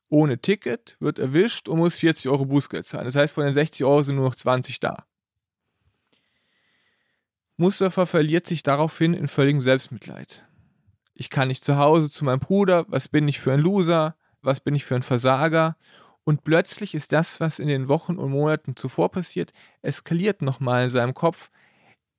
ohne 0.10 0.40
Ticket, 0.40 0.98
wird 1.00 1.20
erwischt 1.20 1.70
und 1.70 1.78
muss 1.78 1.98
40 1.98 2.30
Euro 2.30 2.46
Bußgeld 2.46 2.88
zahlen. 2.88 3.06
Das 3.06 3.16
heißt, 3.16 3.34
von 3.34 3.46
den 3.46 3.54
60 3.54 3.86
Euro 3.86 4.02
sind 4.02 4.16
nur 4.16 4.26
noch 4.26 4.36
20 4.36 4.80
da. 4.80 5.06
Mustafa 7.58 8.08
verliert 8.08 8.48
sich 8.48 8.64
daraufhin 8.64 9.14
in 9.14 9.28
völligem 9.28 9.62
Selbstmitleid. 9.62 10.46
Ich 11.16 11.30
kann 11.30 11.48
nicht 11.48 11.64
zu 11.64 11.78
Hause 11.78 12.12
zu 12.12 12.26
meinem 12.26 12.40
Bruder, 12.40 12.86
was 12.90 13.08
bin 13.08 13.28
ich 13.28 13.40
für 13.40 13.54
ein 13.54 13.62
Loser, 13.62 14.16
was 14.42 14.60
bin 14.60 14.76
ich 14.76 14.84
für 14.84 14.96
ein 14.96 15.04
Versager. 15.04 15.78
Und 16.26 16.44
plötzlich 16.44 16.94
ist 16.94 17.14
das, 17.14 17.40
was 17.40 17.60
in 17.60 17.70
den 17.70 17.88
Wochen 17.88 18.18
und 18.18 18.32
Monaten 18.32 18.76
zuvor 18.76 19.10
passiert, 19.10 19.54
eskaliert 19.82 20.42
nochmal 20.42 20.84
in 20.84 20.90
seinem 20.90 21.14
Kopf. 21.14 21.52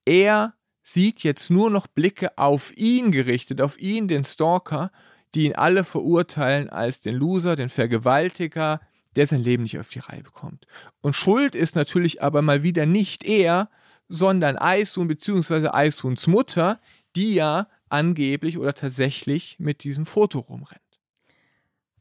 Er 0.06 0.54
sieht 0.82 1.22
jetzt 1.24 1.50
nur 1.50 1.70
noch 1.70 1.86
Blicke 1.88 2.38
auf 2.38 2.74
ihn 2.76 3.12
gerichtet, 3.12 3.60
auf 3.60 3.78
ihn, 3.78 4.08
den 4.08 4.24
Stalker, 4.24 4.90
die 5.34 5.44
ihn 5.44 5.54
alle 5.54 5.84
verurteilen 5.84 6.70
als 6.70 7.02
den 7.02 7.16
Loser, 7.16 7.56
den 7.56 7.68
Vergewaltiger, 7.68 8.80
der 9.16 9.26
sein 9.26 9.42
Leben 9.42 9.64
nicht 9.64 9.78
auf 9.78 9.88
die 9.88 9.98
Reihe 9.98 10.22
bekommt. 10.22 10.66
Und 11.02 11.14
Schuld 11.14 11.54
ist 11.54 11.76
natürlich 11.76 12.22
aber 12.22 12.40
mal 12.40 12.62
wieder 12.62 12.86
nicht 12.86 13.24
er, 13.24 13.68
sondern 14.08 14.56
Aisun 14.56 15.08
bzw. 15.08 15.68
Aisuns 15.68 16.26
Mutter, 16.26 16.80
die 17.16 17.34
ja 17.34 17.66
angeblich 17.88 18.58
oder 18.58 18.74
tatsächlich 18.74 19.56
mit 19.58 19.84
diesem 19.84 20.06
Foto 20.06 20.40
rumrennt. 20.40 20.80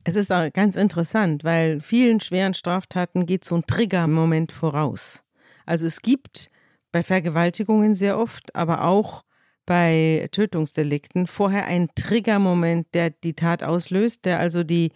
Es 0.03 0.15
ist 0.15 0.31
auch 0.31 0.51
ganz 0.53 0.75
interessant, 0.75 1.43
weil 1.43 1.81
vielen 1.81 2.19
schweren 2.19 2.53
Straftaten 2.53 3.25
geht 3.25 3.43
so 3.43 3.55
ein 3.55 3.65
Triggermoment 3.65 4.51
voraus. 4.51 5.23
Also 5.65 5.87
es 5.87 6.01
gibt 6.01 6.51
bei 6.91 7.01
Vergewaltigungen 7.01 7.95
sehr 7.95 8.19
oft, 8.19 8.55
aber 8.55 8.83
auch 8.83 9.23
bei 9.65 10.29
Tötungsdelikten 10.31 11.25
vorher 11.25 11.65
einen 11.65 11.89
Triggermoment, 11.95 12.87
der 12.93 13.09
die 13.09 13.33
Tat 13.33 13.63
auslöst, 13.63 14.25
der 14.25 14.39
also 14.39 14.63
die 14.63 14.91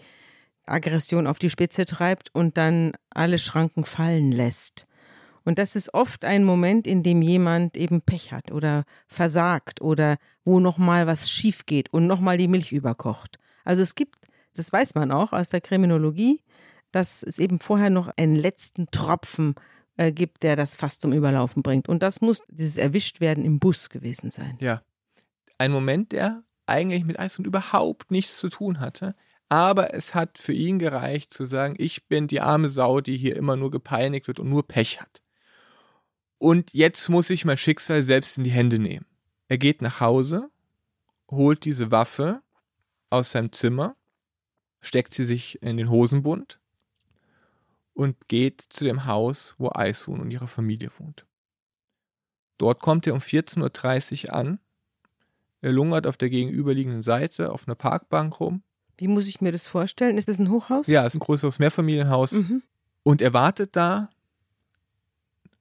Aggression 0.65 1.25
auf 1.25 1.39
die 1.39 1.49
Spitze 1.49 1.85
treibt 1.85 2.29
und 2.33 2.57
dann 2.57 2.91
alle 3.09 3.39
Schranken 3.39 3.83
fallen 3.83 4.31
lässt. 4.31 4.87
Und 5.45 5.59
das 5.59 5.75
ist 5.75 5.93
oft 5.93 6.25
ein 6.25 6.43
Moment, 6.43 6.87
in 6.87 7.03
dem 7.03 7.21
jemand 7.21 7.77
eben 7.77 8.01
Pech 8.01 8.31
hat 8.31 8.51
oder 8.51 8.85
versagt 9.07 9.81
oder 9.81 10.17
wo 10.43 10.59
nochmal 10.59 11.07
was 11.07 11.29
schief 11.29 11.65
geht 11.65 11.93
und 11.93 12.07
nochmal 12.07 12.37
die 12.37 12.47
Milch 12.47 12.71
überkocht. 12.71 13.39
Also 13.63 13.81
es 13.81 13.95
gibt, 13.95 14.15
das 14.55 14.71
weiß 14.71 14.95
man 14.95 15.11
auch 15.11 15.33
aus 15.33 15.49
der 15.49 15.61
Kriminologie, 15.61 16.41
dass 16.91 17.23
es 17.23 17.39
eben 17.39 17.59
vorher 17.59 17.89
noch 17.89 18.09
einen 18.17 18.35
letzten 18.35 18.87
Tropfen 18.91 19.55
äh, 19.97 20.11
gibt, 20.11 20.43
der 20.43 20.55
das 20.55 20.75
fast 20.75 21.01
zum 21.01 21.13
Überlaufen 21.13 21.61
bringt. 21.61 21.87
Und 21.87 22.03
das 22.03 22.21
muss 22.21 22.41
dieses 22.49 22.77
Erwischtwerden 22.77 23.43
im 23.43 23.59
Bus 23.59 23.89
gewesen 23.89 24.31
sein. 24.31 24.57
Ja. 24.59 24.81
Ein 25.57 25.71
Moment, 25.71 26.13
der 26.13 26.43
eigentlich 26.65 27.03
mit 27.03 27.19
Eis 27.19 27.37
und 27.37 27.45
überhaupt 27.45 28.11
nichts 28.11 28.37
zu 28.37 28.49
tun 28.49 28.79
hatte. 28.79 29.15
Aber 29.49 29.93
es 29.95 30.13
hat 30.13 30.37
für 30.37 30.53
ihn 30.53 30.77
gereicht 30.79 31.33
zu 31.33 31.43
sagen, 31.43 31.75
ich 31.77 32.07
bin 32.07 32.27
die 32.27 32.39
arme 32.39 32.69
Sau, 32.69 33.01
die 33.01 33.17
hier 33.17 33.35
immer 33.35 33.55
nur 33.55 33.71
gepeinigt 33.71 34.27
wird 34.27 34.39
und 34.39 34.49
nur 34.49 34.67
Pech 34.67 35.01
hat. 35.01 35.21
Und 36.39 36.73
jetzt 36.73 37.09
muss 37.09 37.29
ich 37.29 37.45
mein 37.45 37.57
Schicksal 37.57 38.01
selbst 38.01 38.37
in 38.37 38.45
die 38.45 38.49
Hände 38.49 38.79
nehmen. 38.79 39.05
Er 39.49 39.57
geht 39.57 39.81
nach 39.81 39.99
Hause, 39.99 40.49
holt 41.29 41.65
diese 41.65 41.91
Waffe 41.91 42.41
aus 43.09 43.31
seinem 43.31 43.51
Zimmer, 43.51 43.95
steckt 44.81 45.13
sie 45.13 45.25
sich 45.25 45.61
in 45.61 45.77
den 45.77 45.89
Hosenbund 45.89 46.59
und 47.93 48.29
geht 48.29 48.65
zu 48.69 48.85
dem 48.85 49.05
Haus, 49.05 49.55
wo 49.57 49.69
Eishuhn 49.73 50.21
und 50.21 50.31
ihre 50.31 50.47
Familie 50.47 50.89
wohnt. 50.97 51.25
Dort 52.57 52.79
kommt 52.79 53.05
er 53.05 53.13
um 53.13 53.19
14.30 53.19 54.27
Uhr 54.27 54.33
an. 54.33 54.59
Er 55.61 55.73
lungert 55.73 56.07
auf 56.07 56.15
der 56.15 56.29
gegenüberliegenden 56.29 57.01
Seite 57.01 57.51
auf 57.51 57.67
einer 57.67 57.75
Parkbank 57.75 58.39
rum. 58.39 58.63
Wie 58.97 59.07
muss 59.07 59.27
ich 59.27 59.41
mir 59.41 59.51
das 59.51 59.67
vorstellen? 59.67 60.17
Ist 60.17 60.29
das 60.29 60.39
ein 60.39 60.49
Hochhaus? 60.49 60.87
Ja, 60.87 61.05
es 61.05 61.13
ist 61.13 61.17
ein 61.17 61.25
größeres 61.25 61.59
Mehrfamilienhaus. 61.59 62.33
Mhm. 62.33 62.63
Und 63.03 63.21
er 63.21 63.33
wartet 63.33 63.75
da 63.75 64.09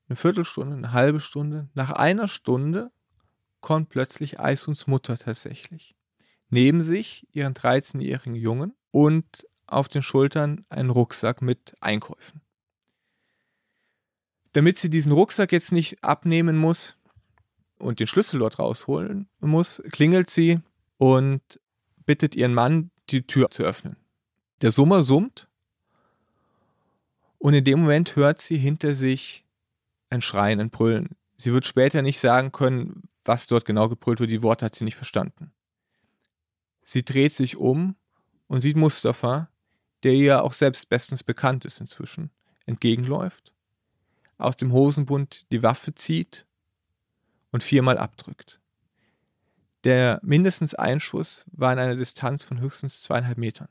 eine 0.08 0.16
Viertelstunde, 0.16 0.76
eine 0.76 0.92
halbe 0.92 1.20
Stunde. 1.20 1.68
Nach 1.74 1.90
einer 1.90 2.28
Stunde 2.28 2.90
kommt 3.60 3.90
plötzlich 3.90 4.40
Eishuns 4.40 4.86
Mutter 4.86 5.18
tatsächlich. 5.18 5.94
Neben 6.50 6.80
sich 6.80 7.26
ihren 7.32 7.54
13-jährigen 7.54 8.34
Jungen 8.34 8.74
und 8.90 9.46
auf 9.66 9.88
den 9.88 10.02
Schultern 10.02 10.64
einen 10.70 10.90
Rucksack 10.90 11.42
mit 11.42 11.74
Einkäufen. 11.80 12.40
Damit 14.52 14.78
sie 14.78 14.88
diesen 14.88 15.12
Rucksack 15.12 15.52
jetzt 15.52 15.72
nicht 15.72 16.02
abnehmen 16.02 16.56
muss 16.56 16.96
und 17.78 18.00
den 18.00 18.06
Schlüssel 18.06 18.40
dort 18.40 18.58
rausholen 18.58 19.28
muss, 19.40 19.82
klingelt 19.90 20.30
sie 20.30 20.60
und 20.96 21.60
bittet 22.06 22.34
ihren 22.34 22.54
Mann, 22.54 22.90
die 23.10 23.26
Tür 23.26 23.50
zu 23.50 23.62
öffnen. 23.62 23.96
Der 24.62 24.70
Summer 24.70 25.02
summt 25.02 25.48
und 27.36 27.52
in 27.52 27.64
dem 27.64 27.80
Moment 27.80 28.16
hört 28.16 28.40
sie 28.40 28.56
hinter 28.56 28.94
sich 28.94 29.44
ein 30.10 30.22
Schreien, 30.22 30.60
ein 30.60 30.70
Brüllen. 30.70 31.16
Sie 31.36 31.52
wird 31.52 31.66
später 31.66 32.02
nicht 32.02 32.20
sagen 32.20 32.52
können, 32.52 33.08
was 33.24 33.46
dort 33.46 33.64
genau 33.64 33.88
gebrüllt 33.88 34.20
wird, 34.20 34.30
die 34.30 34.42
Worte 34.42 34.64
hat 34.64 34.74
sie 34.74 34.84
nicht 34.84 34.96
verstanden. 34.96 35.52
Sie 36.84 37.04
dreht 37.04 37.34
sich 37.34 37.56
um 37.56 37.96
und 38.46 38.62
sieht 38.62 38.76
Mustafa, 38.76 39.50
der 40.02 40.12
ihr 40.12 40.42
auch 40.42 40.52
selbst 40.52 40.88
bestens 40.88 41.22
bekannt 41.22 41.64
ist 41.64 41.80
inzwischen, 41.80 42.30
entgegenläuft, 42.66 43.52
aus 44.38 44.56
dem 44.56 44.72
Hosenbund 44.72 45.46
die 45.52 45.62
Waffe 45.62 45.94
zieht 45.94 46.46
und 47.50 47.62
viermal 47.62 47.98
abdrückt. 47.98 48.60
Der 49.84 50.20
mindestens 50.22 50.74
ein 50.74 51.00
Schuss 51.00 51.44
war 51.52 51.72
in 51.72 51.78
einer 51.78 51.96
Distanz 51.96 52.44
von 52.44 52.60
höchstens 52.60 53.02
zweieinhalb 53.02 53.38
Metern. 53.38 53.68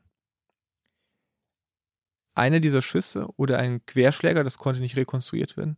Einer 2.33 2.59
dieser 2.59 2.81
Schüsse 2.81 3.27
oder 3.35 3.57
ein 3.57 3.85
Querschläger, 3.85 4.43
das 4.43 4.57
konnte 4.57 4.79
nicht 4.79 4.95
rekonstruiert 4.95 5.57
werden, 5.57 5.77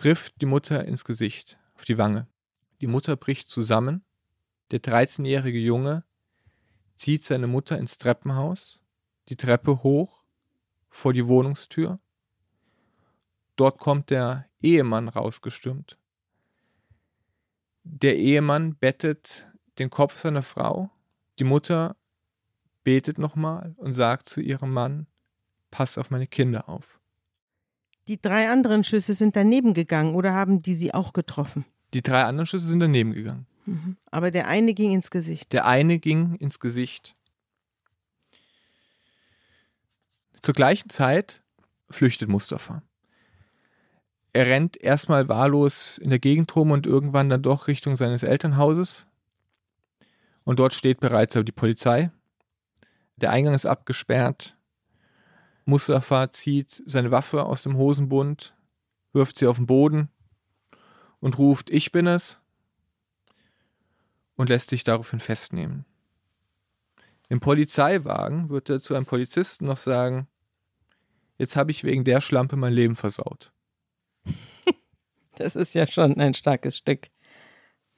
trifft 0.00 0.40
die 0.40 0.46
Mutter 0.46 0.86
ins 0.86 1.04
Gesicht, 1.04 1.58
auf 1.74 1.84
die 1.84 1.98
Wange. 1.98 2.26
Die 2.80 2.86
Mutter 2.86 3.16
bricht 3.16 3.48
zusammen. 3.48 4.02
Der 4.70 4.80
13-jährige 4.80 5.58
Junge 5.58 6.04
zieht 6.94 7.22
seine 7.22 7.46
Mutter 7.46 7.76
ins 7.76 7.98
Treppenhaus, 7.98 8.82
die 9.28 9.36
Treppe 9.36 9.82
hoch 9.82 10.24
vor 10.88 11.12
die 11.12 11.28
Wohnungstür. 11.28 12.00
Dort 13.56 13.78
kommt 13.78 14.08
der 14.08 14.48
Ehemann 14.62 15.06
rausgestürmt. 15.06 15.98
Der 17.84 18.16
Ehemann 18.16 18.76
bettet 18.76 19.48
den 19.78 19.90
Kopf 19.90 20.16
seiner 20.16 20.42
Frau. 20.42 20.90
Die 21.38 21.44
Mutter 21.44 21.94
betet 22.84 23.18
nochmal 23.18 23.74
und 23.76 23.92
sagt 23.92 24.30
zu 24.30 24.40
ihrem 24.40 24.72
Mann, 24.72 25.08
pass 25.70 25.98
auf 25.98 26.08
meine 26.08 26.26
Kinder 26.26 26.70
auf. 26.70 26.99
Die 28.08 28.20
drei 28.20 28.50
anderen 28.50 28.84
Schüsse 28.84 29.14
sind 29.14 29.36
daneben 29.36 29.74
gegangen 29.74 30.14
oder 30.14 30.32
haben 30.32 30.62
die 30.62 30.74
sie 30.74 30.94
auch 30.94 31.12
getroffen? 31.12 31.64
Die 31.94 32.02
drei 32.02 32.24
anderen 32.24 32.46
Schüsse 32.46 32.66
sind 32.66 32.80
daneben 32.80 33.12
gegangen. 33.12 33.46
Mhm. 33.66 33.96
Aber 34.10 34.30
der 34.30 34.48
eine 34.48 34.74
ging 34.74 34.92
ins 34.92 35.10
Gesicht. 35.10 35.52
Der 35.52 35.66
eine 35.66 35.98
ging 35.98 36.34
ins 36.36 36.58
Gesicht. 36.58 37.14
Zur 40.40 40.54
gleichen 40.54 40.88
Zeit 40.88 41.42
flüchtet 41.90 42.28
Mustafa. 42.28 42.82
Er 44.32 44.46
rennt 44.46 44.80
erstmal 44.80 45.28
wahllos 45.28 45.98
in 45.98 46.10
der 46.10 46.20
Gegend 46.20 46.54
rum 46.54 46.70
und 46.70 46.86
irgendwann 46.86 47.28
dann 47.28 47.42
doch 47.42 47.66
Richtung 47.66 47.96
seines 47.96 48.22
Elternhauses. 48.22 49.06
Und 50.44 50.58
dort 50.58 50.72
steht 50.72 51.00
bereits 51.00 51.34
die 51.34 51.52
Polizei. 51.52 52.10
Der 53.16 53.30
Eingang 53.30 53.54
ist 53.54 53.66
abgesperrt. 53.66 54.56
Mustafa 55.70 56.30
zieht 56.30 56.82
seine 56.84 57.10
Waffe 57.10 57.44
aus 57.44 57.62
dem 57.62 57.76
Hosenbund, 57.76 58.54
wirft 59.12 59.36
sie 59.36 59.46
auf 59.46 59.56
den 59.56 59.66
Boden 59.66 60.08
und 61.20 61.38
ruft, 61.38 61.70
ich 61.70 61.92
bin 61.92 62.06
es, 62.06 62.40
und 64.34 64.48
lässt 64.48 64.70
sich 64.70 64.84
daraufhin 64.84 65.20
festnehmen. 65.20 65.84
Im 67.28 67.40
Polizeiwagen 67.40 68.50
wird 68.50 68.68
er 68.68 68.80
zu 68.80 68.94
einem 68.94 69.06
Polizisten 69.06 69.66
noch 69.66 69.76
sagen, 69.76 70.26
jetzt 71.38 71.54
habe 71.54 71.70
ich 71.70 71.84
wegen 71.84 72.04
der 72.04 72.20
Schlampe 72.20 72.56
mein 72.56 72.72
Leben 72.74 72.96
versaut. 72.96 73.52
Das 75.36 75.56
ist 75.56 75.74
ja 75.74 75.86
schon 75.86 76.20
ein 76.20 76.34
starkes 76.34 76.76
Stück. 76.76 77.08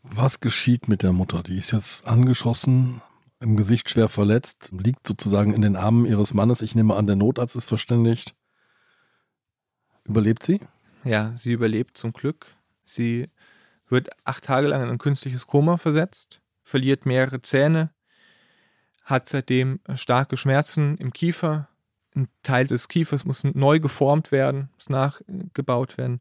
Was 0.05 0.39
geschieht 0.39 0.87
mit 0.87 1.03
der 1.03 1.13
Mutter? 1.13 1.43
Die 1.43 1.59
ist 1.59 1.73
jetzt 1.73 2.07
angeschossen, 2.07 3.03
im 3.43 3.57
Gesicht 3.57 3.91
schwer 3.91 4.09
verletzt, 4.09 4.71
liegt 4.73 5.07
sozusagen 5.07 5.53
in 5.53 5.63
den 5.63 5.77
Armen 5.77 6.07
ihres 6.07 6.35
Mannes. 6.35 6.63
Ich 6.63 6.75
nehme 6.75 6.95
an, 6.95 7.07
der 7.07 7.17
Notarzt 7.17 7.57
ist 7.57 7.69
verständigt. 7.69 8.35
Überlebt 10.05 10.43
sie? 10.43 10.61
Ja, 11.05 11.33
sie 11.35 11.53
überlebt 11.53 11.99
zum 11.99 12.13
Glück. 12.13 12.47
Sie 12.85 13.29
wird 13.89 14.11
acht 14.25 14.45
Tage 14.45 14.69
lang 14.69 14.83
in 14.83 14.89
ein 14.89 14.99
künstliches 14.99 15.47
Koma 15.47 15.77
versetzt, 15.77 16.41
verliert 16.63 17.07
mehrere 17.07 17.43
Zähne, 17.43 17.91
hat 19.05 19.29
seitdem 19.29 19.81
starke 19.95 20.37
Schmerzen 20.37 20.97
im 20.99 21.13
Kiefer. 21.13 21.69
Ein 22.15 22.29
Teil 22.43 22.67
des 22.67 22.89
Kiefers 22.89 23.25
muss 23.25 23.45
neu 23.45 23.81
geformt 23.81 24.33
werden, 24.33 24.71
muss 24.75 24.89
nachgebaut 24.89 25.99
werden. 25.99 26.21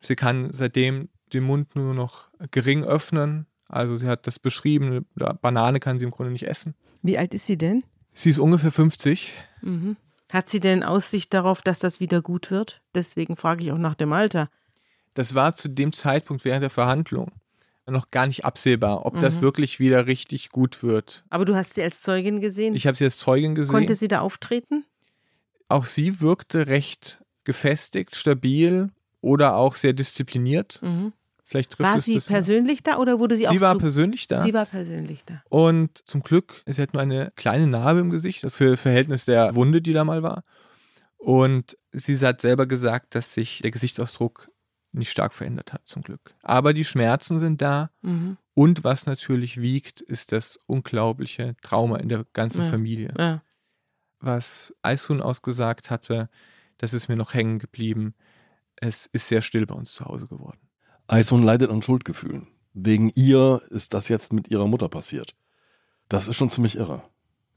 Sie 0.00 0.16
kann 0.16 0.52
seitdem 0.52 1.08
den 1.32 1.44
Mund 1.44 1.76
nur 1.76 1.94
noch 1.94 2.28
gering 2.50 2.84
öffnen. 2.84 3.46
Also 3.70 3.96
sie 3.96 4.06
hat 4.06 4.26
das 4.26 4.38
beschrieben, 4.38 5.06
Banane 5.14 5.80
kann 5.80 5.98
sie 5.98 6.04
im 6.04 6.10
Grunde 6.10 6.32
nicht 6.32 6.46
essen. 6.46 6.74
Wie 7.02 7.16
alt 7.18 7.32
ist 7.34 7.46
sie 7.46 7.56
denn? 7.56 7.84
Sie 8.12 8.30
ist 8.30 8.38
ungefähr 8.38 8.72
50. 8.72 9.32
Mhm. 9.62 9.96
Hat 10.32 10.48
sie 10.48 10.60
denn 10.60 10.82
Aussicht 10.82 11.32
darauf, 11.34 11.62
dass 11.62 11.78
das 11.78 12.00
wieder 12.00 12.22
gut 12.22 12.50
wird? 12.50 12.82
Deswegen 12.94 13.36
frage 13.36 13.64
ich 13.64 13.72
auch 13.72 13.78
nach 13.78 13.94
dem 13.94 14.12
Alter. 14.12 14.48
Das 15.14 15.34
war 15.34 15.54
zu 15.54 15.68
dem 15.68 15.92
Zeitpunkt 15.92 16.44
während 16.44 16.62
der 16.62 16.70
Verhandlung 16.70 17.32
noch 17.86 18.12
gar 18.12 18.28
nicht 18.28 18.44
absehbar, 18.44 19.04
ob 19.04 19.14
Mhm. 19.14 19.20
das 19.20 19.40
wirklich 19.40 19.80
wieder 19.80 20.06
richtig 20.06 20.50
gut 20.50 20.84
wird. 20.84 21.24
Aber 21.28 21.44
du 21.44 21.56
hast 21.56 21.74
sie 21.74 21.82
als 21.82 22.02
Zeugin 22.02 22.40
gesehen. 22.40 22.76
Ich 22.76 22.86
habe 22.86 22.96
sie 22.96 23.02
als 23.04 23.18
Zeugin 23.18 23.56
gesehen. 23.56 23.72
Konnte 23.72 23.94
sie 23.96 24.06
da 24.08 24.20
auftreten? 24.20 24.84
auch 25.68 25.86
sie 25.86 26.20
wirkte 26.20 26.66
recht 26.68 27.20
gefestigt, 27.44 28.14
stabil 28.16 28.90
oder 29.20 29.54
auch 29.56 29.74
sehr 29.76 29.92
diszipliniert. 29.92 30.80
Mhm. 30.82 31.12
Vielleicht 31.50 31.70
trifft 31.72 31.90
War 31.90 31.96
es 31.96 32.04
sie 32.04 32.14
das. 32.14 32.26
persönlich 32.26 32.84
da 32.84 32.98
oder 32.98 33.18
wurde 33.18 33.34
sie, 33.36 33.44
Sie 33.44 33.56
auch 33.58 33.60
war 33.60 33.72
zu- 33.74 33.80
persönlich 33.80 34.28
da. 34.28 34.40
Sie 34.40 34.54
war 34.54 34.66
persönlich 34.66 35.24
da. 35.24 35.42
Und 35.48 35.98
zum 36.06 36.22
Glück, 36.22 36.62
sie 36.64 36.80
hat 36.80 36.92
nur 36.94 37.02
eine 37.02 37.32
kleine 37.34 37.66
Narbe 37.66 37.98
im 37.98 38.10
Gesicht, 38.10 38.44
das 38.44 38.56
für 38.56 38.70
das 38.70 38.80
Verhältnis 38.80 39.24
der 39.24 39.56
Wunde, 39.56 39.82
die 39.82 39.92
da 39.92 40.04
mal 40.04 40.22
war. 40.22 40.44
Und 41.16 41.76
sie 41.92 42.16
hat 42.24 42.40
selber 42.40 42.66
gesagt, 42.66 43.16
dass 43.16 43.34
sich 43.34 43.58
der 43.62 43.72
Gesichtsausdruck 43.72 44.48
nicht 44.92 45.10
stark 45.10 45.34
verändert 45.34 45.72
hat, 45.72 45.86
zum 45.88 46.02
Glück. 46.02 46.34
Aber 46.42 46.72
die 46.72 46.84
Schmerzen 46.84 47.38
sind 47.40 47.60
da. 47.60 47.90
Mhm. 48.02 48.36
Und 48.54 48.84
was 48.84 49.06
natürlich 49.06 49.60
wiegt, 49.60 50.00
ist 50.00 50.30
das 50.32 50.56
unglaubliche 50.66 51.56
Trauma 51.62 51.96
in 51.98 52.08
der 52.08 52.26
ganzen 52.32 52.62
Ja. 52.64 52.70
Familie. 52.70 53.12
Ja. 53.18 53.42
Was 54.20 54.72
Eishun 54.82 55.20
ausgesagt 55.20 55.90
hatte, 55.90 56.28
das 56.78 56.94
ist 56.94 57.08
mir 57.08 57.16
noch 57.16 57.34
hängen 57.34 57.58
geblieben. 57.58 58.14
Es 58.76 59.06
ist 59.06 59.26
sehr 59.28 59.42
still 59.42 59.66
bei 59.66 59.74
uns 59.74 59.92
zu 59.94 60.04
Hause 60.04 60.26
geworden. 60.28 60.60
Eishun 61.10 61.42
leidet 61.42 61.70
an 61.70 61.82
Schuldgefühlen. 61.82 62.46
Wegen 62.72 63.10
ihr 63.16 63.62
ist 63.70 63.94
das 63.94 64.08
jetzt 64.08 64.32
mit 64.32 64.48
ihrer 64.48 64.68
Mutter 64.68 64.88
passiert. 64.88 65.34
Das 66.08 66.28
ist 66.28 66.36
schon 66.36 66.50
ziemlich 66.50 66.76
irre. 66.76 67.02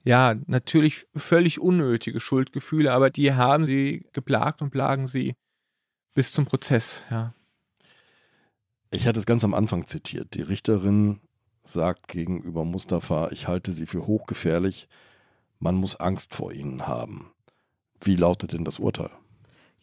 ja, 0.03 0.35
natürlich 0.47 1.05
völlig 1.15 1.59
unnötige 1.59 2.19
Schuldgefühle, 2.19 2.91
aber 2.91 3.09
die 3.09 3.33
haben 3.33 3.65
sie 3.65 4.05
geplagt 4.11 4.61
und 4.61 4.71
plagen 4.71 5.07
sie 5.07 5.35
bis 6.13 6.31
zum 6.33 6.45
Prozess, 6.45 7.05
ja. 7.09 7.33
Ich 8.91 9.07
hatte 9.07 9.19
es 9.19 9.25
ganz 9.25 9.43
am 9.43 9.55
Anfang 9.55 9.87
zitiert. 9.87 10.35
Die 10.35 10.41
Richterin 10.43 11.19
sagt 11.63 12.07
gegenüber 12.07 12.65
Mustafa, 12.65 13.29
ich 13.31 13.47
halte 13.47 13.73
sie 13.73 13.87
für 13.87 14.05
hochgefährlich, 14.05 14.87
man 15.59 15.75
muss 15.75 15.95
Angst 15.95 16.35
vor 16.35 16.51
ihnen 16.51 16.87
haben. 16.87 17.31
Wie 18.01 18.15
lautet 18.15 18.53
denn 18.53 18.65
das 18.65 18.79
Urteil? 18.79 19.09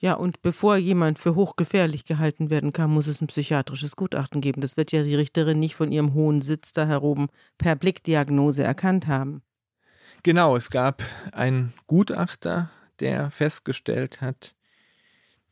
Ja, 0.00 0.14
und 0.14 0.40
bevor 0.40 0.78
jemand 0.78 1.18
für 1.18 1.34
hochgefährlich 1.34 2.06
gehalten 2.06 2.48
werden 2.48 2.72
kann, 2.72 2.90
muss 2.90 3.06
es 3.06 3.20
ein 3.20 3.26
psychiatrisches 3.26 3.96
Gutachten 3.96 4.40
geben. 4.40 4.62
Das 4.62 4.78
wird 4.78 4.92
ja 4.92 5.02
die 5.02 5.14
Richterin 5.14 5.58
nicht 5.58 5.74
von 5.74 5.92
ihrem 5.92 6.14
hohen 6.14 6.40
Sitz 6.40 6.72
da 6.72 6.86
heroben 6.86 7.28
per 7.58 7.76
Blickdiagnose 7.76 8.62
erkannt 8.64 9.06
haben. 9.06 9.42
Genau, 10.22 10.56
es 10.56 10.70
gab 10.70 11.02
einen 11.32 11.74
Gutachter, 11.86 12.70
der 13.00 13.30
festgestellt 13.30 14.22
hat, 14.22 14.54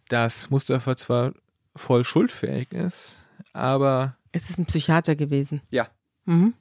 dass 0.09 0.49
Mustafa 0.49 0.97
zwar 0.97 1.35
voll 1.77 2.05
schuldfähig 2.05 2.73
ist, 2.73 3.19
aber. 3.53 4.17
Es 4.33 4.49
ist 4.49 4.59
ein 4.59 4.67
Psychiater 4.67 5.15
gewesen. 5.15 5.61
Ja. 5.71 5.89
Mhm. 6.25 6.55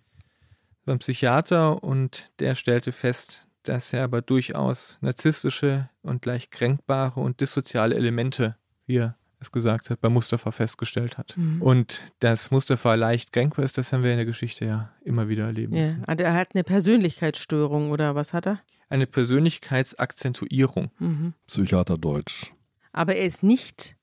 Ein 0.86 1.00
Psychiater 1.00 1.84
und 1.84 2.32
der 2.40 2.56
stellte 2.56 2.92
fest, 2.92 3.47
dass 3.70 3.93
er 3.93 4.03
aber 4.03 4.22
durchaus 4.22 4.97
narzisstische 5.01 5.89
und 6.01 6.26
leicht 6.26 6.51
kränkbare 6.51 7.20
und 7.20 7.41
dissoziale 7.41 7.95
Elemente, 7.95 8.55
wie 8.86 8.97
er 8.97 9.18
es 9.39 9.51
gesagt 9.51 9.89
hat, 9.91 10.01
bei 10.01 10.09
Mustafa 10.09 10.49
festgestellt 10.51 11.18
hat. 11.20 11.36
Mhm. 11.38 11.61
Und 11.61 12.01
dass 12.20 12.49
Mustafa 12.49 12.95
leicht 12.95 13.32
kränkbar 13.34 13.65
ist, 13.65 13.78
das 13.78 13.93
haben 13.93 14.01
wir 14.03 14.11
in 14.11 14.18
der 14.18 14.26
Geschichte 14.26 14.65
ja 14.65 14.91
immer 15.03 15.28
wieder 15.30 15.45
erleben 15.45 15.74
Ja. 15.74 15.80
müssen. 15.82 16.03
Also 16.05 16.24
Er 16.24 16.34
hat 16.34 16.55
eine 16.55 16.63
Persönlichkeitsstörung 16.63 17.91
oder 17.91 18.15
was 18.15 18.34
hat 18.34 18.47
er? 18.47 18.59
Eine 18.89 19.05
Persönlichkeitsakzentuierung. 19.05 20.91
Mhm. 20.99 21.34
Psychiater 21.47 21.97
Deutsch. 21.97 22.53
Aber 22.93 23.15
er 23.15 23.26
ist 23.26 23.43
nicht 23.43 23.95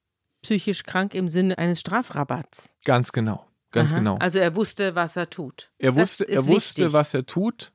psychisch 0.42 0.84
krank 0.84 1.14
im 1.14 1.26
Sinne 1.28 1.58
eines 1.58 1.80
Strafrabatts. 1.80 2.76
Ganz 2.84 3.12
genau. 3.12 3.46
Ganz 3.72 3.92
Aha. 3.92 3.98
genau. 3.98 4.16
Also 4.18 4.38
er 4.38 4.54
wusste, 4.54 4.94
was 4.94 5.16
er 5.16 5.28
tut. 5.30 5.72
Er 5.78 5.92
Das 5.92 6.00
wusste, 6.00 6.24
er 6.28 6.46
wusste, 6.46 6.82
wichtig. 6.82 6.92
was 6.92 7.14
er 7.14 7.26
tut 7.26 7.72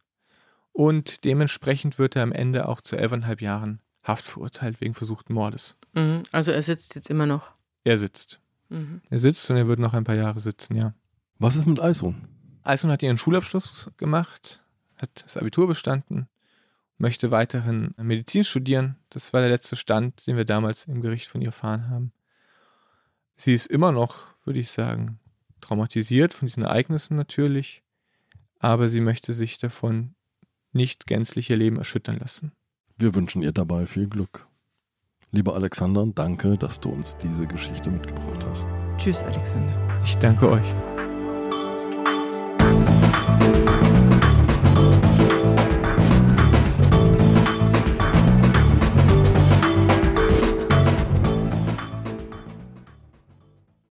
und 0.79 1.25
dementsprechend 1.25 1.99
wird 1.99 2.15
er 2.15 2.23
am 2.23 2.31
Ende 2.31 2.69
auch 2.69 2.79
zu 2.79 2.95
elfeinhalb 2.95 3.41
Jahren 3.41 3.81
Haft 4.01 4.23
verurteilt 4.23 4.79
wegen 4.79 4.93
versuchten 4.93 5.33
Mordes. 5.33 5.77
Mhm. 5.91 6.23
Also 6.31 6.53
er 6.53 6.61
sitzt 6.61 6.95
jetzt 6.95 7.09
immer 7.09 7.25
noch. 7.25 7.51
Er 7.83 7.97
sitzt. 7.97 8.39
Mhm. 8.69 9.01
Er 9.09 9.19
sitzt 9.19 9.51
und 9.51 9.57
er 9.57 9.67
wird 9.67 9.79
noch 9.79 9.93
ein 9.93 10.05
paar 10.05 10.15
Jahre 10.15 10.39
sitzen, 10.39 10.77
ja. 10.77 10.93
Was 11.37 11.57
ist 11.57 11.65
mit 11.65 11.81
Aisun? 11.81 12.29
Eison 12.63 12.91
hat 12.91 13.03
ihren 13.03 13.17
Schulabschluss 13.17 13.91
gemacht, 13.97 14.61
hat 15.01 15.25
das 15.25 15.35
Abitur 15.35 15.67
bestanden, 15.67 16.29
möchte 16.97 17.29
weiterhin 17.29 17.93
Medizin 17.97 18.45
studieren. 18.45 18.95
Das 19.09 19.33
war 19.33 19.41
der 19.41 19.49
letzte 19.49 19.75
Stand, 19.75 20.27
den 20.27 20.37
wir 20.37 20.45
damals 20.45 20.85
im 20.85 21.01
Gericht 21.01 21.27
von 21.27 21.41
ihr 21.41 21.47
erfahren 21.47 21.89
haben. 21.89 22.13
Sie 23.35 23.53
ist 23.53 23.65
immer 23.65 23.91
noch, 23.91 24.27
würde 24.45 24.61
ich 24.61 24.71
sagen, 24.71 25.19
traumatisiert 25.59 26.33
von 26.33 26.45
diesen 26.45 26.63
Ereignissen 26.63 27.17
natürlich, 27.17 27.83
aber 28.59 28.87
sie 28.87 29.01
möchte 29.01 29.33
sich 29.33 29.57
davon 29.57 30.15
nicht 30.71 31.07
gänzlich 31.07 31.49
ihr 31.49 31.57
Leben 31.57 31.77
erschüttern 31.77 32.17
lassen. 32.19 32.51
Wir 32.97 33.15
wünschen 33.15 33.41
ihr 33.41 33.51
dabei 33.51 33.85
viel 33.85 34.07
Glück. 34.07 34.47
Lieber 35.31 35.55
Alexander, 35.55 36.05
danke, 36.07 36.57
dass 36.57 36.79
du 36.79 36.89
uns 36.89 37.15
diese 37.17 37.45
Geschichte 37.45 37.91
mitgebracht 37.91 38.45
hast. 38.49 38.67
Tschüss, 38.97 39.23
Alexander. 39.23 40.01
Ich 40.03 40.15
danke 40.17 40.49
euch. 40.49 40.98